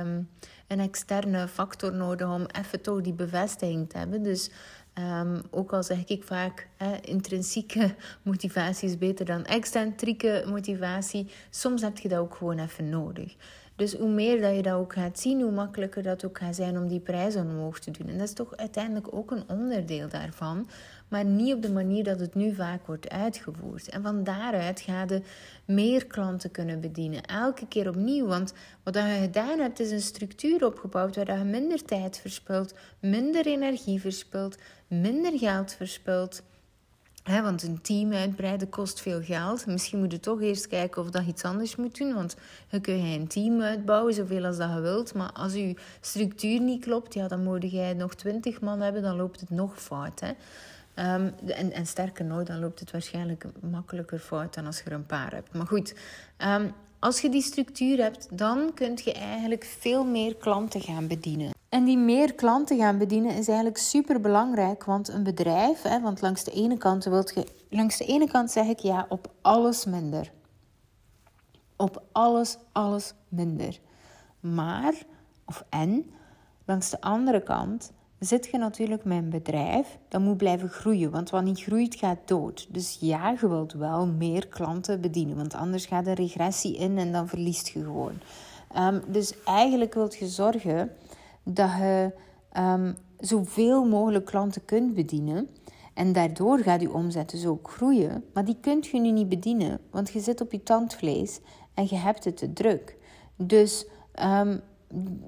um, 0.00 0.28
een 0.68 0.80
externe 0.80 1.48
factor 1.48 1.94
nodig 1.94 2.28
om 2.28 2.46
even 2.62 2.80
toch 2.80 3.00
die 3.00 3.12
bevestiging 3.12 3.90
te 3.90 3.98
hebben. 3.98 4.22
Dus 4.22 4.50
Um, 4.98 5.42
ook 5.50 5.72
al 5.72 5.82
zeg 5.82 6.04
ik 6.04 6.24
vaak, 6.24 6.68
intrinsieke 7.00 7.94
motivatie 8.22 8.88
is 8.88 8.98
beter 8.98 9.24
dan 9.24 9.44
excentrieke 9.44 10.44
motivatie. 10.48 11.30
Soms 11.50 11.82
heb 11.82 11.98
je 11.98 12.08
dat 12.08 12.18
ook 12.18 12.34
gewoon 12.34 12.58
even 12.58 12.88
nodig. 12.88 13.34
Dus 13.76 13.94
hoe 13.94 14.10
meer 14.10 14.40
dat 14.40 14.56
je 14.56 14.62
dat 14.62 14.72
ook 14.72 14.92
gaat 14.92 15.18
zien, 15.18 15.40
hoe 15.40 15.50
makkelijker 15.50 16.02
dat 16.02 16.24
ook 16.24 16.38
gaat 16.38 16.54
zijn 16.54 16.78
om 16.78 16.88
die 16.88 17.00
prijzen 17.00 17.42
omhoog 17.42 17.78
te 17.78 17.90
doen. 17.90 18.08
En 18.08 18.18
dat 18.18 18.28
is 18.28 18.34
toch 18.34 18.56
uiteindelijk 18.56 19.14
ook 19.14 19.30
een 19.30 19.48
onderdeel 19.48 20.08
daarvan, 20.08 20.68
maar 21.08 21.24
niet 21.24 21.54
op 21.54 21.62
de 21.62 21.72
manier 21.72 22.04
dat 22.04 22.20
het 22.20 22.34
nu 22.34 22.54
vaak 22.54 22.86
wordt 22.86 23.08
uitgevoerd. 23.08 23.88
En 23.88 24.02
van 24.02 24.24
daaruit 24.24 24.80
ga 24.80 25.04
je 25.08 25.22
meer 25.64 26.06
klanten 26.06 26.50
kunnen 26.50 26.80
bedienen, 26.80 27.22
elke 27.22 27.68
keer 27.68 27.88
opnieuw. 27.88 28.26
Want 28.26 28.52
wat 28.82 28.94
je 28.94 29.18
gedaan 29.20 29.58
hebt, 29.58 29.80
is 29.80 29.90
een 29.90 30.00
structuur 30.00 30.66
opgebouwd 30.66 31.16
waar 31.16 31.38
je 31.38 31.44
minder 31.44 31.84
tijd 31.84 32.18
verspilt, 32.18 32.74
minder 33.00 33.46
energie 33.46 34.00
verspilt, 34.00 34.58
minder 34.88 35.38
geld 35.38 35.72
verspilt 35.72 36.42
want 37.24 37.62
een 37.62 37.80
team 37.80 38.12
uitbreiden 38.12 38.68
kost 38.68 39.00
veel 39.00 39.22
geld. 39.22 39.66
Misschien 39.66 39.98
moet 39.98 40.12
je 40.12 40.20
toch 40.20 40.40
eerst 40.40 40.66
kijken 40.66 41.02
of 41.02 41.10
dat 41.10 41.26
iets 41.26 41.42
anders 41.42 41.76
moet 41.76 41.98
doen. 41.98 42.14
Want 42.14 42.36
je 42.68 42.80
kunt 42.80 43.02
een 43.02 43.26
team 43.26 43.60
uitbouwen, 43.60 44.14
zoveel 44.14 44.44
als 44.44 44.56
dat 44.56 44.70
je 44.74 44.80
wilt. 44.80 45.14
Maar 45.14 45.32
als 45.32 45.54
je 45.54 45.74
structuur 46.00 46.60
niet 46.60 46.84
klopt, 46.84 47.14
ja, 47.14 47.28
dan 47.28 47.42
moet 47.42 47.70
jij 47.70 47.94
nog 47.94 48.14
twintig 48.14 48.60
man 48.60 48.80
hebben. 48.80 49.02
Dan 49.02 49.16
loopt 49.16 49.40
het 49.40 49.50
nog 49.50 49.82
fout. 49.82 50.20
Hè? 50.20 50.32
Um, 50.96 51.32
en, 51.46 51.72
en 51.72 51.86
sterker 51.86 52.24
nog, 52.24 52.42
dan 52.42 52.60
loopt 52.60 52.80
het 52.80 52.90
waarschijnlijk 52.90 53.44
makkelijker 53.70 54.18
fout 54.18 54.54
dan 54.54 54.66
als 54.66 54.78
je 54.78 54.84
er 54.84 54.92
een 54.92 55.06
paar 55.06 55.32
hebt. 55.32 55.52
Maar 55.54 55.66
goed, 55.66 55.94
um, 56.38 56.72
als 56.98 57.20
je 57.20 57.28
die 57.28 57.42
structuur 57.42 57.98
hebt, 57.98 58.28
dan 58.30 58.70
kun 58.74 58.98
je 59.04 59.12
eigenlijk 59.12 59.64
veel 59.64 60.04
meer 60.04 60.36
klanten 60.36 60.80
gaan 60.80 61.06
bedienen. 61.06 61.50
En 61.74 61.84
die 61.84 61.98
meer 61.98 62.34
klanten 62.34 62.76
gaan 62.78 62.98
bedienen 62.98 63.36
is 63.36 63.46
eigenlijk 63.48 63.78
super 63.78 64.20
belangrijk, 64.20 64.84
want 64.84 65.08
een 65.08 65.22
bedrijf, 65.22 65.82
hè, 65.82 66.00
want 66.00 66.20
langs 66.20 66.44
de 66.44 66.50
ene 66.50 66.76
kant 66.76 67.04
wilt 67.04 67.32
je, 67.34 67.46
langs 67.70 67.96
de 67.96 68.04
ene 68.04 68.28
kant 68.28 68.50
zeg 68.50 68.66
ik 68.66 68.78
ja 68.78 69.06
op 69.08 69.32
alles 69.40 69.84
minder. 69.84 70.32
Op 71.76 72.02
alles, 72.12 72.58
alles 72.72 73.14
minder. 73.28 73.80
Maar, 74.40 74.94
of 75.44 75.64
en, 75.68 76.10
langs 76.64 76.90
de 76.90 77.00
andere 77.00 77.42
kant 77.42 77.92
zit 78.18 78.46
je 78.46 78.58
natuurlijk 78.58 79.04
met 79.04 79.18
een 79.18 79.30
bedrijf 79.30 79.98
dat 80.08 80.20
moet 80.20 80.36
blijven 80.36 80.68
groeien. 80.68 81.10
Want 81.10 81.30
wat 81.30 81.44
niet 81.44 81.62
groeit, 81.62 81.94
gaat 81.94 82.18
dood. 82.24 82.66
Dus 82.70 82.96
ja, 83.00 83.30
je 83.30 83.48
wilt 83.48 83.72
wel 83.72 84.06
meer 84.06 84.48
klanten 84.48 85.00
bedienen. 85.00 85.36
Want 85.36 85.54
anders 85.54 85.86
gaat 85.86 86.06
er 86.06 86.14
regressie 86.14 86.76
in 86.76 86.98
en 86.98 87.12
dan 87.12 87.28
verliest 87.28 87.68
je 87.68 87.82
gewoon. 87.82 88.20
Um, 88.78 89.02
dus 89.06 89.42
eigenlijk 89.44 89.94
wilt 89.94 90.16
je 90.16 90.26
zorgen 90.26 90.90
dat 91.44 91.70
je 91.70 92.12
um, 92.58 92.96
zoveel 93.18 93.84
mogelijk 93.84 94.24
klanten 94.24 94.64
kunt 94.64 94.94
bedienen. 94.94 95.48
En 95.94 96.12
daardoor 96.12 96.58
gaat 96.58 96.80
je 96.80 96.92
omzet 96.92 97.30
dus 97.30 97.46
ook 97.46 97.70
groeien. 97.70 98.24
Maar 98.32 98.44
die 98.44 98.56
kunt 98.60 98.86
je 98.86 99.00
nu 99.00 99.10
niet 99.10 99.28
bedienen, 99.28 99.80
want 99.90 100.10
je 100.10 100.20
zit 100.20 100.40
op 100.40 100.52
je 100.52 100.62
tandvlees 100.62 101.40
en 101.74 101.86
je 101.88 101.96
hebt 101.96 102.24
het 102.24 102.36
te 102.36 102.52
druk. 102.52 102.96
Dus 103.36 103.86
um, 104.22 104.60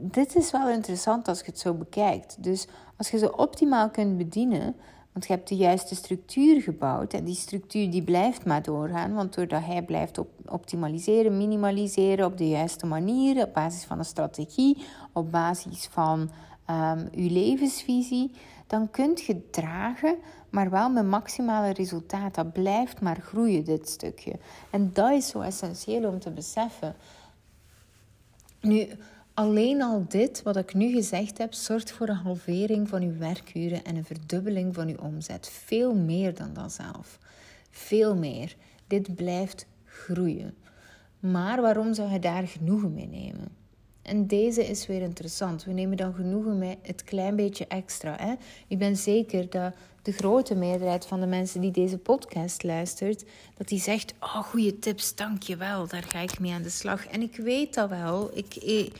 dit 0.01 0.37
is 0.37 0.51
wel 0.51 0.69
interessant 0.69 1.29
als 1.29 1.39
je 1.39 1.47
het 1.47 1.59
zo 1.59 1.75
bekijkt. 1.75 2.43
Dus 2.43 2.69
als 2.97 3.11
je 3.11 3.19
ze 3.19 3.37
optimaal 3.37 3.91
kunt 3.91 4.17
bedienen, 4.17 4.77
want 5.17 5.29
je 5.29 5.35
hebt 5.35 5.49
de 5.49 5.57
juiste 5.57 5.95
structuur 5.95 6.63
gebouwd 6.63 7.13
en 7.13 7.25
die 7.25 7.35
structuur 7.35 7.91
die 7.91 8.03
blijft 8.03 8.45
maar 8.45 8.63
doorgaan, 8.63 9.15
want 9.15 9.35
doordat 9.35 9.65
hij 9.65 9.83
blijft 9.83 10.19
op 10.19 10.29
optimaliseren, 10.47 11.37
minimaliseren 11.37 12.27
op 12.27 12.39
de 12.39 12.49
juiste 12.49 12.87
manier, 12.87 13.45
op 13.45 13.55
basis 13.55 13.85
van 13.85 13.99
een 13.99 14.05
strategie, 14.05 14.87
op 15.13 15.31
basis 15.31 15.87
van 15.87 16.31
um, 16.71 17.09
uw 17.15 17.29
levensvisie, 17.29 18.31
dan 18.67 18.91
kunt 18.91 19.23
je 19.23 19.51
dragen, 19.51 20.17
maar 20.51 20.71
wel 20.71 20.91
met 20.91 21.07
maximale 21.07 21.73
resultaat. 21.73 22.35
Dat 22.35 22.53
blijft 22.53 23.01
maar 23.01 23.21
groeien, 23.21 23.65
dit 23.65 23.89
stukje. 23.89 24.33
En 24.71 24.91
dat 24.93 25.13
is 25.13 25.29
zo 25.29 25.41
essentieel 25.41 26.09
om 26.09 26.19
te 26.19 26.31
beseffen. 26.31 26.95
Nu, 28.61 28.89
alleen 29.37 29.83
al 29.83 30.05
dit, 30.09 30.43
wat 30.43 30.57
ik 30.57 30.75
nu 30.75 30.93
gezegd 30.93 31.39
heb, 31.39 31.55
zorgt 31.55 31.91
voor 31.91 32.09
een 32.09 32.15
halvering 32.15 32.89
van 32.89 33.03
uw 33.03 33.19
werkuren 33.19 33.85
en 33.85 33.97
een 33.97 34.05
verdubbeling 34.05 34.75
van 34.75 34.89
uw 34.89 34.97
omzet. 34.97 35.49
Veel 35.49 35.95
meer 35.95 36.35
dan 36.35 36.53
dat 36.53 36.73
zelf. 36.73 37.19
Veel 37.71 38.17
meer. 38.17 38.57
Dit 38.87 39.15
blijft 39.15 39.67
groeien. 39.85 40.55
Maar 41.21 41.61
waarom 41.61 41.95
zou 41.95 42.13
je 42.13 42.19
daar 42.19 42.47
genoegen 42.47 42.95
mee 42.95 43.07
nemen? 43.07 43.49
En 44.03 44.27
deze 44.27 44.67
is 44.67 44.87
weer 44.87 45.03
interessant. 45.03 45.65
We 45.65 45.73
nemen 45.73 45.97
dan 45.97 46.15
genoegen 46.15 46.59
met 46.59 46.77
het 46.83 47.05
klein 47.05 47.37
beetje 47.37 47.67
extra. 47.67 48.17
Hè? 48.21 48.35
Ik 48.67 48.79
ben 48.79 48.97
zeker 48.97 49.51
dat 49.51 49.75
de 50.07 50.13
grote 50.13 50.55
meerderheid 50.55 51.07
van 51.07 51.21
de 51.21 51.27
mensen 51.27 51.61
die 51.61 51.71
deze 51.71 51.99
podcast 51.99 52.63
luistert, 52.63 53.25
dat 53.57 53.69
die 53.69 53.81
zegt: 53.81 54.15
Oh, 54.21 54.37
goede 54.37 54.79
tips, 54.79 55.15
dankjewel, 55.15 55.87
daar 55.87 56.03
ga 56.03 56.19
ik 56.19 56.39
mee 56.39 56.53
aan 56.53 56.63
de 56.63 56.71
slag. 56.71 57.07
En 57.07 57.23
ik 57.23 57.37
weet 57.37 57.75
dat 57.75 57.89
wel, 57.89 58.31
ik, 58.35 58.55
ik 58.55 58.93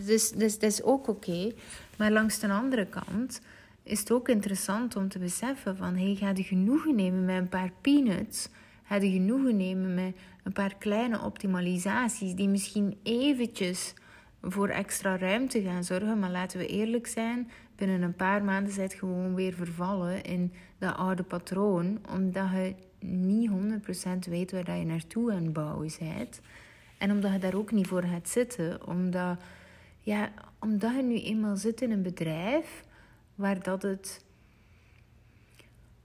dus, 0.00 0.30
dus 0.30 0.58
dat 0.58 0.70
is 0.70 0.82
ook 0.82 1.08
oké. 1.08 1.52
Maar 1.96 2.10
langs 2.10 2.38
de 2.38 2.48
andere 2.48 2.86
kant 2.86 3.40
is 3.82 3.98
het 3.98 4.12
ook 4.12 4.28
interessant 4.28 4.96
om 4.96 5.08
te 5.08 5.18
beseffen: 5.18 5.76
van 5.76 5.96
hey, 5.96 6.14
ga 6.14 6.32
je 6.34 6.42
genoegen 6.42 6.94
nemen 6.94 7.24
met 7.24 7.36
een 7.36 7.48
paar 7.48 7.72
peanuts. 7.80 8.48
Ga 8.84 8.94
je 8.94 9.10
genoegen 9.10 9.56
nemen 9.56 9.94
met 9.94 10.14
een 10.42 10.52
paar 10.52 10.74
kleine 10.78 11.20
optimalisaties 11.20 12.34
die 12.34 12.48
misschien 12.48 12.98
eventjes 13.02 13.94
voor 14.42 14.68
extra 14.68 15.16
ruimte 15.16 15.62
gaan 15.62 15.84
zorgen. 15.84 16.18
Maar 16.18 16.30
laten 16.30 16.58
we 16.58 16.66
eerlijk 16.66 17.06
zijn, 17.06 17.50
binnen 17.76 18.02
een 18.02 18.14
paar 18.14 18.44
maanden 18.44 18.72
zit 18.72 18.94
gewoon 18.94 19.34
weer 19.34 19.52
vervallen 19.52 20.22
in 20.22 20.52
dat 20.78 20.96
oude 20.96 21.22
patroon. 21.22 21.98
Omdat 22.10 22.50
je 22.50 22.74
niet 23.06 23.50
100% 23.50 24.28
weet 24.28 24.52
waar 24.52 24.76
je 24.76 24.84
naartoe 24.84 25.32
aan 25.32 25.42
het 25.42 25.52
bouwen 25.52 25.90
bent. 25.98 26.40
En 26.98 27.10
omdat 27.10 27.32
je 27.32 27.38
daar 27.38 27.54
ook 27.54 27.72
niet 27.72 27.86
voor 27.86 28.02
gaat 28.02 28.28
zitten. 28.28 28.86
Omdat, 28.86 29.38
ja, 30.00 30.32
omdat 30.58 30.94
je 30.94 31.02
nu 31.02 31.20
eenmaal 31.20 31.56
zit 31.56 31.80
in 31.80 31.90
een 31.90 32.02
bedrijf 32.02 32.84
waar 33.34 33.62
dat 33.62 33.82
het... 33.82 34.24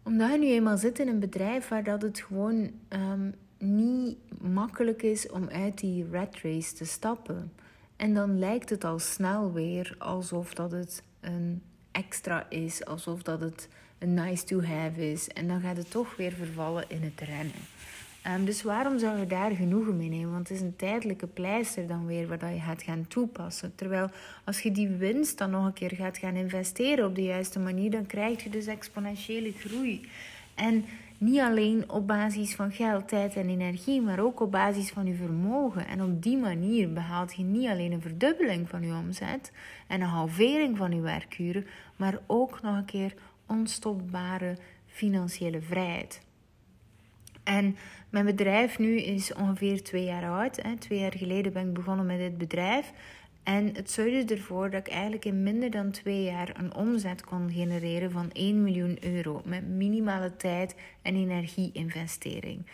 Omdat 0.03 0.31
je 0.31 0.37
nu 0.37 0.47
eenmaal 0.47 0.77
zit 0.77 0.99
in 0.99 1.07
een 1.07 1.19
bedrijf 1.19 1.67
waar 1.67 1.83
dat 1.83 2.01
het 2.01 2.19
gewoon 2.19 2.71
um, 2.89 3.33
niet 3.57 4.17
makkelijk 4.41 5.03
is 5.03 5.29
om 5.29 5.49
uit 5.49 5.77
die 5.77 6.07
rat 6.11 6.35
race 6.41 6.73
te 6.75 6.85
stappen. 6.85 7.51
En 7.95 8.13
dan 8.13 8.39
lijkt 8.39 8.69
het 8.69 8.83
al 8.83 8.99
snel 8.99 9.53
weer 9.53 9.95
alsof 9.97 10.53
dat 10.53 10.71
het 10.71 11.03
een 11.19 11.61
extra 11.91 12.49
is, 12.49 12.85
alsof 12.85 13.23
dat 13.23 13.41
het 13.41 13.69
een 13.97 14.13
nice 14.13 14.43
to 14.43 14.61
have 14.61 15.11
is. 15.11 15.27
En 15.27 15.47
dan 15.47 15.61
gaat 15.61 15.77
het 15.77 15.91
toch 15.91 16.15
weer 16.15 16.31
vervallen 16.31 16.85
in 16.87 17.01
het 17.01 17.19
rennen. 17.19 17.61
Um, 18.27 18.45
dus 18.45 18.61
waarom 18.61 18.99
zou 18.99 19.19
je 19.19 19.27
daar 19.27 19.51
genoegen 19.51 19.97
mee 19.97 20.09
nemen? 20.09 20.31
Want 20.31 20.47
het 20.47 20.57
is 20.57 20.63
een 20.63 20.75
tijdelijke 20.75 21.27
pleister 21.27 21.87
dan 21.87 22.05
weer 22.05 22.27
waar 22.27 22.53
je 22.53 22.59
gaat 22.59 22.83
gaan 22.83 23.07
toepassen. 23.07 23.75
Terwijl 23.75 24.09
als 24.45 24.61
je 24.61 24.71
die 24.71 24.87
winst 24.87 25.37
dan 25.37 25.49
nog 25.49 25.65
een 25.65 25.73
keer 25.73 25.95
gaat 25.95 26.17
gaan 26.17 26.35
investeren 26.35 27.05
op 27.05 27.15
de 27.15 27.23
juiste 27.23 27.59
manier, 27.59 27.91
dan 27.91 28.05
krijg 28.05 28.43
je 28.43 28.49
dus 28.49 28.65
exponentiële 28.65 29.51
groei. 29.51 30.09
En 30.55 30.85
niet 31.19 31.39
alleen 31.39 31.91
op 31.91 32.07
basis 32.07 32.55
van 32.55 32.71
geld, 32.71 33.07
tijd 33.07 33.35
en 33.35 33.49
energie, 33.49 34.01
maar 34.01 34.19
ook 34.19 34.39
op 34.39 34.51
basis 34.51 34.89
van 34.89 35.05
je 35.05 35.13
vermogen. 35.13 35.87
En 35.87 36.03
op 36.03 36.23
die 36.23 36.37
manier 36.37 36.93
behaalt 36.93 37.35
je 37.35 37.43
niet 37.43 37.69
alleen 37.69 37.91
een 37.91 38.01
verdubbeling 38.01 38.69
van 38.69 38.81
je 38.81 38.93
omzet 38.93 39.51
en 39.87 40.01
een 40.01 40.07
halvering 40.07 40.77
van 40.77 40.91
je 40.91 41.01
werkuren, 41.01 41.65
maar 41.95 42.19
ook 42.27 42.61
nog 42.61 42.75
een 42.75 42.85
keer 42.85 43.13
onstopbare 43.47 44.57
financiële 44.85 45.61
vrijheid. 45.61 46.21
En 47.43 47.77
mijn 48.09 48.25
bedrijf 48.25 48.79
nu 48.79 48.99
is 48.99 49.33
ongeveer 49.33 49.83
twee 49.83 50.03
jaar 50.03 50.29
oud. 50.29 50.63
Twee 50.79 50.99
jaar 50.99 51.17
geleden 51.17 51.53
ben 51.53 51.67
ik 51.67 51.73
begonnen 51.73 52.05
met 52.05 52.17
dit 52.17 52.37
bedrijf. 52.37 52.91
En 53.49 53.69
het 53.75 53.91
zorgde 53.91 54.35
ervoor 54.35 54.69
dat 54.69 54.87
ik 54.87 54.93
eigenlijk 54.93 55.25
in 55.25 55.43
minder 55.43 55.71
dan 55.71 55.91
twee 55.91 56.23
jaar 56.23 56.59
een 56.59 56.75
omzet 56.75 57.23
kon 57.23 57.51
genereren 57.51 58.11
van 58.11 58.31
1 58.31 58.63
miljoen 58.63 58.97
euro. 59.01 59.41
Met 59.45 59.67
minimale 59.67 60.35
tijd 60.35 60.75
en 61.01 61.15
energieinvestering. 61.15 62.65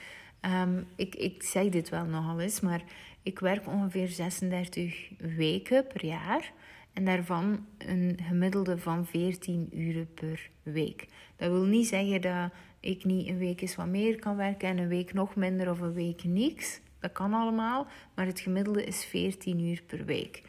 Um, 0.42 0.88
ik, 0.96 1.16
ik 1.16 1.44
zeg 1.44 1.70
dit 1.70 1.90
wel 1.90 2.06
nogal 2.06 2.40
eens, 2.40 2.60
maar 2.60 2.84
ik 3.24 3.40
werk 3.40 3.68
ongeveer 3.68 4.08
36 4.08 5.10
weken 5.18 5.88
per 5.88 6.06
jaar. 6.06 6.52
En 6.94 7.06
daarvan 7.06 7.66
een 7.78 8.20
gemiddelde 8.28 8.78
van 8.78 9.06
14 9.06 9.70
uren 9.74 10.14
per 10.14 10.50
week. 10.64 11.08
Dat 11.36 11.52
wil 11.52 11.66
niet 11.66 11.88
zeggen 11.88 12.22
dat 12.22 12.52
ik 12.80 13.04
niet 13.04 13.28
een 13.28 13.38
week 13.38 13.62
eens 13.62 13.76
wat 13.76 13.88
meer 13.88 14.20
kan 14.20 14.36
werken 14.36 14.70
en 14.70 14.78
een 14.78 14.88
week 14.88 15.14
nog 15.14 15.36
minder 15.36 15.70
of 15.70 15.80
een 15.80 15.94
week 15.94 16.24
niks. 16.24 16.80
Dat 17.00 17.12
kan 17.12 17.34
allemaal, 17.34 17.88
maar 18.16 18.26
het 18.26 18.40
gemiddelde 18.40 18.84
is 18.84 19.06
14 19.06 19.60
uur 19.60 19.82
per 19.88 20.06
week. 20.06 20.42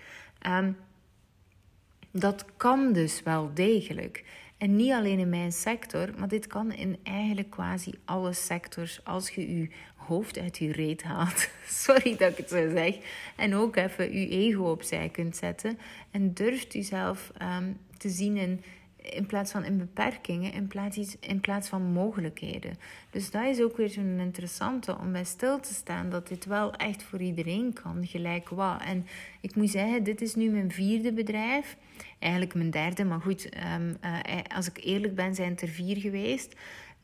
Dat 2.10 2.44
kan 2.56 2.92
dus 2.92 3.22
wel 3.22 3.50
degelijk. 3.54 4.24
En 4.58 4.76
niet 4.76 4.92
alleen 4.92 5.18
in 5.18 5.28
mijn 5.28 5.52
sector, 5.52 6.08
maar 6.18 6.28
dit 6.28 6.46
kan 6.46 6.72
in 6.72 6.98
eigenlijk 7.02 7.50
quasi 7.50 7.92
alle 8.04 8.32
sectors 8.32 9.04
als 9.04 9.30
je 9.30 9.58
je 9.58 9.68
hoofd 9.96 10.38
uit 10.38 10.58
je 10.58 10.72
reet 10.72 11.02
haalt. 11.02 11.48
Sorry 11.84 12.16
dat 12.16 12.30
ik 12.30 12.36
het 12.36 12.48
zo 12.48 12.70
zeg. 12.70 12.96
En 13.36 13.54
ook 13.54 13.76
even 13.76 14.18
je 14.18 14.28
ego 14.28 14.70
opzij 14.70 15.08
kunt 15.08 15.36
zetten. 15.36 15.78
En 16.10 16.34
durft 16.34 16.72
jezelf 16.72 17.32
um, 17.42 17.78
te 17.96 18.08
zien 18.08 18.36
in 18.36 18.62
in 19.10 19.26
plaats 19.26 19.50
van 19.52 19.64
in 19.64 19.78
beperkingen, 19.78 20.52
in 20.52 20.66
plaats, 20.66 21.16
in 21.20 21.40
plaats 21.40 21.68
van 21.68 21.82
mogelijkheden. 21.82 22.78
Dus 23.10 23.30
dat 23.30 23.44
is 23.44 23.60
ook 23.60 23.76
weer 23.76 23.88
zo'n 23.88 24.18
interessante 24.18 24.98
om 24.98 25.12
bij 25.12 25.24
stil 25.24 25.60
te 25.60 25.74
staan 25.74 26.10
dat 26.10 26.28
dit 26.28 26.44
wel 26.44 26.74
echt 26.74 27.02
voor 27.02 27.20
iedereen 27.20 27.72
kan, 27.82 28.06
gelijk 28.06 28.48
wat. 28.48 28.80
En 28.82 29.06
ik 29.40 29.54
moet 29.54 29.70
zeggen, 29.70 30.02
dit 30.02 30.20
is 30.20 30.34
nu 30.34 30.50
mijn 30.50 30.72
vierde 30.72 31.12
bedrijf. 31.12 31.76
Eigenlijk 32.18 32.54
mijn 32.54 32.70
derde, 32.70 33.04
maar 33.04 33.20
goed, 33.20 33.48
ehm, 33.48 33.94
eh, 34.00 34.38
als 34.56 34.68
ik 34.68 34.84
eerlijk 34.84 35.14
ben, 35.14 35.34
zijn 35.34 35.50
het 35.50 35.62
er 35.62 35.68
vier 35.68 35.96
geweest. 35.96 36.54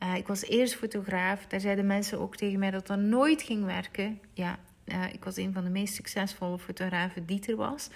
Uh, 0.03 0.15
ik 0.15 0.27
was 0.27 0.45
eerst 0.45 0.75
fotograaf. 0.75 1.45
Daar 1.47 1.59
zeiden 1.59 1.87
mensen 1.87 2.19
ook 2.19 2.35
tegen 2.35 2.59
mij 2.59 2.71
dat 2.71 2.87
dat 2.87 2.99
nooit 2.99 3.41
ging 3.41 3.65
werken. 3.65 4.19
Ja, 4.33 4.59
uh, 4.85 5.13
ik 5.13 5.23
was 5.23 5.37
een 5.37 5.53
van 5.53 5.63
de 5.63 5.69
meest 5.69 5.93
succesvolle 5.93 6.59
fotografen 6.59 7.25
die 7.25 7.45
er 7.47 7.55
was. 7.55 7.89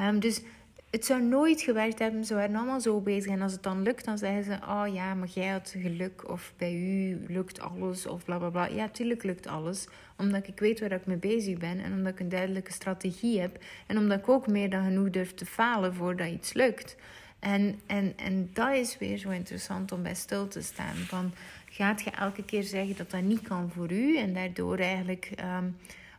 Um, 0.00 0.20
dus 0.20 0.42
het 0.90 1.04
zou 1.04 1.22
nooit 1.22 1.60
gewerkt 1.60 1.98
hebben. 1.98 2.24
Ze 2.24 2.34
waren 2.34 2.56
allemaal 2.56 2.80
zo 2.80 3.00
bezig. 3.00 3.32
En 3.32 3.42
als 3.42 3.52
het 3.52 3.62
dan 3.62 3.82
lukt, 3.82 4.04
dan 4.04 4.18
zeggen 4.18 4.44
ze: 4.44 4.58
Oh 4.68 4.84
ja, 4.92 5.14
maar 5.14 5.28
jij 5.28 5.48
had 5.48 5.74
geluk. 5.78 6.30
Of 6.30 6.52
bij 6.56 6.74
u 6.74 7.24
lukt 7.28 7.60
alles. 7.60 8.06
Of 8.06 8.24
bla 8.24 8.38
bla 8.38 8.50
bla. 8.50 8.66
Ja, 8.66 8.88
tuurlijk 8.88 9.22
lukt 9.22 9.46
alles. 9.46 9.88
Omdat 10.16 10.46
ik 10.46 10.58
weet 10.58 10.80
waar 10.80 10.92
ik 10.92 11.06
mee 11.06 11.16
bezig 11.16 11.58
ben. 11.58 11.80
En 11.80 11.92
omdat 11.92 12.12
ik 12.12 12.20
een 12.20 12.28
duidelijke 12.28 12.72
strategie 12.72 13.40
heb. 13.40 13.58
En 13.86 13.98
omdat 13.98 14.18
ik 14.18 14.28
ook 14.28 14.46
meer 14.46 14.70
dan 14.70 14.84
genoeg 14.84 15.10
durf 15.10 15.34
te 15.34 15.46
falen 15.46 15.94
voordat 15.94 16.28
iets 16.28 16.52
lukt. 16.52 16.96
En, 17.38 17.80
en, 17.86 18.12
en 18.16 18.50
dat 18.52 18.74
is 18.74 18.98
weer 18.98 19.18
zo 19.18 19.30
interessant 19.30 19.92
om 19.92 20.02
bij 20.02 20.14
stil 20.14 20.48
te 20.48 20.62
staan. 20.62 20.94
Van, 20.94 21.32
gaat 21.70 22.02
je 22.02 22.10
elke 22.10 22.44
keer 22.44 22.62
zeggen 22.62 22.96
dat 22.96 23.10
dat 23.10 23.22
niet 23.22 23.42
kan 23.42 23.70
voor 23.70 23.92
u. 23.92 24.16
En 24.16 24.34
daardoor 24.34 24.78
eigenlijk. 24.78 25.30
Um, 25.40 25.76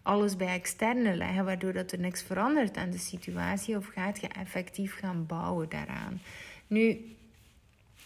alles 0.08 0.36
bij 0.36 0.53
externe 0.53 1.16
leggen, 1.16 1.45
waardoor 1.45 1.74
dat 1.74 1.91
er 1.91 1.99
niks 1.99 2.24
verandert 2.24 2.78
aan 2.78 2.89
de 2.89 2.97
situatie, 2.97 3.78
of 3.78 3.88
gaat 3.88 4.20
je 4.22 4.28
effectief 4.28 4.97
gaan 4.99 5.26
bouwen 5.26 5.70
daaraan? 5.70 6.22
Nu, 6.68 7.16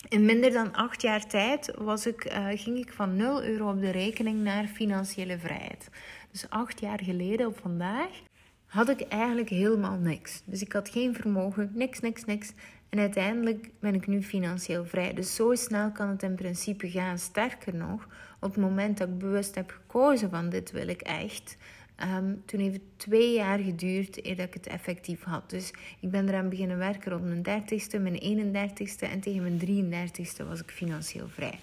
in 0.09 0.25
minder 0.25 0.51
dan 0.51 0.73
acht 0.73 1.01
jaar 1.01 1.27
tijd 1.27 1.73
was 1.77 2.05
ik, 2.05 2.25
uh, 2.25 2.47
ging 2.49 2.77
ik 2.77 2.93
van 2.93 3.15
0 3.15 3.43
euro 3.43 3.69
op 3.69 3.81
de 3.81 3.89
rekening 3.89 4.43
naar 4.43 4.67
financiële 4.67 5.39
vrijheid. 5.39 5.89
Dus 6.31 6.49
acht 6.49 6.79
jaar 6.79 6.99
geleden 7.03 7.47
op 7.47 7.59
vandaag 7.59 8.21
had 8.65 8.89
ik 8.89 9.01
eigenlijk 9.01 9.49
helemaal 9.49 9.97
niks. 9.97 10.41
Dus 10.45 10.61
ik 10.61 10.71
had 10.71 10.89
geen 10.89 11.15
vermogen, 11.15 11.71
niks, 11.73 11.99
niks, 11.99 12.25
niks. 12.25 12.53
En 12.89 12.99
uiteindelijk 12.99 13.69
ben 13.79 13.95
ik 13.95 14.07
nu 14.07 14.23
financieel 14.23 14.85
vrij. 14.85 15.13
Dus 15.13 15.35
zo 15.35 15.55
snel 15.55 15.91
kan 15.91 16.07
het 16.07 16.23
in 16.23 16.35
principe 16.35 16.89
gaan. 16.89 17.17
Sterker 17.17 17.75
nog, 17.75 18.07
op 18.39 18.49
het 18.49 18.63
moment 18.63 18.97
dat 18.97 19.07
ik 19.07 19.17
bewust 19.17 19.55
heb 19.55 19.69
gekozen 19.69 20.29
van 20.29 20.49
dit 20.49 20.71
wil 20.71 20.87
ik 20.87 21.01
echt, 21.01 21.57
Um, 22.03 22.41
toen 22.45 22.59
heeft 22.59 22.73
het 22.73 22.97
twee 22.97 23.33
jaar 23.33 23.59
geduurd 23.59 24.25
eer 24.25 24.35
dat 24.35 24.47
ik 24.47 24.53
het 24.53 24.67
effectief 24.67 25.23
had. 25.23 25.49
Dus 25.49 25.73
ik 25.99 26.11
ben 26.11 26.29
eraan 26.29 26.49
beginnen 26.49 26.77
werken 26.77 27.11
rond 27.11 27.23
mijn 27.23 27.41
dertigste, 27.41 27.99
mijn 27.99 28.21
31ste 28.21 29.09
en 29.09 29.19
tegen 29.19 29.41
mijn 29.41 29.59
33ste 29.59 30.47
was 30.47 30.61
ik 30.61 30.71
financieel 30.71 31.27
vrij. 31.27 31.59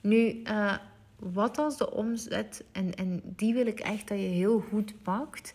Nu, 0.00 0.42
uh, 0.44 0.76
wat 1.18 1.58
als 1.58 1.76
de 1.76 1.90
omzet, 1.90 2.64
en, 2.72 2.94
en 2.94 3.22
die 3.24 3.54
wil 3.54 3.66
ik 3.66 3.80
echt 3.80 4.08
dat 4.08 4.18
je 4.18 4.24
heel 4.24 4.60
goed 4.60 5.02
pakt, 5.02 5.54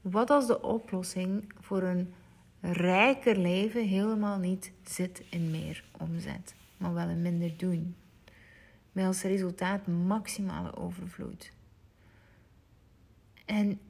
wat 0.00 0.30
als 0.30 0.46
de 0.46 0.62
oplossing 0.62 1.52
voor 1.60 1.82
een 1.82 2.12
rijker 2.60 3.38
leven 3.38 3.86
helemaal 3.86 4.38
niet 4.38 4.72
zit 4.84 5.22
in 5.30 5.50
meer 5.50 5.84
omzet, 5.98 6.54
maar 6.76 6.94
wel 6.94 7.08
in 7.08 7.22
minder 7.22 7.56
doen? 7.56 7.96
Met 8.92 9.06
als 9.06 9.22
resultaat 9.22 9.86
maximale 9.86 10.76
overvloed. 10.76 11.56
En 13.48 13.80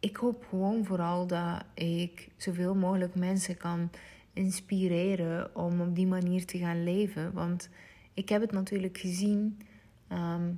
ik 0.00 0.16
hoop 0.16 0.44
gewoon 0.48 0.84
vooral 0.84 1.26
dat 1.26 1.62
ik 1.74 2.28
zoveel 2.36 2.74
mogelijk 2.74 3.14
mensen 3.14 3.56
kan 3.56 3.90
inspireren 4.32 5.56
om 5.56 5.80
op 5.80 5.94
die 5.94 6.06
manier 6.06 6.46
te 6.46 6.58
gaan 6.58 6.84
leven. 6.84 7.32
Want 7.32 7.68
ik 8.14 8.28
heb 8.28 8.40
het 8.40 8.52
natuurlijk 8.52 8.98
gezien 8.98 9.58
ehm, 10.08 10.52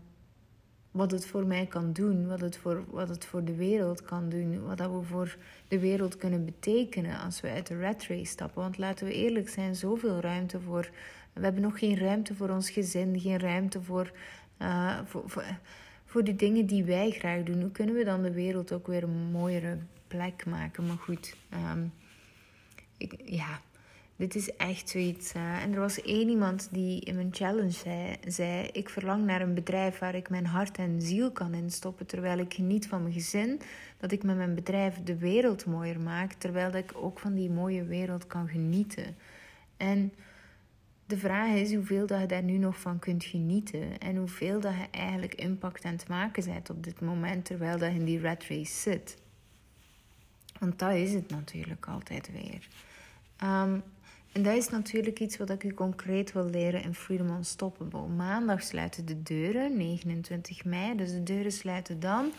wat 0.91 1.11
het 1.11 1.27
voor 1.27 1.47
mij 1.47 1.67
kan 1.67 1.93
doen, 1.93 2.27
wat 2.27 2.41
het 2.41 2.57
voor, 2.57 2.85
wat 2.91 3.09
het 3.09 3.25
voor 3.25 3.45
de 3.45 3.55
wereld 3.55 4.03
kan 4.03 4.29
doen, 4.29 4.67
wat 4.67 4.79
dat 4.79 4.91
we 4.91 5.03
voor 5.03 5.37
de 5.69 5.79
wereld 5.79 6.17
kunnen 6.17 6.45
betekenen 6.45 7.19
als 7.19 7.41
we 7.41 7.49
uit 7.49 7.67
de 7.67 7.81
rat 7.81 8.07
race 8.07 8.25
stappen. 8.25 8.63
Want 8.63 8.79
laten 8.79 9.07
we 9.07 9.13
eerlijk 9.13 9.49
zijn, 9.49 9.75
zoveel 9.75 10.21
ruimte 10.21 10.61
voor. 10.61 10.91
We 11.33 11.43
hebben 11.43 11.63
nog 11.63 11.79
geen 11.79 11.99
ruimte 11.99 12.35
voor 12.35 12.49
ons 12.49 12.71
gezin, 12.71 13.21
geen 13.21 13.39
ruimte 13.39 13.83
voor, 13.83 14.13
uh, 14.63 14.99
voor, 15.05 15.23
voor, 15.27 15.45
voor 16.17 16.25
de 16.25 16.37
dingen 16.37 16.67
die 16.67 16.85
wij 16.85 17.11
graag 17.11 17.43
doen. 17.43 17.61
Hoe 17.61 17.71
kunnen 17.71 17.95
we 17.95 18.05
dan 18.05 18.23
de 18.23 18.33
wereld 18.33 18.73
ook 18.73 18.87
weer 18.87 19.03
een 19.03 19.31
mooiere 19.31 19.79
plek 20.09 20.47
maken? 20.47 20.87
Maar 20.87 20.97
goed, 20.97 21.37
um, 21.73 21.93
ik, 22.97 23.15
ja, 23.25 23.61
dit 24.17 24.35
is 24.35 24.57
echt 24.57 24.89
zoiets. 24.89 25.35
Uh, 25.35 25.63
en 25.63 25.73
er 25.73 25.81
was 25.81 26.03
één 26.03 26.29
iemand 26.29 26.69
die 26.71 27.01
in 27.01 27.15
mijn 27.15 27.29
challenge 27.33 27.71
zei, 27.71 28.17
zei: 28.27 28.69
Ik 28.73 28.89
verlang 28.89 29.25
naar 29.25 29.41
een 29.41 29.55
bedrijf 29.55 29.99
waar 29.99 30.15
ik 30.15 30.31
mijn 30.31 30.47
hart 30.47 30.79
en 30.79 31.03
ziel 31.03 31.31
kan 31.31 31.55
instoppen. 31.55 32.07
Terwijl 32.07 32.39
ik 32.39 32.55
geniet 32.55 32.89
van 32.89 33.03
mijn 33.03 33.15
gezin. 33.15 33.61
Dat 33.99 34.13
ik 34.13 34.23
met 34.23 34.37
mijn 34.37 34.55
bedrijf 34.55 35.03
de 35.05 35.17
wereld 35.17 35.67
mooier 35.67 36.01
maak. 36.01 36.33
Terwijl 36.33 36.75
ik 36.75 36.93
ook 36.95 37.19
van 37.19 37.35
die 37.35 37.51
mooie 37.51 37.85
wereld 37.85 38.27
kan 38.27 38.49
genieten. 38.49 39.17
En 39.77 40.13
de 41.07 41.19
vraag 41.19 41.55
is 41.55 41.75
hoeveel 41.75 42.07
dat 42.07 42.21
je 42.21 42.27
daar 42.27 42.43
nu 42.43 42.59
nog 42.59 42.81
van 42.81 42.99
kunt 42.99 43.25
genieten. 43.25 43.99
En 43.99 44.17
hoeveel 44.17 44.61
dat 44.61 44.73
je 44.73 44.87
eigenlijk 44.91 45.35
impact 45.35 45.85
aan 45.85 45.93
het 45.93 46.09
maken 46.09 46.45
bent 46.45 46.71
op 46.71 46.85
dit 46.85 47.01
moment. 47.01 47.45
Terwijl 47.45 47.79
dat 47.79 47.93
je 47.93 47.99
in 47.99 48.05
die 48.05 48.21
rat 48.21 48.45
race 48.49 48.81
zit. 48.81 49.17
Want 50.59 50.79
dat 50.79 50.93
is 50.93 51.13
het 51.13 51.31
natuurlijk 51.31 51.87
altijd 51.87 52.31
weer. 52.33 52.69
Um, 53.43 53.83
en 54.33 54.43
dat 54.43 54.57
is 54.57 54.69
natuurlijk 54.69 55.21
iets 55.21 55.37
wat 55.37 55.51
ik 55.51 55.65
u 55.65 55.75
concreet 55.75 56.33
wil 56.33 56.51
leren 56.51 56.83
in 56.83 56.95
Freedom 56.95 57.31
Unstoppable. 57.31 58.07
Maandag 58.07 58.63
sluiten 58.63 59.07
de 59.07 59.23
deuren, 59.23 59.77
29 59.77 60.65
mei, 60.65 60.97
dus 60.97 61.11
de 61.11 61.23
deuren 61.23 61.53
sluiten 61.53 62.01
dan. 62.01 62.33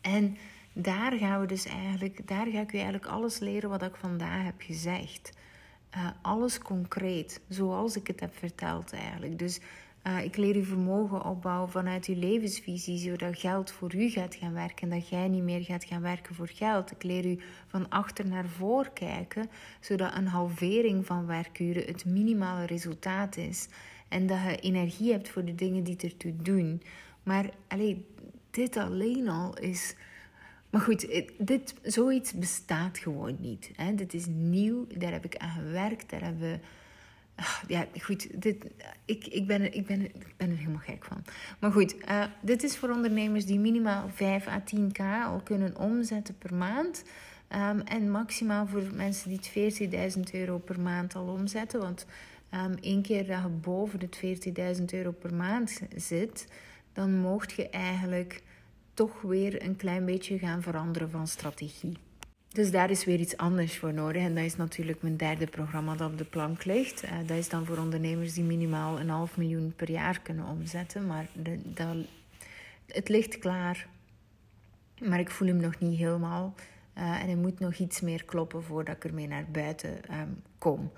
En 0.00 0.36
daar 0.72 1.12
gaan 1.12 1.40
we 1.40 1.46
dus 1.46 1.64
eigenlijk, 1.64 2.28
daar 2.28 2.46
ga 2.46 2.60
ik 2.60 2.72
u 2.72 2.76
eigenlijk 2.76 3.06
alles 3.06 3.38
leren 3.38 3.70
wat 3.70 3.82
ik 3.82 3.96
vandaag 3.96 4.44
heb 4.44 4.54
gezegd. 4.58 5.32
Uh, 5.96 6.08
alles 6.22 6.58
concreet, 6.58 7.40
zoals 7.48 7.96
ik 7.96 8.06
het 8.06 8.20
heb 8.20 8.36
verteld 8.36 8.92
eigenlijk. 8.92 9.38
Dus 9.38 9.60
uh, 10.06 10.24
ik 10.24 10.36
leer 10.36 10.56
u 10.56 10.64
vermogen 10.64 11.24
opbouwen 11.24 11.70
vanuit 11.70 12.06
uw 12.06 12.18
levensvisie, 12.18 12.98
zodat 12.98 13.38
geld 13.38 13.70
voor 13.70 13.94
u 13.94 14.08
gaat 14.08 14.34
gaan 14.34 14.52
werken 14.52 14.90
en 14.90 14.98
dat 14.98 15.08
jij 15.08 15.28
niet 15.28 15.42
meer 15.42 15.60
gaat 15.60 15.84
gaan 15.84 16.02
werken 16.02 16.34
voor 16.34 16.48
geld. 16.48 16.90
Ik 16.90 17.02
leer 17.02 17.26
u 17.26 17.38
van 17.66 17.88
achter 17.88 18.28
naar 18.28 18.46
voor 18.46 18.90
kijken, 18.92 19.50
zodat 19.80 20.16
een 20.16 20.26
halvering 20.26 21.06
van 21.06 21.26
werkuren 21.26 21.84
het 21.86 22.04
minimale 22.04 22.66
resultaat 22.66 23.36
is. 23.36 23.68
En 24.08 24.26
dat 24.26 24.38
je 24.42 24.56
energie 24.56 25.12
hebt 25.12 25.28
voor 25.28 25.44
de 25.44 25.54
dingen 25.54 25.84
die 25.84 25.96
ertoe 25.96 26.36
doen. 26.36 26.82
Maar 27.22 27.50
alleen 27.68 28.06
dit 28.50 28.76
alleen 28.76 29.28
al 29.28 29.58
is. 29.58 29.94
Maar 30.70 30.80
goed, 30.80 31.22
dit, 31.38 31.74
zoiets 31.82 32.32
bestaat 32.32 32.98
gewoon 32.98 33.36
niet. 33.40 33.70
Hè? 33.76 33.94
Dit 33.94 34.14
is 34.14 34.26
nieuw, 34.26 34.86
daar 34.98 35.12
heb 35.12 35.24
ik 35.24 35.36
aan 35.36 35.50
gewerkt, 35.50 36.10
daar 36.10 36.22
hebben 36.22 36.50
we 36.50 36.58
Ah, 37.40 37.58
ja, 37.66 37.86
goed, 38.00 38.42
dit, 38.42 38.66
ik, 39.04 39.26
ik, 39.26 39.46
ben 39.46 39.74
ik, 39.74 39.86
ben 39.86 40.04
ik 40.04 40.34
ben 40.36 40.50
er 40.50 40.56
helemaal 40.56 40.80
gek 40.80 41.04
van. 41.04 41.24
Maar 41.58 41.72
goed, 41.72 41.94
uh, 42.08 42.24
dit 42.40 42.62
is 42.62 42.76
voor 42.76 42.90
ondernemers 42.90 43.46
die 43.46 43.58
minimaal 43.58 44.08
5 44.14 44.46
à 44.46 44.62
10k 44.74 45.24
al 45.24 45.40
kunnen 45.40 45.76
omzetten 45.76 46.38
per 46.38 46.54
maand. 46.54 47.04
Um, 47.54 47.80
en 47.80 48.10
maximaal 48.10 48.66
voor 48.66 48.82
mensen 48.94 49.28
die 49.28 50.12
40.000 50.14 50.20
euro 50.32 50.58
per 50.58 50.80
maand 50.80 51.14
al 51.14 51.26
omzetten. 51.26 51.80
Want 51.80 52.06
um, 52.54 52.74
één 52.80 53.02
keer 53.02 53.26
dat 53.26 53.42
je 53.42 53.48
boven 53.48 53.98
de 53.98 54.78
40.000 54.78 54.84
euro 54.84 55.10
per 55.10 55.34
maand 55.34 55.80
zit, 55.96 56.46
dan 56.92 57.14
mocht 57.14 57.52
je 57.52 57.68
eigenlijk 57.68 58.42
toch 59.00 59.20
weer 59.20 59.64
een 59.64 59.76
klein 59.76 60.04
beetje 60.04 60.38
gaan 60.38 60.62
veranderen 60.62 61.10
van 61.10 61.26
strategie. 61.26 61.96
Dus 62.48 62.70
daar 62.70 62.90
is 62.90 63.04
weer 63.04 63.18
iets 63.18 63.36
anders 63.36 63.78
voor 63.78 63.94
nodig. 63.94 64.22
En 64.22 64.34
dat 64.34 64.44
is 64.44 64.56
natuurlijk 64.56 65.02
mijn 65.02 65.16
derde 65.16 65.46
programma 65.46 65.96
dat 65.96 66.10
op 66.10 66.18
de 66.18 66.24
plank 66.24 66.64
ligt. 66.64 67.04
Uh, 67.04 67.10
dat 67.26 67.36
is 67.36 67.48
dan 67.48 67.66
voor 67.66 67.78
ondernemers 67.78 68.34
die 68.34 68.44
minimaal 68.44 69.00
een 69.00 69.08
half 69.08 69.36
miljoen 69.36 69.72
per 69.76 69.90
jaar 69.90 70.20
kunnen 70.20 70.44
omzetten. 70.44 71.06
Maar 71.06 71.28
de, 71.32 71.60
dat, 71.64 71.96
het 72.86 73.08
ligt 73.08 73.38
klaar. 73.38 73.86
Maar 74.98 75.20
ik 75.20 75.30
voel 75.30 75.48
hem 75.48 75.60
nog 75.60 75.78
niet 75.78 75.98
helemaal. 75.98 76.54
Uh, 76.98 77.22
en 77.22 77.28
er 77.28 77.36
moet 77.36 77.60
nog 77.60 77.74
iets 77.74 78.00
meer 78.00 78.24
kloppen 78.24 78.62
voordat 78.62 78.96
ik 78.96 79.04
ermee 79.04 79.28
naar 79.28 79.44
buiten 79.52 80.00
um, 80.20 80.42
kom. 80.58 80.92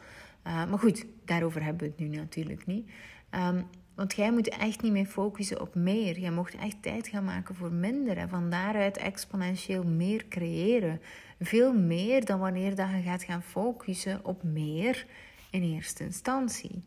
Uh, 0.47 0.71
maar 0.71 0.79
goed, 0.79 1.05
daarover 1.25 1.65
hebben 1.65 1.83
we 1.83 1.95
het 1.97 2.11
nu 2.11 2.17
natuurlijk 2.17 2.67
niet. 2.67 2.91
Um, 3.31 3.67
want 3.95 4.15
jij 4.15 4.33
moet 4.33 4.49
echt 4.49 4.83
niet 4.83 4.93
meer 4.93 5.07
focussen 5.07 5.61
op 5.61 5.75
meer. 5.75 6.19
Jij 6.19 6.31
mocht 6.31 6.55
echt 6.55 6.83
tijd 6.83 7.09
gaan 7.09 7.25
maken 7.25 7.55
voor 7.55 7.73
minder. 7.73 8.17
En 8.17 8.29
van 8.29 8.51
daaruit 8.51 8.97
exponentieel 8.97 9.85
meer 9.85 10.25
creëren. 10.29 11.01
Veel 11.41 11.73
meer 11.73 12.25
dan 12.25 12.39
wanneer 12.39 12.75
dat 12.75 12.89
je 12.91 13.03
gaat 13.03 13.23
gaan 13.23 13.43
focussen 13.43 14.25
op 14.25 14.43
meer 14.43 15.07
in 15.51 15.63
eerste 15.63 16.05
instantie. 16.05 16.85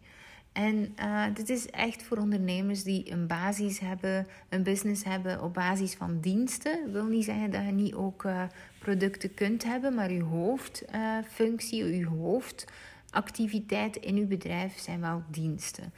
En 0.56 0.95
uh, 0.99 1.24
dit 1.34 1.49
is 1.49 1.70
echt 1.70 2.03
voor 2.03 2.18
ondernemers 2.18 2.84
die 2.84 3.12
een 3.12 3.28
basis 3.28 3.80
hebben, 3.80 4.28
een 4.49 4.64
business 4.64 5.03
hebben 5.03 5.41
op 5.41 5.53
basis 5.53 5.93
van 5.93 6.20
diensten. 6.20 6.91
Wil 6.91 7.06
niet 7.06 7.24
zeggen 7.24 7.51
dat 7.51 7.66
je 7.66 7.72
niet 7.72 7.93
ook 7.93 8.24
uh, 8.24 8.43
producten 8.80 9.34
kunt 9.34 9.64
hebben, 9.64 9.93
maar 9.93 10.12
je 10.12 10.24
hoofdfunctie, 10.24 11.84
uh, 11.84 11.97
je 11.97 12.06
hoofdactiviteit 12.06 13.95
in 13.95 14.16
je 14.16 14.26
bedrijf 14.26 14.80
zijn 14.80 15.01
wel 15.01 15.24
diensten. 15.28 15.93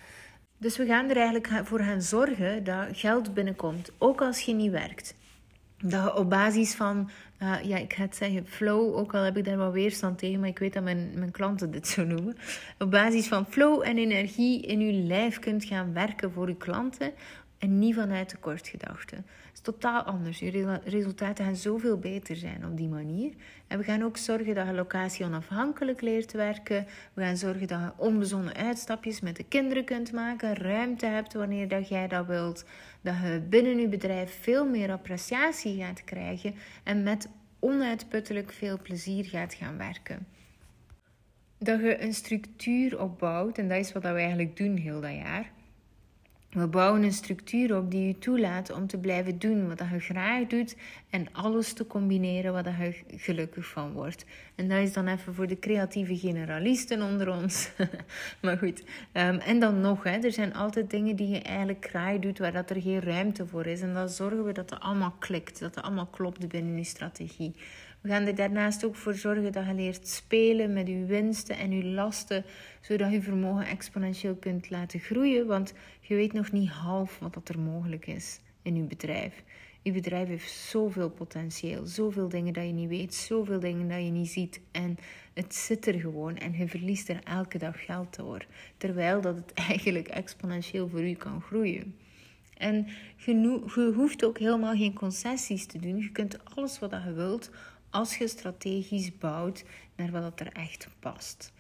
Dus 0.58 0.78
we 0.78 0.86
gaan 0.86 1.10
er 1.10 1.18
eigenlijk 1.18 1.68
voor 1.68 1.80
gaan 1.80 2.02
zorgen 2.02 2.64
dat 2.64 2.88
geld 2.92 3.34
binnenkomt, 3.34 3.92
ook 3.98 4.22
als 4.22 4.40
je 4.40 4.54
niet 4.54 4.72
werkt. 4.72 5.16
Dat 5.82 6.04
je 6.04 6.16
op 6.16 6.30
basis 6.30 6.76
van, 6.76 7.10
uh, 7.42 7.64
ja, 7.64 7.78
ik 7.78 7.94
ga 7.94 8.02
het 8.02 8.16
zeggen 8.16 8.48
flow, 8.48 8.96
ook 8.96 9.16
al 9.16 9.24
heb 9.24 9.38
ik 9.38 9.46
daar 9.46 9.58
wel 9.58 9.72
weerstand 9.72 10.18
tegen, 10.18 10.40
maar 10.40 10.50
ik 10.50 10.60
weet 10.60 10.74
dat 10.74 10.84
mijn, 10.84 11.12
mijn 11.16 11.32
klanten 11.32 11.72
dit 11.72 11.88
zo 11.88 12.04
noemen. 12.04 12.38
Op 12.80 12.92
basis 12.92 13.28
van 13.28 13.46
flow 13.50 13.82
en 13.84 13.98
energie 13.98 14.62
in 14.62 14.80
je 14.80 14.94
lijf 14.94 15.40
kunt 15.40 15.66
gaan 15.66 15.94
werken 15.94 16.32
voor 16.32 16.48
je 16.48 16.58
klanten 16.58 17.12
en 17.58 17.80
niet 17.80 17.96
vanuit 17.96 18.30
tekortgedachten 18.30 19.26
totaal 19.72 20.02
anders. 20.02 20.40
Je 20.40 20.80
resultaten 20.84 21.46
gaan 21.46 21.56
zoveel 21.56 21.98
beter 21.98 22.36
zijn 22.36 22.66
op 22.66 22.78
die 22.78 22.88
manier. 22.88 23.34
En 23.68 23.78
we 23.78 23.84
gaan 23.84 24.04
ook 24.04 24.18
zorgen 24.18 24.56
dat 24.56 24.68
je 24.68 24.74
locatie 24.74 25.26
onafhankelijk 25.26 26.02
leert 26.02 26.32
werken. 26.32 26.86
We 27.14 27.22
gaan 27.22 27.38
zorgen 27.38 27.68
dat 27.68 27.80
je 27.80 27.92
onbezonnen 27.96 28.56
uitstapjes 28.56 29.22
met 29.22 29.36
de 29.36 29.44
kinderen 29.44 29.84
kunt 29.86 30.12
maken. 30.12 30.56
Ruimte 30.56 31.06
hebt 31.06 31.34
wanneer 31.34 31.68
dat 31.68 31.88
jij 31.88 32.08
dat 32.08 32.26
wilt. 32.26 32.66
Dat 33.02 33.16
je 33.24 33.42
binnen 33.50 33.80
je 33.80 33.88
bedrijf 33.88 34.42
veel 34.42 34.66
meer 34.66 34.92
appreciatie 34.92 35.84
gaat 35.84 36.04
krijgen. 36.04 36.56
En 36.84 37.04
met 37.04 37.30
onuitputtelijk 37.60 38.52
veel 38.52 38.80
plezier 38.82 39.26
gaat 39.26 39.54
gaan 39.54 39.78
werken. 39.78 40.28
Dat 41.58 41.80
je 41.80 42.02
een 42.02 42.14
structuur 42.14 43.02
opbouwt, 43.02 43.58
en 43.58 43.68
dat 43.68 43.78
is 43.78 43.92
wat 43.92 44.04
we 44.04 44.08
eigenlijk 44.08 44.58
doen 44.58 44.78
heel 44.78 45.02
dat 45.02 45.14
jaar 45.14 45.56
we 46.50 46.68
bouwen 46.68 47.04
een 47.04 47.14
structuur 47.14 47.78
op 47.78 47.92
die 47.92 48.08
je 48.08 48.20
toelaat 48.20 48.72
om 48.72 48.88
te 48.88 48.98
blijven 48.98 49.40
doen 49.40 49.68
wat 49.68 49.84
je 49.92 50.00
graag 50.00 50.48
doet 50.48 50.76
en 51.10 51.28
alles 51.32 51.74
te 51.74 51.88
combineren 51.88 52.54
wat 52.54 52.66
je 52.66 53.04
gelukkig 53.18 53.68
van 53.68 53.92
wordt. 53.92 54.26
En 54.56 54.68
dat 54.68 54.78
is 54.78 54.94
dan 54.94 55.08
even 55.08 55.34
voor 55.34 55.48
de 55.48 55.60
creatieve 55.60 56.18
generalisten 56.18 57.02
onder 57.02 57.32
ons. 57.32 57.70
maar 58.42 58.58
goed, 58.58 58.84
um, 59.14 59.38
en 59.38 59.60
dan 59.60 59.82
nog, 59.82 60.04
hè, 60.04 60.18
er 60.18 60.32
zijn 60.32 60.54
altijd 60.54 60.90
dingen 60.90 61.16
die 61.16 61.28
je 61.28 61.42
eigenlijk 61.42 61.88
graag 61.90 62.20
doet 62.20 62.38
waar 62.38 62.54
dat 62.54 62.70
er 62.70 62.82
geen 62.82 63.02
ruimte 63.02 63.48
voor 63.48 63.66
is. 63.66 63.82
En 63.82 63.94
dan 63.94 64.10
zorgen 64.10 64.46
we 64.46 64.52
dat 64.52 64.70
het 64.70 64.80
allemaal 64.80 65.16
klikt, 65.20 65.60
dat 65.60 65.76
het 65.76 65.84
allemaal 65.84 66.08
klopt 66.12 66.48
binnen 66.48 66.78
je 66.78 66.84
strategie. 66.84 67.56
We 68.02 68.10
gaan 68.10 68.26
er 68.26 68.36
daarnaast 68.36 68.86
ook 68.86 68.96
voor 68.96 69.14
zorgen 69.14 69.52
dat 69.52 69.66
je 69.66 69.74
leert 69.74 70.08
spelen 70.08 70.74
met 70.74 70.88
je 70.88 71.06
winsten 71.06 71.58
en 71.58 71.72
je 71.72 71.86
lasten, 71.86 72.46
zodat 72.82 73.12
je 73.12 73.22
vermogen 73.22 73.68
exponentieel 73.68 74.36
kunt 74.36 74.70
laten 74.70 75.00
groeien. 75.00 75.48
Want 75.48 75.74
je 76.02 76.16
weet 76.16 76.34
nog 76.34 76.52
niet 76.52 76.70
half 76.70 77.20
wat 77.20 77.34
dat 77.34 77.50
er 77.50 77.60
mogelijk 77.60 78.08
is 78.08 78.40
in 78.62 78.76
je 78.76 78.84
bedrijf. 78.84 79.44
Je 79.82 79.92
bedrijf 79.92 80.28
heeft 80.28 80.52
zoveel 80.52 81.10
potentieel, 81.10 81.86
zoveel 81.86 82.30
dingen 82.30 82.54
dat 82.54 82.66
je 82.66 82.72
niet 82.72 82.90
weet, 82.90 83.14
zoveel 83.14 83.60
dingen 83.60 83.88
dat 83.88 84.04
je 84.04 84.12
niet 84.12 84.30
ziet. 84.30 84.60
En 84.72 84.98
het 85.34 85.56
zit 85.56 85.88
er 85.88 86.00
gewoon 86.00 86.38
en 86.38 86.58
je 86.58 86.68
verliest 86.68 87.10
er 87.10 87.20
elke 87.24 87.58
dag 87.58 87.86
geld 87.86 88.16
door. 88.16 88.46
Terwijl 88.78 89.22
dat 89.22 89.36
het 89.36 89.54
eigenlijk 89.70 90.08
exponentieel 90.08 90.88
voor 90.88 91.04
u 91.04 91.14
kan 91.14 91.42
groeien. 91.42 91.96
En 92.58 92.88
je 93.18 93.92
hoeft 93.96 94.26
ook 94.26 94.38
helemaal 94.38 94.76
geen 94.76 94.94
concessies 94.94 95.66
te 95.66 95.80
doen. 95.80 95.98
Je 95.98 96.12
kunt 96.12 96.56
alles 96.56 96.80
wat 96.80 96.92
je 96.92 97.14
wilt 97.14 97.50
als 97.98 98.18
je 98.18 98.28
strategisch 98.28 99.18
bouwt 99.18 99.64
naar 99.96 100.12
wat 100.12 100.40
er 100.40 100.52
echt 100.54 100.88
past. 101.00 101.54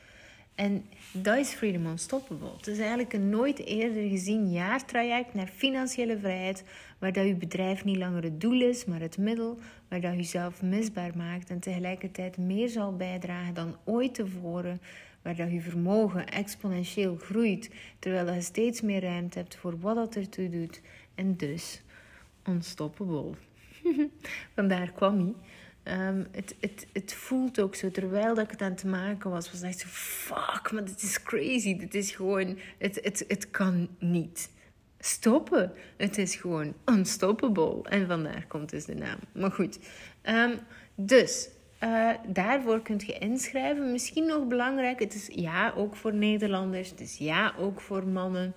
En 0.55 0.85
dat 1.11 1.37
is 1.37 1.49
Freedom 1.53 1.85
Unstoppable. 1.85 2.51
Het 2.57 2.67
is 2.67 2.77
eigenlijk 2.77 3.13
een 3.13 3.29
nooit 3.29 3.59
eerder 3.65 4.09
gezien 4.09 4.51
jaartraject 4.51 5.33
naar 5.33 5.47
financiële 5.47 6.19
vrijheid, 6.19 6.63
waar 6.99 7.13
dat 7.13 7.25
je 7.25 7.35
bedrijf 7.35 7.83
niet 7.83 7.97
langer 7.97 8.23
het 8.23 8.41
doel 8.41 8.61
is, 8.61 8.85
maar 8.85 8.99
het 8.99 9.17
middel, 9.17 9.57
waar 9.87 10.01
dat 10.01 10.31
je 10.31 10.49
misbaar 10.61 11.17
maakt 11.17 11.49
en 11.49 11.59
tegelijkertijd 11.59 12.37
meer 12.37 12.69
zal 12.69 12.95
bijdragen 12.95 13.53
dan 13.53 13.75
ooit 13.83 14.13
tevoren, 14.13 14.81
waar 15.21 15.35
dat 15.35 15.51
je 15.51 15.61
vermogen 15.61 16.27
exponentieel 16.27 17.15
groeit, 17.15 17.69
terwijl 17.99 18.33
je 18.33 18.41
steeds 18.41 18.81
meer 18.81 19.01
ruimte 19.01 19.37
hebt 19.37 19.55
voor 19.55 19.79
wat 19.79 19.95
dat 19.95 20.15
ertoe 20.15 20.49
doet. 20.49 20.81
En 21.15 21.37
dus 21.37 21.81
unstoppable. 22.47 23.31
Vandaar 24.55 24.91
kwam 24.91 25.17
hij. 25.19 25.33
Um, 25.91 26.27
het, 26.31 26.55
het, 26.59 26.87
het 26.93 27.13
voelt 27.13 27.59
ook 27.59 27.75
zo, 27.75 27.91
terwijl 27.91 28.35
dat 28.35 28.43
ik 28.43 28.51
het 28.51 28.61
aan 28.61 28.71
het 28.71 28.83
maken 28.83 29.29
was, 29.29 29.51
was 29.51 29.61
echt 29.61 29.79
zo, 29.79 29.87
fuck, 29.89 30.71
maar 30.71 30.85
dit 30.85 31.01
is 31.01 31.23
crazy. 31.23 31.77
Dit 31.77 31.95
is 31.95 32.11
gewoon, 32.11 32.57
het, 32.77 32.99
het, 33.03 33.25
het 33.27 33.51
kan 33.51 33.89
niet 33.99 34.49
stoppen. 34.99 35.71
Het 35.97 36.17
is 36.17 36.35
gewoon 36.35 36.73
unstoppable. 36.85 37.83
En 37.83 38.07
vandaar 38.07 38.45
komt 38.47 38.69
dus 38.69 38.85
de 38.85 38.95
naam. 38.95 39.19
Maar 39.31 39.51
goed, 39.51 39.79
um, 40.23 40.59
dus 40.95 41.49
uh, 41.83 42.09
daarvoor 42.27 42.81
kunt 42.81 43.05
je 43.05 43.17
inschrijven. 43.17 43.91
Misschien 43.91 44.25
nog 44.25 44.47
belangrijk, 44.47 44.99
het 44.99 45.13
is 45.13 45.27
ja 45.31 45.73
ook 45.75 45.95
voor 45.95 46.13
Nederlanders, 46.13 46.89
het 46.89 47.01
is 47.01 47.17
ja 47.17 47.53
ook 47.57 47.81
voor 47.81 48.07
mannen. 48.07 48.53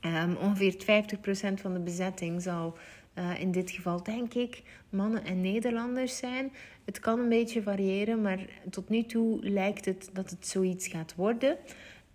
Um, 0.00 0.36
ongeveer 0.36 0.74
50% 0.74 1.60
van 1.60 1.72
de 1.72 1.80
bezetting 1.80 2.42
zal 2.42 2.76
uh, 3.18 3.40
in 3.40 3.50
dit 3.50 3.70
geval 3.70 4.02
denk 4.02 4.34
ik 4.34 4.62
mannen 4.90 5.24
en 5.24 5.40
Nederlanders 5.40 6.16
zijn. 6.16 6.52
Het 6.84 7.00
kan 7.00 7.18
een 7.18 7.28
beetje 7.28 7.62
variëren, 7.62 8.22
maar 8.22 8.38
tot 8.70 8.88
nu 8.88 9.02
toe 9.02 9.50
lijkt 9.50 9.84
het 9.84 10.10
dat 10.12 10.30
het 10.30 10.46
zoiets 10.46 10.88
gaat 10.88 11.14
worden. 11.14 11.56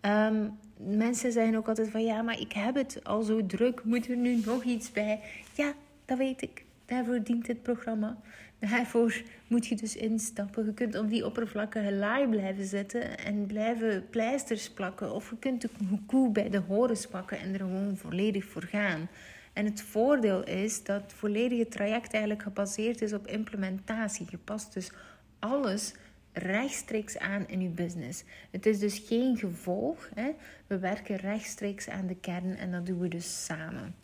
Um, 0.01 0.57
mensen 0.77 1.31
zeggen 1.31 1.55
ook 1.55 1.67
altijd 1.67 1.89
van 1.89 2.03
ja, 2.03 2.21
maar 2.21 2.39
ik 2.39 2.51
heb 2.51 2.75
het 2.75 3.03
al 3.03 3.21
zo 3.21 3.45
druk, 3.45 3.83
moet 3.83 4.07
er 4.07 4.17
nu 4.17 4.41
nog 4.45 4.63
iets 4.63 4.91
bij? 4.91 5.19
Ja, 5.53 5.73
dat 6.05 6.17
weet 6.17 6.41
ik. 6.41 6.65
Daarvoor 6.85 7.23
dient 7.23 7.45
dit 7.45 7.61
programma. 7.61 8.17
Daarvoor 8.59 9.21
moet 9.47 9.67
je 9.67 9.75
dus 9.75 9.95
instappen. 9.95 10.65
Je 10.65 10.73
kunt 10.73 10.97
op 10.97 11.09
die 11.09 11.25
oppervlakkige 11.25 11.93
laai 11.93 12.27
blijven 12.27 12.65
zitten 12.65 13.17
en 13.17 13.45
blijven 13.45 14.05
pleisters 14.09 14.69
plakken. 14.69 15.13
Of 15.13 15.29
je 15.29 15.37
kunt 15.37 15.61
de 15.61 15.69
koe 16.05 16.31
bij 16.31 16.49
de 16.49 16.61
horens 16.67 17.07
pakken 17.07 17.39
en 17.39 17.53
er 17.53 17.59
gewoon 17.59 17.97
volledig 17.97 18.45
voor 18.45 18.63
gaan. 18.63 19.09
En 19.53 19.65
het 19.65 19.81
voordeel 19.81 20.43
is 20.43 20.83
dat 20.83 21.01
het 21.01 21.13
volledige 21.13 21.67
traject 21.67 22.11
eigenlijk 22.11 22.43
gebaseerd 22.43 23.01
is 23.01 23.13
op 23.13 23.27
implementatie. 23.27 24.27
Je 24.29 24.37
past 24.37 24.73
dus 24.73 24.91
alles 25.39 25.93
rechtstreeks 26.33 27.17
aan 27.17 27.47
in 27.47 27.61
je 27.61 27.69
business. 27.69 28.23
Het 28.51 28.65
is 28.65 28.79
dus 28.79 29.03
geen 29.05 29.37
gevolg. 29.37 30.09
Hè? 30.15 30.31
We 30.67 30.79
werken 30.79 31.15
rechtstreeks 31.15 31.89
aan 31.89 32.07
de 32.07 32.15
kern 32.15 32.57
en 32.57 32.71
dat 32.71 32.85
doen 32.85 32.99
we 32.99 33.07
dus 33.07 33.45
samen. 33.45 33.95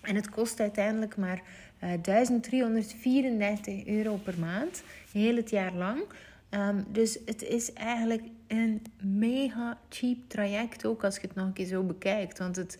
En 0.00 0.14
het 0.14 0.30
kost 0.30 0.60
uiteindelijk 0.60 1.16
maar 1.16 1.42
uh, 1.82 1.92
eh, 1.92 2.02
1334 2.02 3.86
euro 3.86 4.16
per 4.16 4.38
maand, 4.38 4.82
heel 5.12 5.36
het 5.36 5.50
jaar 5.50 5.72
lang. 5.72 6.02
Um, 6.50 6.84
dus 6.88 7.18
het 7.24 7.42
is 7.42 7.72
eigenlijk 7.72 8.22
een 8.46 8.82
mega 9.02 9.78
cheap 9.88 10.18
traject, 10.26 10.86
ook 10.86 11.04
als 11.04 11.14
je 11.14 11.20
het 11.20 11.34
nog 11.34 11.46
een 11.46 11.52
keer 11.52 11.66
zo 11.66 11.82
bekijkt. 11.82 12.38
Want 12.38 12.56
het, 12.56 12.78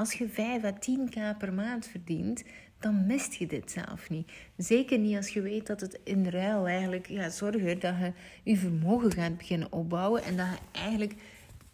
als 0.00 0.12
je 0.12 0.28
5 0.28 0.64
à 0.64 0.72
10k 0.72 1.38
per 1.38 1.52
maand 1.52 1.86
verdient, 1.86 2.42
dan 2.78 3.06
mist 3.06 3.34
je 3.34 3.46
dit 3.46 3.70
zelf 3.70 4.10
niet. 4.10 4.30
Zeker 4.56 4.98
niet 4.98 5.16
als 5.16 5.28
je 5.28 5.40
weet 5.40 5.66
dat 5.66 5.80
het 5.80 5.98
in 6.04 6.28
ruil 6.28 6.66
eigenlijk 6.66 7.06
gaat 7.10 7.34
zorgen 7.34 7.80
dat 7.80 7.94
je 7.98 8.12
je 8.42 8.56
vermogen 8.56 9.12
gaat 9.12 9.36
beginnen 9.36 9.72
opbouwen. 9.72 10.22
En 10.22 10.36
dat 10.36 10.46
je 10.46 10.78
eigenlijk, 10.80 11.14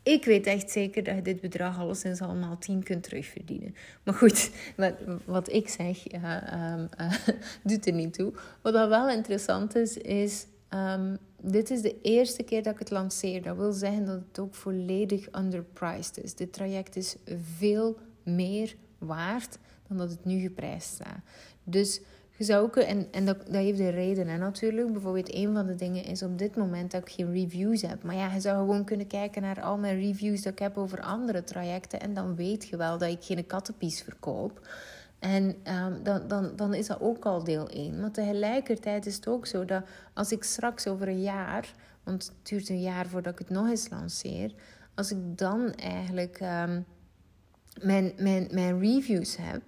ik 0.02 0.24
weet 0.24 0.46
echt 0.46 0.70
zeker 0.70 1.02
dat 1.02 1.14
je 1.14 1.22
dit 1.22 1.40
bedrag 1.40 1.78
alleszins 1.78 2.20
allemaal 2.20 2.58
10 2.58 2.82
kunt 2.82 3.02
terugverdienen. 3.02 3.74
Maar 4.02 4.14
goed, 4.14 4.50
wat, 4.76 4.94
wat 5.24 5.52
ik 5.52 5.68
zeg, 5.68 6.12
ja, 6.12 6.74
um, 6.74 6.88
doet 7.70 7.86
er 7.86 7.92
niet 7.92 8.12
toe. 8.12 8.32
Wat 8.62 8.88
wel 8.88 9.10
interessant 9.10 9.74
is, 9.74 9.96
is. 9.96 10.46
Um, 10.70 11.18
dit 11.40 11.70
is 11.70 11.82
de 11.82 12.00
eerste 12.02 12.42
keer 12.42 12.62
dat 12.62 12.72
ik 12.72 12.78
het 12.78 12.90
lanceer. 12.90 13.42
Dat 13.42 13.56
wil 13.56 13.72
zeggen 13.72 14.04
dat 14.04 14.20
het 14.28 14.38
ook 14.38 14.54
volledig 14.54 15.28
underpriced 15.38 16.24
is. 16.24 16.34
Dit 16.34 16.52
traject 16.52 16.96
is 16.96 17.16
veel 17.56 17.98
meer 18.26 18.74
waard 18.98 19.58
dan 19.88 19.96
dat 19.96 20.10
het 20.10 20.24
nu 20.24 20.40
geprijsd 20.40 20.88
staat. 20.88 21.20
Dus 21.64 22.00
je 22.36 22.44
zou 22.44 22.64
ook, 22.64 22.76
en, 22.76 23.06
en 23.12 23.26
dat, 23.26 23.38
dat 23.38 23.54
heeft 23.54 23.78
een 23.78 23.90
reden 23.90 24.28
hè, 24.28 24.38
natuurlijk. 24.38 24.92
Bijvoorbeeld, 24.92 25.34
een 25.34 25.52
van 25.52 25.66
de 25.66 25.74
dingen 25.74 26.04
is 26.04 26.22
op 26.22 26.38
dit 26.38 26.56
moment 26.56 26.90
dat 26.90 27.00
ik 27.02 27.14
geen 27.14 27.32
reviews 27.32 27.82
heb. 27.82 28.02
Maar 28.02 28.14
ja, 28.14 28.32
je 28.32 28.40
zou 28.40 28.58
gewoon 28.58 28.84
kunnen 28.84 29.06
kijken 29.06 29.42
naar 29.42 29.62
al 29.62 29.78
mijn 29.78 30.00
reviews 30.00 30.42
dat 30.42 30.52
ik 30.52 30.58
heb 30.58 30.76
over 30.76 31.00
andere 31.00 31.44
trajecten. 31.44 32.00
En 32.00 32.14
dan 32.14 32.36
weet 32.36 32.68
je 32.68 32.76
wel 32.76 32.98
dat 32.98 33.10
ik 33.10 33.24
geen 33.24 33.46
kattenpies 33.46 34.02
verkoop. 34.02 34.68
En 35.18 35.44
um, 35.44 36.02
dan, 36.02 36.28
dan, 36.28 36.52
dan 36.56 36.74
is 36.74 36.86
dat 36.86 37.00
ook 37.00 37.24
al 37.24 37.44
deel 37.44 37.68
1. 37.68 38.00
Maar 38.00 38.10
tegelijkertijd 38.10 39.06
is 39.06 39.16
het 39.16 39.28
ook 39.28 39.46
zo 39.46 39.64
dat 39.64 39.84
als 40.14 40.32
ik 40.32 40.44
straks 40.44 40.86
over 40.86 41.08
een 41.08 41.22
jaar, 41.22 41.72
want 42.02 42.26
het 42.26 42.48
duurt 42.48 42.68
een 42.68 42.80
jaar 42.80 43.06
voordat 43.06 43.32
ik 43.32 43.38
het 43.38 43.50
nog 43.50 43.68
eens 43.68 43.88
lanceer, 43.88 44.54
als 44.94 45.10
ik 45.10 45.38
dan 45.38 45.72
eigenlijk 45.72 46.40
um, 46.40 46.84
mijn, 47.82 48.12
mijn, 48.18 48.48
mijn 48.50 48.80
reviews 48.80 49.36
heb, 49.36 49.62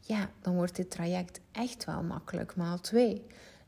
ja, 0.00 0.30
dan 0.40 0.54
wordt 0.54 0.76
dit 0.76 0.90
traject 0.90 1.40
echt 1.52 1.84
wel 1.84 2.02
makkelijk 2.02 2.56
maal 2.56 2.80
twee. 2.80 3.22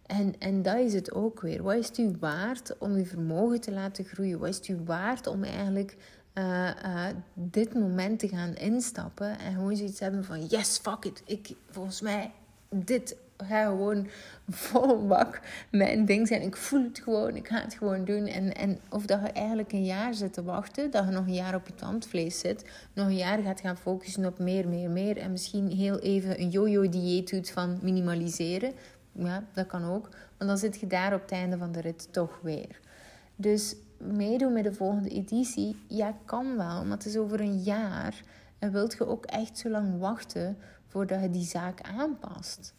En, 0.07 0.35
en 0.39 0.63
dat 0.63 0.79
is 0.79 0.95
het 0.95 1.13
ook 1.13 1.41
weer. 1.41 1.63
Wat 1.63 1.75
is 1.75 1.89
het 1.89 1.99
u 1.99 2.17
waard 2.21 2.79
om 2.79 2.93
uw 2.93 3.05
vermogen 3.05 3.61
te 3.61 3.73
laten 3.73 4.05
groeien? 4.05 4.39
Wat 4.39 4.49
is 4.49 4.57
het 4.57 4.69
u 4.69 4.81
waard 4.85 5.27
om 5.27 5.45
eigenlijk 5.45 5.97
uh, 6.35 6.71
uh, 6.85 7.07
dit 7.35 7.75
moment 7.75 8.19
te 8.19 8.29
gaan 8.29 8.55
instappen 8.55 9.39
en 9.39 9.53
gewoon 9.53 9.77
zoiets 9.77 10.01
hebben 10.01 10.25
van 10.25 10.47
yes, 10.47 10.79
fuck 10.79 11.05
it. 11.05 11.23
Ik, 11.27 11.55
volgens 11.71 12.01
mij, 12.01 12.33
dit 12.69 13.17
ga 13.45 13.65
gewoon 13.65 14.07
vol 14.49 15.07
bak 15.07 15.41
mijn 15.71 16.05
ding 16.05 16.29
zijn. 16.29 16.43
Ik 16.43 16.57
voel 16.57 16.83
het 16.83 16.99
gewoon, 16.99 17.37
ik 17.37 17.49
ga 17.49 17.61
het 17.61 17.75
gewoon 17.75 18.05
doen. 18.05 18.27
En, 18.27 18.55
en 18.55 18.79
of 18.91 19.07
dat 19.07 19.21
je 19.21 19.29
eigenlijk 19.29 19.73
een 19.73 19.85
jaar 19.85 20.15
zit 20.15 20.33
te 20.33 20.43
wachten, 20.43 20.91
dat 20.91 21.05
je 21.05 21.11
nog 21.11 21.27
een 21.27 21.35
jaar 21.35 21.55
op 21.55 21.67
je 21.67 21.75
tandvlees 21.75 22.39
zit, 22.39 22.65
nog 22.93 23.07
een 23.07 23.17
jaar 23.17 23.39
gaat 23.43 23.61
gaan 23.61 23.77
focussen 23.77 24.25
op 24.25 24.39
meer, 24.39 24.69
meer, 24.69 24.91
meer. 24.91 25.17
En 25.17 25.31
misschien 25.31 25.71
heel 25.71 25.99
even 25.99 26.41
een 26.41 26.51
yo-yo-dieet 26.51 27.31
doet 27.31 27.51
van 27.51 27.79
minimaliseren. 27.83 28.73
Ja, 29.13 29.45
dat 29.53 29.67
kan 29.67 29.85
ook. 29.85 30.09
Maar 30.39 30.49
dan 30.49 30.59
zit 30.59 30.81
je 30.81 30.87
daar 30.87 31.15
op 31.15 31.23
het 31.23 31.31
einde 31.31 31.59
van 31.59 31.73
de 31.73 31.81
rit 31.81 32.13
toch 32.13 32.39
weer. 32.43 32.81
Dus 33.37 33.77
meedoen 33.99 34.53
met 34.53 34.65
de 34.65 34.73
volgende 34.73 35.09
editie, 35.09 35.77
ja, 35.89 36.17
kan 36.25 36.57
wel, 36.57 36.85
maar 36.85 36.97
het 36.97 37.07
is 37.07 37.17
over 37.17 37.41
een 37.41 37.63
jaar. 37.63 38.23
En 38.59 38.73
wilt 38.73 38.93
je 38.93 39.07
ook 39.07 39.25
echt 39.25 39.59
zo 39.59 39.69
lang 39.69 39.99
wachten 39.99 40.57
voordat 40.89 41.21
je 41.21 41.31
die 41.31 41.45
zaak 41.45 41.81
aanpast? 41.81 42.75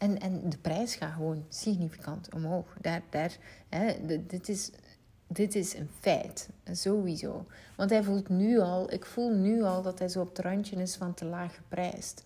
En, 0.00 0.18
en 0.18 0.50
de 0.50 0.58
prijs 0.58 0.94
gaat 0.94 1.12
gewoon 1.12 1.44
significant 1.48 2.34
omhoog. 2.34 2.76
Daar, 2.80 3.02
daar, 3.10 3.36
hè, 3.68 4.06
dit, 4.26 4.48
is, 4.48 4.70
dit 5.26 5.54
is 5.54 5.74
een 5.74 5.90
feit, 5.98 6.48
sowieso. 6.72 7.46
Want 7.76 7.90
hij 7.90 8.02
voelt 8.02 8.28
nu 8.28 8.58
al, 8.58 8.92
ik 8.92 9.06
voel 9.06 9.30
nu 9.30 9.62
al 9.62 9.82
dat 9.82 9.98
hij 9.98 10.08
zo 10.08 10.20
op 10.20 10.28
het 10.28 10.38
randje 10.38 10.76
is 10.76 10.96
van 10.96 11.14
te 11.14 11.24
laag 11.24 11.54
geprijsd. 11.54 12.24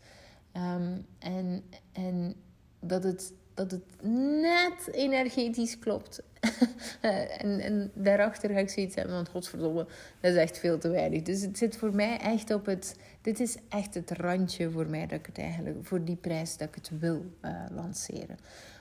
Um, 0.56 1.06
en, 1.18 1.64
en 1.92 2.34
dat 2.80 3.02
het 3.02 3.32
dat 3.54 3.70
het 3.70 4.02
net 4.40 4.88
energetisch 4.92 5.78
klopt. 5.78 6.22
en, 7.38 7.60
en 7.60 7.90
daarachter 7.94 8.50
ga 8.50 8.58
ik 8.58 8.68
zoiets 8.68 8.94
hebben, 8.94 9.14
want 9.14 9.28
godverdomme, 9.28 9.86
dat 10.20 10.32
is 10.32 10.38
echt 10.38 10.58
veel 10.58 10.78
te 10.78 10.88
weinig. 10.88 11.22
Dus 11.22 11.40
het 11.40 11.58
zit 11.58 11.76
voor 11.76 11.94
mij 11.94 12.18
echt 12.18 12.54
op 12.54 12.66
het... 12.66 12.96
Dit 13.22 13.40
is 13.40 13.56
echt 13.68 13.94
het 13.94 14.10
randje 14.10 14.70
voor 14.70 14.86
mij, 14.86 15.06
dat 15.06 15.18
ik 15.18 15.26
het 15.26 15.38
eigenlijk... 15.38 15.76
Voor 15.82 16.04
die 16.04 16.16
prijs 16.16 16.56
dat 16.56 16.68
ik 16.68 16.74
het 16.74 16.90
wil 16.98 17.24
uh, 17.44 17.50
lanceren. 17.74 18.38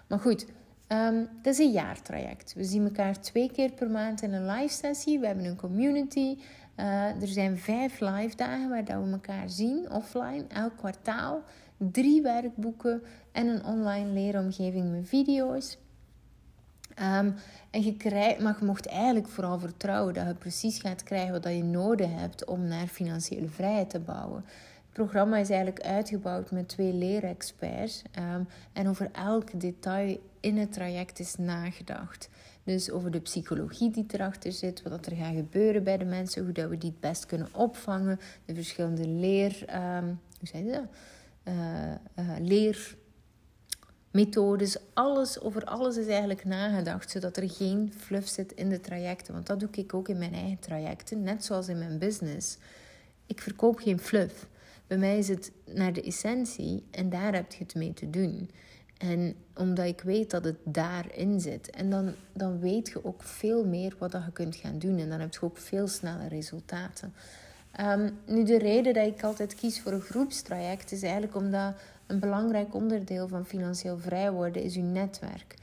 Maar 0.08 0.20
goed, 0.20 0.46
um, 0.88 1.28
dat 1.42 1.54
is 1.54 1.60
een 1.60 1.72
jaartraject. 1.72 2.54
We 2.54 2.64
zien 2.64 2.84
elkaar 2.84 3.22
twee 3.22 3.52
keer 3.52 3.72
per 3.72 3.90
maand 3.90 4.22
in 4.22 4.34
een 4.34 4.46
live 4.46 4.74
sessie. 4.74 5.20
We 5.20 5.26
hebben 5.26 5.46
een 5.46 5.56
community. 5.56 6.38
Uh, 6.80 7.22
er 7.22 7.28
zijn 7.28 7.58
vijf 7.58 8.00
live 8.00 8.36
dagen 8.36 8.70
waar 8.70 8.86
dat 8.86 9.04
we 9.04 9.12
elkaar 9.12 9.50
zien, 9.50 9.92
offline, 9.92 10.46
elk 10.48 10.78
kwartaal 10.78 11.44
drie 11.78 12.22
werkboeken 12.22 13.02
en 13.32 13.48
een 13.48 13.66
online 13.66 14.10
leeromgeving 14.10 14.92
met 14.92 15.08
video's. 15.08 15.78
Ehm, 16.96 17.32
en 17.70 17.84
je 17.84 17.98
krijgt, 17.98 18.40
maar 18.40 18.56
je 18.60 18.66
mocht 18.66 18.86
eigenlijk 18.86 19.28
vooral 19.28 19.60
vertrouwen 19.60 20.14
dat 20.14 20.28
je 20.28 20.34
precies 20.34 20.80
gaat 20.80 21.04
krijgen 21.04 21.34
wat 21.34 21.44
je 21.44 21.64
nodig 21.64 22.10
hebt 22.12 22.46
om 22.46 22.68
naar 22.68 22.88
financiële 22.88 23.48
vrijheid 23.48 23.90
te 23.90 24.00
bouwen. 24.00 24.46
Het 24.46 24.94
programma 24.94 25.38
is 25.38 25.50
eigenlijk 25.50 25.86
uitgebouwd 25.86 26.52
met 26.52 26.68
twee 26.68 26.94
leerexperts 26.94 28.02
um, 28.20 28.48
en 28.74 28.88
over 28.88 29.10
elk 29.12 29.60
detail 29.60 30.20
in 30.40 30.58
het 30.58 30.74
traject 30.74 31.20
is 31.20 31.36
nagedacht. 31.36 32.30
Dus 32.64 32.92
over 32.92 33.12
de 33.12 33.20
psychologie 33.20 33.92
die 33.92 34.06
erachter 34.08 34.52
zit, 34.52 34.82
wat 34.82 35.06
er 35.06 35.16
gaat 35.16 35.36
gebeuren 35.36 35.84
bij 35.84 35.98
de 35.98 36.06
mensen, 36.06 36.44
hoe 36.44 36.52
dat 36.52 36.70
we 36.70 36.78
die 36.78 36.90
het 36.90 37.00
best 37.00 37.26
kunnen 37.26 37.48
opvangen, 37.52 38.20
de 38.46 38.56
verschillende 38.56 39.08
leer, 39.08 39.66
um, 39.76 40.20
hoe 40.40 40.48
zei 40.48 40.66
je 40.66 40.72
dat? 40.72 40.86
uh, 41.44 42.36
leer. 42.40 42.96
Methodes, 44.14 44.78
alles, 44.94 45.40
over 45.40 45.64
alles 45.64 45.98
is 45.98 46.08
eigenlijk 46.08 46.46
nagedacht, 46.46 47.12
zodat 47.12 47.38
er 47.38 47.50
geen 47.50 47.94
fluff 47.98 48.28
zit 48.28 48.52
in 48.52 48.70
de 48.70 48.80
trajecten. 48.80 49.34
Want 49.34 49.48
dat 49.48 49.60
doe 49.60 49.70
ik 49.72 49.94
ook 49.94 50.10
in 50.10 50.18
mijn 50.18 50.34
eigen 50.34 50.60
trajecten, 50.60 51.24
net 51.24 51.46
zoals 51.46 51.68
in 51.68 51.78
mijn 51.78 51.98
business. 51.98 52.58
Ik 53.26 53.42
verkoop 53.42 53.80
geen 53.80 54.00
fluff. 54.00 54.48
Bij 54.88 54.98
mij 54.98 55.18
is 55.18 55.28
het 55.28 55.52
naar 55.66 55.94
de 55.94 56.02
essentie 56.02 56.84
en 56.92 57.10
daar 57.10 57.34
heb 57.34 57.52
je 57.52 57.64
het 57.64 57.76
mee 57.76 57.94
te 57.94 58.10
doen. 58.10 58.50
En 58.98 59.36
omdat 59.56 59.86
ik 59.86 60.02
weet 60.02 60.32
dat 60.32 60.44
het 60.44 60.58
daarin 60.64 61.40
zit. 61.40 61.70
En 61.70 61.90
dan, 61.90 62.14
dan 62.34 62.60
weet 62.60 62.88
je 62.88 63.06
ook 63.06 63.24
veel 63.24 63.66
meer 63.66 63.96
wat 63.98 64.12
dat 64.12 64.26
je 64.26 64.32
kunt 64.32 64.56
gaan 64.56 64.80
doen. 64.80 64.98
En 65.00 65.10
dan 65.10 65.20
heb 65.20 65.34
je 65.34 65.42
ook 65.42 65.58
veel 65.58 65.88
sneller 65.88 66.28
resultaten. 66.28 67.14
Um, 67.82 68.18
nu, 68.26 68.44
de 68.44 68.58
reden 68.58 68.94
dat 68.94 69.08
ik 69.08 69.24
altijd 69.24 69.56
kies 69.56 69.82
voor 69.82 69.92
een 69.92 70.02
groepstraject 70.02 70.92
is 70.92 71.02
eigenlijk 71.02 71.36
omdat 71.36 71.74
een 72.08 72.20
belangrijk 72.20 72.74
onderdeel 72.74 73.28
van 73.28 73.46
financieel 73.46 73.98
vrij 73.98 74.32
worden 74.32 74.64
is 74.64 74.76
uw 74.76 74.84
netwerk. 74.84 75.56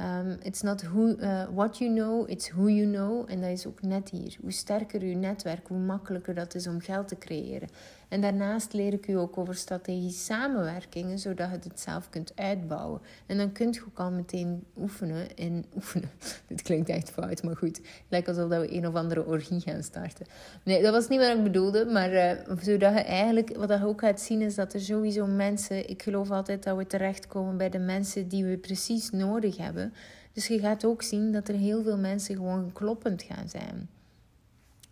Um, 0.00 0.36
it's 0.42 0.62
not 0.62 0.82
who, 0.82 1.16
uh, 1.20 1.44
what 1.54 1.78
you 1.78 1.94
know, 1.94 2.30
it's 2.30 2.50
who 2.50 2.68
you 2.68 2.86
know. 2.86 3.30
En 3.30 3.40
dat 3.40 3.50
is 3.50 3.66
ook 3.66 3.82
net 3.82 4.08
hier. 4.08 4.36
Hoe 4.40 4.52
sterker 4.52 5.00
uw 5.00 5.16
netwerk, 5.18 5.68
hoe 5.68 5.78
makkelijker 5.78 6.34
dat 6.34 6.54
is 6.54 6.66
om 6.66 6.80
geld 6.80 7.08
te 7.08 7.18
creëren. 7.18 7.68
En 8.08 8.20
daarnaast 8.20 8.72
leer 8.72 8.92
ik 8.92 9.08
u 9.08 9.12
ook 9.12 9.38
over 9.38 9.54
strategische 9.54 10.24
samenwerkingen, 10.24 11.18
zodat 11.18 11.50
je 11.50 11.68
het 11.68 11.80
zelf 11.80 12.08
kunt 12.08 12.32
uitbouwen. 12.34 13.00
En 13.26 13.36
dan 13.36 13.52
kunt 13.52 13.74
je 13.74 13.82
ook 13.88 13.98
al 13.98 14.10
meteen 14.10 14.64
oefenen 14.76 15.36
in 15.36 15.64
oefenen. 15.76 16.10
Dit 16.46 16.62
klinkt 16.62 16.88
echt 16.88 17.10
fout, 17.10 17.42
maar 17.42 17.56
goed. 17.56 17.76
Het 17.76 18.04
lijkt 18.08 18.28
alsof 18.28 18.48
we 18.48 18.72
een 18.72 18.86
of 18.86 18.94
andere 18.94 19.26
orgie 19.26 19.60
gaan 19.60 19.82
starten. 19.82 20.26
Nee, 20.62 20.82
dat 20.82 20.92
was 20.92 21.08
niet 21.08 21.20
wat 21.20 21.36
ik 21.36 21.42
bedoelde, 21.42 21.84
maar 21.84 22.12
uh, 22.12 22.30
zodat 22.60 22.92
je 22.92 23.00
eigenlijk, 23.00 23.56
wat 23.56 23.68
je 23.68 23.86
ook 23.86 24.00
gaat 24.00 24.20
zien, 24.20 24.40
is 24.40 24.54
dat 24.54 24.74
er 24.74 24.80
sowieso 24.80 25.26
mensen, 25.26 25.88
ik 25.88 26.02
geloof 26.02 26.30
altijd 26.30 26.62
dat 26.62 26.76
we 26.76 26.86
terechtkomen 26.86 27.56
bij 27.56 27.70
de 27.70 27.78
mensen 27.78 28.28
die 28.28 28.44
we 28.44 28.56
precies 28.56 29.10
nodig 29.10 29.56
hebben. 29.56 29.92
Dus 30.32 30.46
je 30.46 30.58
gaat 30.58 30.84
ook 30.84 31.02
zien 31.02 31.32
dat 31.32 31.48
er 31.48 31.54
heel 31.54 31.82
veel 31.82 31.98
mensen 31.98 32.36
gewoon 32.36 32.72
kloppend 32.72 33.22
gaan 33.22 33.48
zijn. 33.48 33.88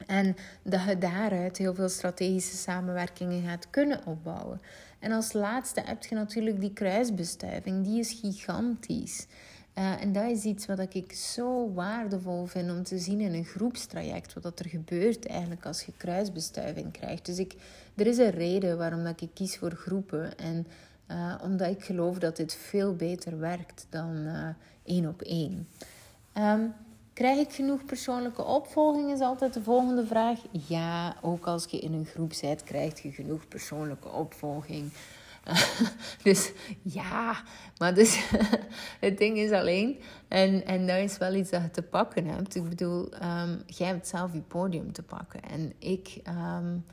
En 0.06 0.36
dat 0.62 0.84
je 0.84 0.98
daaruit 0.98 1.56
heel 1.56 1.74
veel 1.74 1.88
strategische 1.88 2.56
samenwerkingen 2.56 3.42
gaat 3.42 3.70
kunnen 3.70 4.06
opbouwen. 4.06 4.60
En 4.98 5.12
als 5.12 5.32
laatste 5.32 5.82
heb 5.84 6.04
je 6.04 6.14
natuurlijk 6.14 6.60
die 6.60 6.72
kruisbestuiving. 6.72 7.84
Die 7.84 7.98
is 7.98 8.18
gigantisch. 8.22 9.26
Uh, 9.78 10.02
en 10.02 10.12
dat 10.12 10.30
is 10.30 10.44
iets 10.44 10.66
wat 10.66 10.94
ik 10.94 11.12
zo 11.12 11.72
waardevol 11.72 12.46
vind 12.46 12.70
om 12.70 12.82
te 12.82 12.98
zien 12.98 13.20
in 13.20 13.34
een 13.34 13.44
groepstraject. 13.44 14.34
Wat 14.42 14.58
er 14.58 14.68
gebeurt 14.68 15.26
eigenlijk 15.26 15.66
als 15.66 15.82
je 15.82 15.92
kruisbestuiving 15.96 16.92
krijgt. 16.92 17.26
Dus 17.26 17.38
ik, 17.38 17.54
er 17.94 18.06
is 18.06 18.18
een 18.18 18.30
reden 18.30 18.78
waarom 18.78 19.04
dat 19.04 19.20
ik 19.20 19.30
kies 19.34 19.56
voor 19.56 19.72
groepen. 19.72 20.38
En 20.38 20.66
uh, 21.10 21.34
omdat 21.42 21.70
ik 21.70 21.84
geloof 21.84 22.18
dat 22.18 22.36
dit 22.36 22.54
veel 22.54 22.96
beter 22.96 23.38
werkt 23.38 23.86
dan 23.88 24.16
uh, 24.16 24.48
één 24.84 25.08
op 25.08 25.22
één. 25.22 25.68
Um, 26.38 26.72
Krijg 27.14 27.38
ik 27.38 27.52
genoeg 27.52 27.84
persoonlijke 27.84 28.44
opvolging? 28.44 29.12
Is 29.12 29.20
altijd 29.20 29.54
de 29.54 29.62
volgende 29.62 30.06
vraag. 30.06 30.40
Ja, 30.50 31.16
ook 31.22 31.46
als 31.46 31.64
je 31.68 31.78
in 31.78 31.92
een 31.92 32.06
groep 32.06 32.32
zit, 32.32 32.62
krijg 32.62 33.02
je 33.02 33.12
genoeg 33.12 33.48
persoonlijke 33.48 34.08
opvolging. 34.08 34.92
dus 36.22 36.52
ja, 36.82 37.42
maar 37.78 37.94
dus, 37.94 38.30
het 39.00 39.18
ding 39.18 39.36
is 39.36 39.50
alleen, 39.50 39.98
en, 40.28 40.66
en 40.66 40.86
dat 40.86 40.96
is 40.96 41.18
wel 41.18 41.34
iets 41.34 41.50
dat 41.50 41.62
je 41.62 41.70
te 41.70 41.82
pakken 41.82 42.26
hebt. 42.26 42.54
Ik 42.54 42.68
bedoel, 42.68 43.02
um, 43.04 43.62
jij 43.66 43.86
hebt 43.86 44.08
zelf 44.08 44.32
je 44.32 44.40
podium 44.40 44.92
te 44.92 45.02
pakken. 45.02 45.42
En 45.42 45.72
ik, 45.78 46.20
um, 46.28 46.84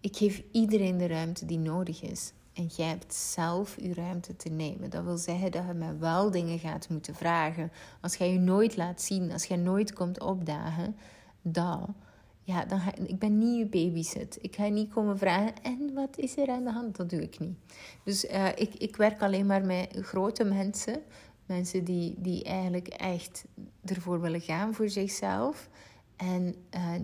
ik 0.00 0.16
geef 0.16 0.42
iedereen 0.52 0.98
de 0.98 1.06
ruimte 1.06 1.46
die 1.46 1.58
nodig 1.58 2.02
is. 2.02 2.32
En 2.52 2.66
jij 2.66 2.86
hebt 2.88 3.14
zelf 3.14 3.76
je 3.80 3.94
ruimte 3.94 4.36
te 4.36 4.48
nemen. 4.48 4.90
Dat 4.90 5.04
wil 5.04 5.16
zeggen 5.16 5.50
dat 5.50 5.66
je 5.66 5.72
mij 5.72 5.98
wel 5.98 6.30
dingen 6.30 6.58
gaat 6.58 6.88
moeten 6.88 7.14
vragen. 7.14 7.72
Als 8.00 8.14
jij 8.14 8.32
je 8.32 8.38
nooit 8.38 8.76
laat 8.76 9.02
zien, 9.02 9.32
als 9.32 9.44
jij 9.44 9.56
nooit 9.56 9.92
komt 9.92 10.20
opdagen, 10.20 10.96
dan, 11.42 11.94
ja, 12.42 12.64
dan 12.64 12.80
ga, 12.80 12.94
ik 12.94 13.18
ben 13.18 13.38
niet 13.38 13.58
je 13.58 13.66
babysit. 13.66 14.38
Ik 14.40 14.54
ga 14.54 14.68
niet 14.68 14.92
komen 14.92 15.18
vragen, 15.18 15.62
en 15.62 15.94
wat 15.94 16.18
is 16.18 16.36
er 16.36 16.48
aan 16.48 16.64
de 16.64 16.72
hand? 16.72 16.96
Dat 16.96 17.10
doe 17.10 17.22
ik 17.22 17.38
niet. 17.38 17.56
Dus 18.04 18.24
uh, 18.24 18.48
ik, 18.48 18.74
ik 18.74 18.96
werk 18.96 19.22
alleen 19.22 19.46
maar 19.46 19.64
met 19.64 19.96
grote 20.00 20.44
mensen. 20.44 21.02
Mensen 21.46 21.84
die, 21.84 22.14
die 22.18 22.44
eigenlijk 22.44 22.88
echt 22.88 23.44
ervoor 23.84 24.20
willen 24.20 24.40
gaan 24.40 24.74
voor 24.74 24.88
zichzelf. 24.88 25.68
En 26.16 26.54
uh, 26.74 26.94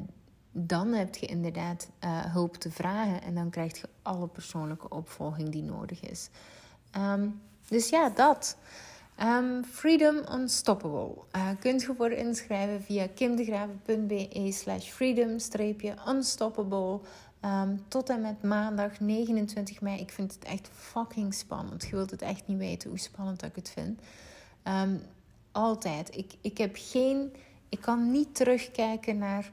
dan 0.66 0.92
heb 0.92 1.14
je 1.14 1.26
inderdaad 1.26 1.88
uh, 2.04 2.24
hulp 2.24 2.56
te 2.56 2.70
vragen 2.70 3.22
en 3.22 3.34
dan 3.34 3.50
krijg 3.50 3.80
je 3.80 3.88
alle 4.02 4.26
persoonlijke 4.26 4.88
opvolging 4.88 5.48
die 5.48 5.62
nodig 5.62 6.00
is. 6.00 6.28
Um, 6.96 7.40
dus 7.68 7.88
ja, 7.88 8.10
dat. 8.10 8.56
Um, 9.22 9.64
Freedom 9.64 10.16
Unstoppable. 10.34 11.14
Uh, 11.36 11.48
kunt 11.60 11.82
je 11.82 11.94
voor 11.96 12.10
inschrijven 12.10 12.82
via 12.82 13.06
kimdegraven.be 13.14 14.52
slash 14.52 14.88
freedom-unstoppable. 14.88 17.00
Um, 17.44 17.84
tot 17.88 18.08
en 18.08 18.20
met 18.20 18.42
maandag 18.42 19.00
29 19.00 19.80
mei. 19.80 20.00
Ik 20.00 20.10
vind 20.10 20.34
het 20.34 20.44
echt 20.44 20.70
fucking 20.72 21.34
spannend. 21.34 21.82
Je 21.82 21.96
wilt 21.96 22.10
het 22.10 22.22
echt 22.22 22.46
niet 22.46 22.58
weten 22.58 22.88
hoe 22.88 22.98
spannend 22.98 23.42
ik 23.42 23.54
het 23.54 23.70
vind. 23.70 24.00
Altijd. 25.52 26.16
Ik, 26.16 26.34
ik 26.40 26.58
heb 26.58 26.76
geen... 26.78 27.32
Ik 27.68 27.80
kan 27.80 28.10
niet 28.10 28.34
terugkijken 28.34 29.18
naar 29.18 29.52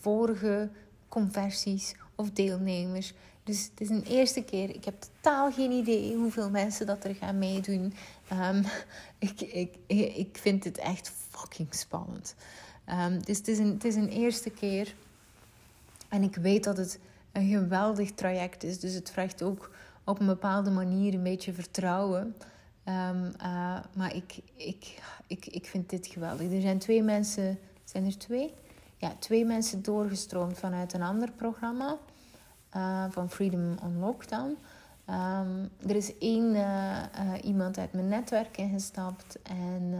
vorige 0.00 0.70
conversies 1.08 1.94
of 2.14 2.30
deelnemers. 2.30 3.14
Dus 3.44 3.68
het 3.70 3.80
is 3.80 3.88
een 3.88 4.02
eerste 4.02 4.42
keer. 4.42 4.74
Ik 4.74 4.84
heb 4.84 4.94
totaal 5.00 5.52
geen 5.52 5.70
idee 5.70 6.14
hoeveel 6.16 6.50
mensen 6.50 6.86
dat 6.86 7.04
er 7.04 7.14
gaan 7.14 7.38
meedoen. 7.38 7.94
Um, 8.32 8.64
ik, 9.28 9.40
ik, 9.40 9.76
ik 10.16 10.38
vind 10.40 10.64
het 10.64 10.78
echt 10.78 11.12
fucking 11.28 11.74
spannend. 11.74 12.34
Um, 12.88 13.24
dus 13.24 13.38
het 13.38 13.48
is, 13.48 13.58
een, 13.58 13.72
het 13.72 13.84
is 13.84 13.94
een 13.94 14.08
eerste 14.08 14.50
keer. 14.50 14.94
En 16.08 16.22
ik 16.22 16.36
weet 16.36 16.64
dat 16.64 16.76
het 16.76 16.98
een 17.32 17.48
geweldig 17.48 18.12
traject 18.12 18.64
is. 18.64 18.80
Dus 18.80 18.94
het 18.94 19.10
vraagt 19.10 19.42
ook 19.42 19.70
op 20.04 20.20
een 20.20 20.26
bepaalde 20.26 20.70
manier 20.70 21.14
een 21.14 21.22
beetje 21.22 21.52
vertrouwen. 21.52 22.36
Um, 22.84 23.24
uh, 23.24 23.78
maar 23.94 24.14
ik, 24.14 24.38
ik, 24.56 25.02
ik, 25.26 25.46
ik 25.46 25.66
vind 25.66 25.90
dit 25.90 26.06
geweldig. 26.06 26.52
Er 26.52 26.60
zijn 26.60 26.78
twee 26.78 27.02
mensen. 27.02 27.58
Zijn 27.84 28.06
er 28.06 28.18
twee? 28.18 28.54
Ja, 29.02 29.14
twee 29.18 29.44
mensen 29.44 29.82
doorgestroomd 29.82 30.58
vanuit 30.58 30.92
een 30.92 31.02
ander 31.02 31.30
programma 31.30 31.96
uh, 32.76 33.04
van 33.10 33.30
Freedom 33.30 33.76
on 33.82 33.98
Lockdown. 33.98 34.56
Um, 35.10 35.70
er 35.86 35.96
is 35.96 36.18
één 36.18 36.54
uh, 36.54 37.02
iemand 37.42 37.78
uit 37.78 37.92
mijn 37.92 38.08
netwerk 38.08 38.56
ingestapt 38.56 39.42
en 39.42 39.94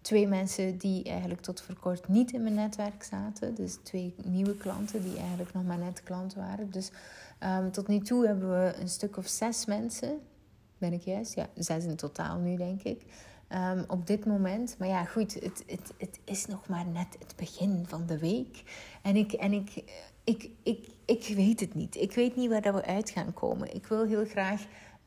twee 0.00 0.26
mensen 0.26 0.78
die 0.78 1.04
eigenlijk 1.04 1.40
tot 1.40 1.60
voor 1.60 1.78
kort 1.78 2.08
niet 2.08 2.32
in 2.32 2.42
mijn 2.42 2.54
netwerk 2.54 3.02
zaten. 3.02 3.54
Dus 3.54 3.78
twee 3.82 4.14
nieuwe 4.24 4.56
klanten 4.56 5.02
die 5.02 5.18
eigenlijk 5.18 5.52
nog 5.52 5.64
maar 5.64 5.78
net 5.78 6.02
klant 6.02 6.34
waren. 6.34 6.70
Dus 6.70 6.90
um, 7.44 7.70
tot 7.70 7.88
nu 7.88 7.98
toe 7.98 8.26
hebben 8.26 8.50
we 8.50 8.74
een 8.80 8.88
stuk 8.88 9.16
of 9.16 9.28
zes 9.28 9.64
mensen. 9.64 10.20
Ben 10.78 10.92
ik 10.92 11.02
juist? 11.02 11.34
Ja, 11.34 11.46
zes 11.54 11.84
in 11.84 11.96
totaal 11.96 12.38
nu, 12.38 12.56
denk 12.56 12.82
ik. 12.82 13.02
Um, 13.54 13.84
op 13.88 14.06
dit 14.06 14.26
moment. 14.26 14.76
Maar 14.78 14.88
ja, 14.88 15.04
goed, 15.04 15.34
het, 15.34 15.64
het, 15.66 15.92
het 15.98 16.18
is 16.24 16.46
nog 16.46 16.68
maar 16.68 16.86
net 16.86 17.16
het 17.18 17.34
begin 17.36 17.84
van 17.88 18.06
de 18.06 18.18
week. 18.18 18.62
En 19.02 19.16
ik, 19.16 19.32
en 19.32 19.52
ik, 19.52 19.84
ik, 20.24 20.50
ik, 20.62 20.88
ik 21.04 21.32
weet 21.36 21.60
het 21.60 21.74
niet. 21.74 21.96
Ik 21.96 22.12
weet 22.12 22.36
niet 22.36 22.48
waar 22.48 22.62
dat 22.62 22.74
we 22.74 22.84
uit 22.84 23.10
gaan 23.10 23.32
komen. 23.34 23.74
Ik 23.74 23.86
wil 23.86 24.06
heel 24.06 24.24
graag 24.24 24.62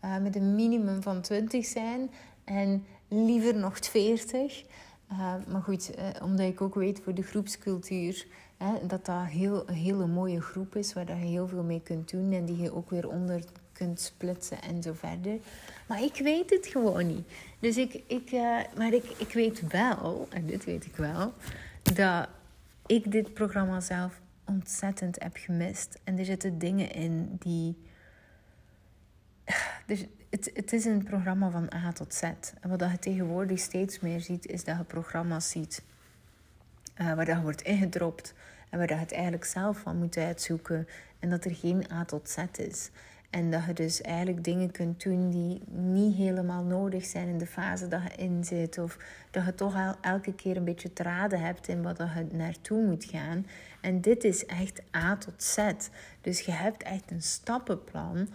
uh, 0.06 0.18
met 0.18 0.36
een 0.36 0.56
minimum 0.56 1.02
van 1.02 1.22
20 1.22 1.66
zijn. 1.66 2.12
En 2.44 2.86
liever 3.08 3.56
nog 3.56 3.78
40. 3.82 4.64
Uh, 5.12 5.34
maar 5.48 5.62
goed, 5.62 5.91
uh, 5.98 6.06
omdat 6.24 6.46
ik 6.46 6.62
ook 6.62 6.76
weet 6.76 7.00
voor 7.04 7.14
de 7.14 7.24
groepscultuur 7.24 8.26
hè, 8.58 8.88
dat 8.88 9.06
dat 9.06 9.26
heel, 9.26 9.70
een 9.70 9.76
hele 9.76 10.08
mooie 10.08 10.41
groep 10.41 10.76
is 10.76 10.94
waar 10.94 11.06
dat 11.06 11.18
je 11.18 11.26
heel 11.26 11.48
veel 11.48 11.64
mee 11.64 11.82
kunt 11.82 12.10
doen 12.10 12.32
en 12.32 12.46
die 12.46 12.58
je 12.58 12.76
ook 12.76 12.89
weer 12.89 13.10
onder 13.10 13.44
kunt 13.72 14.00
splitsen 14.00 14.62
en 14.62 14.84
zo 14.84 14.94
verder. 14.94 15.38
Maar 15.88 16.04
ik 16.04 16.16
weet 16.16 16.50
het 16.50 16.68
gewoon 16.68 17.08
niet. 17.08 17.28
Dus 17.64 17.78
ik, 17.78 18.03
ik, 18.07 18.32
uh, 18.32 18.59
maar 18.78 18.93
ik, 18.93 19.03
ik 19.18 19.34
weet 19.34 19.68
wel, 19.68 20.28
en 20.30 20.45
dit 20.45 20.66
weet 20.66 20.86
ik 20.86 20.95
wel, 20.95 21.34
dat 21.93 22.28
ik 22.86 23.11
dit 23.11 23.34
programma 23.34 23.80
zelf 23.80 24.22
ontzettend 24.45 25.24
heb 25.24 25.38
gemist. 25.38 25.99
En 26.03 26.18
er 26.18 26.26
zitten 26.26 26.57
dingen 26.57 26.91
in 26.91 27.36
die. 27.39 27.78
Dus 29.86 30.05
het, 30.30 30.51
het 30.53 30.74
is 30.74 30.86
een 30.86 31.03
programma 31.03 31.49
van 31.49 31.74
A 31.74 31.91
tot 31.91 32.14
Z. 32.14 32.22
En 32.22 32.70
wat 32.70 32.80
je 32.91 32.99
tegenwoordig 32.99 33.59
steeds 33.59 33.99
meer 33.99 34.22
ziet, 34.22 34.45
is 34.45 34.64
dat 34.64 34.78
je 34.78 34.84
programma's 34.84 35.49
ziet 35.49 35.84
uh, 37.01 37.14
waar 37.14 37.26
dat 37.26 37.41
wordt 37.41 37.61
ingedropt 37.61 38.34
en 38.70 38.78
waar 38.78 38.89
je 38.89 38.95
het 38.95 39.11
eigenlijk 39.11 39.45
zelf 39.45 39.78
van 39.78 39.97
moet 39.97 40.18
uitzoeken 40.18 40.88
en 41.20 41.30
dat 41.30 41.45
er 41.45 41.55
geen 41.55 41.91
A 41.91 42.05
tot 42.05 42.30
Z 42.30 42.38
is. 42.57 42.89
En 43.34 43.52
dat 43.52 43.66
je 43.66 43.74
dus 43.74 44.02
eigenlijk 44.02 44.44
dingen 44.44 44.72
kunt 44.72 45.04
doen 45.04 45.30
die 45.30 45.62
niet 45.68 46.16
helemaal 46.16 46.64
nodig 46.64 47.06
zijn 47.06 47.28
in 47.28 47.38
de 47.38 47.46
fase 47.46 47.88
dat 47.88 48.02
je 48.04 48.24
in 48.24 48.44
zit. 48.44 48.78
Of 48.78 48.98
dat 49.32 49.46
je 49.46 49.56
toch 49.56 49.76
al 49.76 49.96
elke 50.02 50.34
keer 50.34 50.58
een 50.58 50.64
beetje 50.64 50.94
te 50.94 51.04
raden 51.04 51.40
hebt 51.40 51.68
in 51.68 51.82
wat 51.82 51.98
je 51.98 52.26
naartoe 52.32 52.86
moet 52.86 53.06
gaan. 53.06 53.46
En 53.82 54.02
dit 54.02 54.24
is 54.24 54.46
echt 54.46 54.82
A 54.96 55.18
tot 55.18 55.44
Z. 55.44 55.58
Dus 56.22 56.40
je 56.40 56.52
hebt 56.52 56.84
echt 56.84 57.12
een 57.12 57.22
stappenplan 57.22 58.28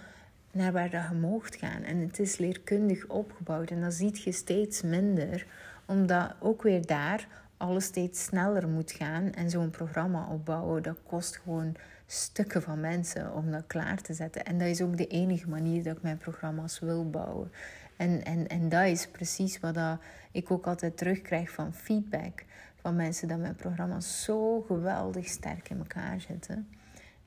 naar 0.52 0.72
waar 0.72 0.90
dat 0.90 1.04
je 1.10 1.14
moogt 1.14 1.56
gaan. 1.56 1.82
En 1.82 1.98
het 1.98 2.18
is 2.18 2.38
leerkundig 2.38 3.06
opgebouwd 3.06 3.70
en 3.70 3.80
dat 3.80 3.94
ziet 3.94 4.22
je 4.22 4.32
steeds 4.32 4.82
minder, 4.82 5.46
omdat 5.86 6.34
ook 6.40 6.62
weer 6.62 6.86
daar 6.86 7.28
alles 7.56 7.84
steeds 7.84 8.24
sneller 8.24 8.68
moet 8.68 8.92
gaan. 8.92 9.32
En 9.32 9.50
zo'n 9.50 9.70
programma 9.70 10.26
opbouwen, 10.30 10.82
dat 10.82 10.98
kost 11.06 11.36
gewoon 11.36 11.76
stukken 12.10 12.62
van 12.62 12.80
mensen 12.80 13.32
om 13.34 13.50
dat 13.50 13.66
klaar 13.66 14.00
te 14.00 14.14
zetten. 14.14 14.44
En 14.44 14.58
dat 14.58 14.68
is 14.68 14.80
ook 14.80 14.96
de 14.96 15.06
enige 15.06 15.48
manier 15.48 15.82
dat 15.82 15.96
ik 15.96 16.02
mijn 16.02 16.18
programma's 16.18 16.78
wil 16.78 17.10
bouwen. 17.10 17.52
En, 17.96 18.24
en, 18.24 18.46
en 18.46 18.68
dat 18.68 18.86
is 18.86 19.08
precies 19.08 19.60
wat 19.60 19.74
dat 19.74 19.98
ik 20.32 20.50
ook 20.50 20.66
altijd 20.66 20.96
terugkrijg 20.96 21.50
van 21.50 21.74
feedback 21.74 22.44
van 22.80 22.96
mensen 22.96 23.28
dat 23.28 23.38
mijn 23.38 23.54
programma's 23.54 24.24
zo 24.24 24.60
geweldig 24.60 25.28
sterk 25.28 25.70
in 25.70 25.78
elkaar 25.78 26.20
zitten. 26.20 26.68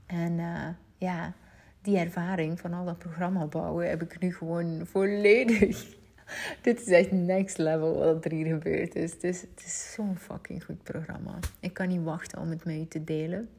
En 0.06 0.32
uh, 0.32 0.68
ja, 0.98 1.34
die 1.82 1.98
ervaring 1.98 2.60
van 2.60 2.74
al 2.74 2.86
dat 2.86 2.98
programma 2.98 3.46
bouwen 3.46 3.90
heb 3.90 4.02
ik 4.02 4.20
nu 4.20 4.34
gewoon 4.34 4.82
volledig. 4.86 5.86
Dit 6.62 6.82
is 6.82 6.88
echt 6.88 7.12
next 7.12 7.58
level 7.58 7.98
wat 7.98 8.26
er 8.26 8.32
hier 8.32 8.46
gebeurd 8.46 8.96
is. 8.96 9.12
Het 9.12 9.24
is, 9.24 9.42
het 9.42 9.64
is 9.66 9.94
zo'n 9.94 10.18
fucking 10.18 10.64
goed 10.64 10.84
programma. 10.84 11.40
Ik 11.60 11.74
kan 11.74 11.88
niet 11.88 12.04
wachten 12.04 12.40
om 12.40 12.50
het 12.50 12.66
met 12.66 12.76
u 12.76 12.86
te 12.86 13.04
delen. 13.04 13.50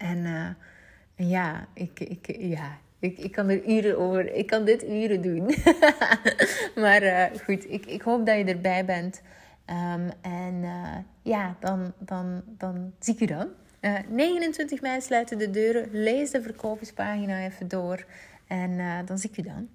En 0.00 0.18
uh, 0.18 1.28
ja, 1.30 1.68
ik, 1.74 2.00
ik, 2.00 2.36
ja 2.38 2.78
ik, 2.98 3.18
ik 3.18 3.32
kan 3.32 3.48
er 3.48 3.64
uren 3.68 3.98
over. 3.98 4.34
Ik 4.34 4.46
kan 4.46 4.64
dit 4.64 4.84
uren 4.84 5.20
doen. 5.20 5.46
maar 6.82 7.02
uh, 7.02 7.24
goed, 7.44 7.70
ik, 7.70 7.86
ik 7.86 8.02
hoop 8.02 8.26
dat 8.26 8.36
je 8.36 8.44
erbij 8.44 8.84
bent. 8.84 9.22
Um, 9.66 10.10
en 10.20 10.54
uh, 10.62 10.96
ja, 11.22 11.56
dan, 11.60 11.92
dan, 11.98 12.42
dan 12.46 12.92
zie 12.98 13.14
ik 13.14 13.20
u 13.20 13.26
dan. 13.26 13.48
Uh, 13.80 13.98
29 14.08 14.80
mei 14.80 15.00
sluiten 15.00 15.38
de 15.38 15.50
deuren. 15.50 15.88
Lees 15.92 16.30
de 16.30 16.42
verkoperspagina 16.42 17.44
even 17.44 17.68
door. 17.68 18.04
En 18.46 19.04
dan 19.04 19.18
zie 19.18 19.30
ik 19.30 19.36
u 19.36 19.42
dan. 19.42 19.68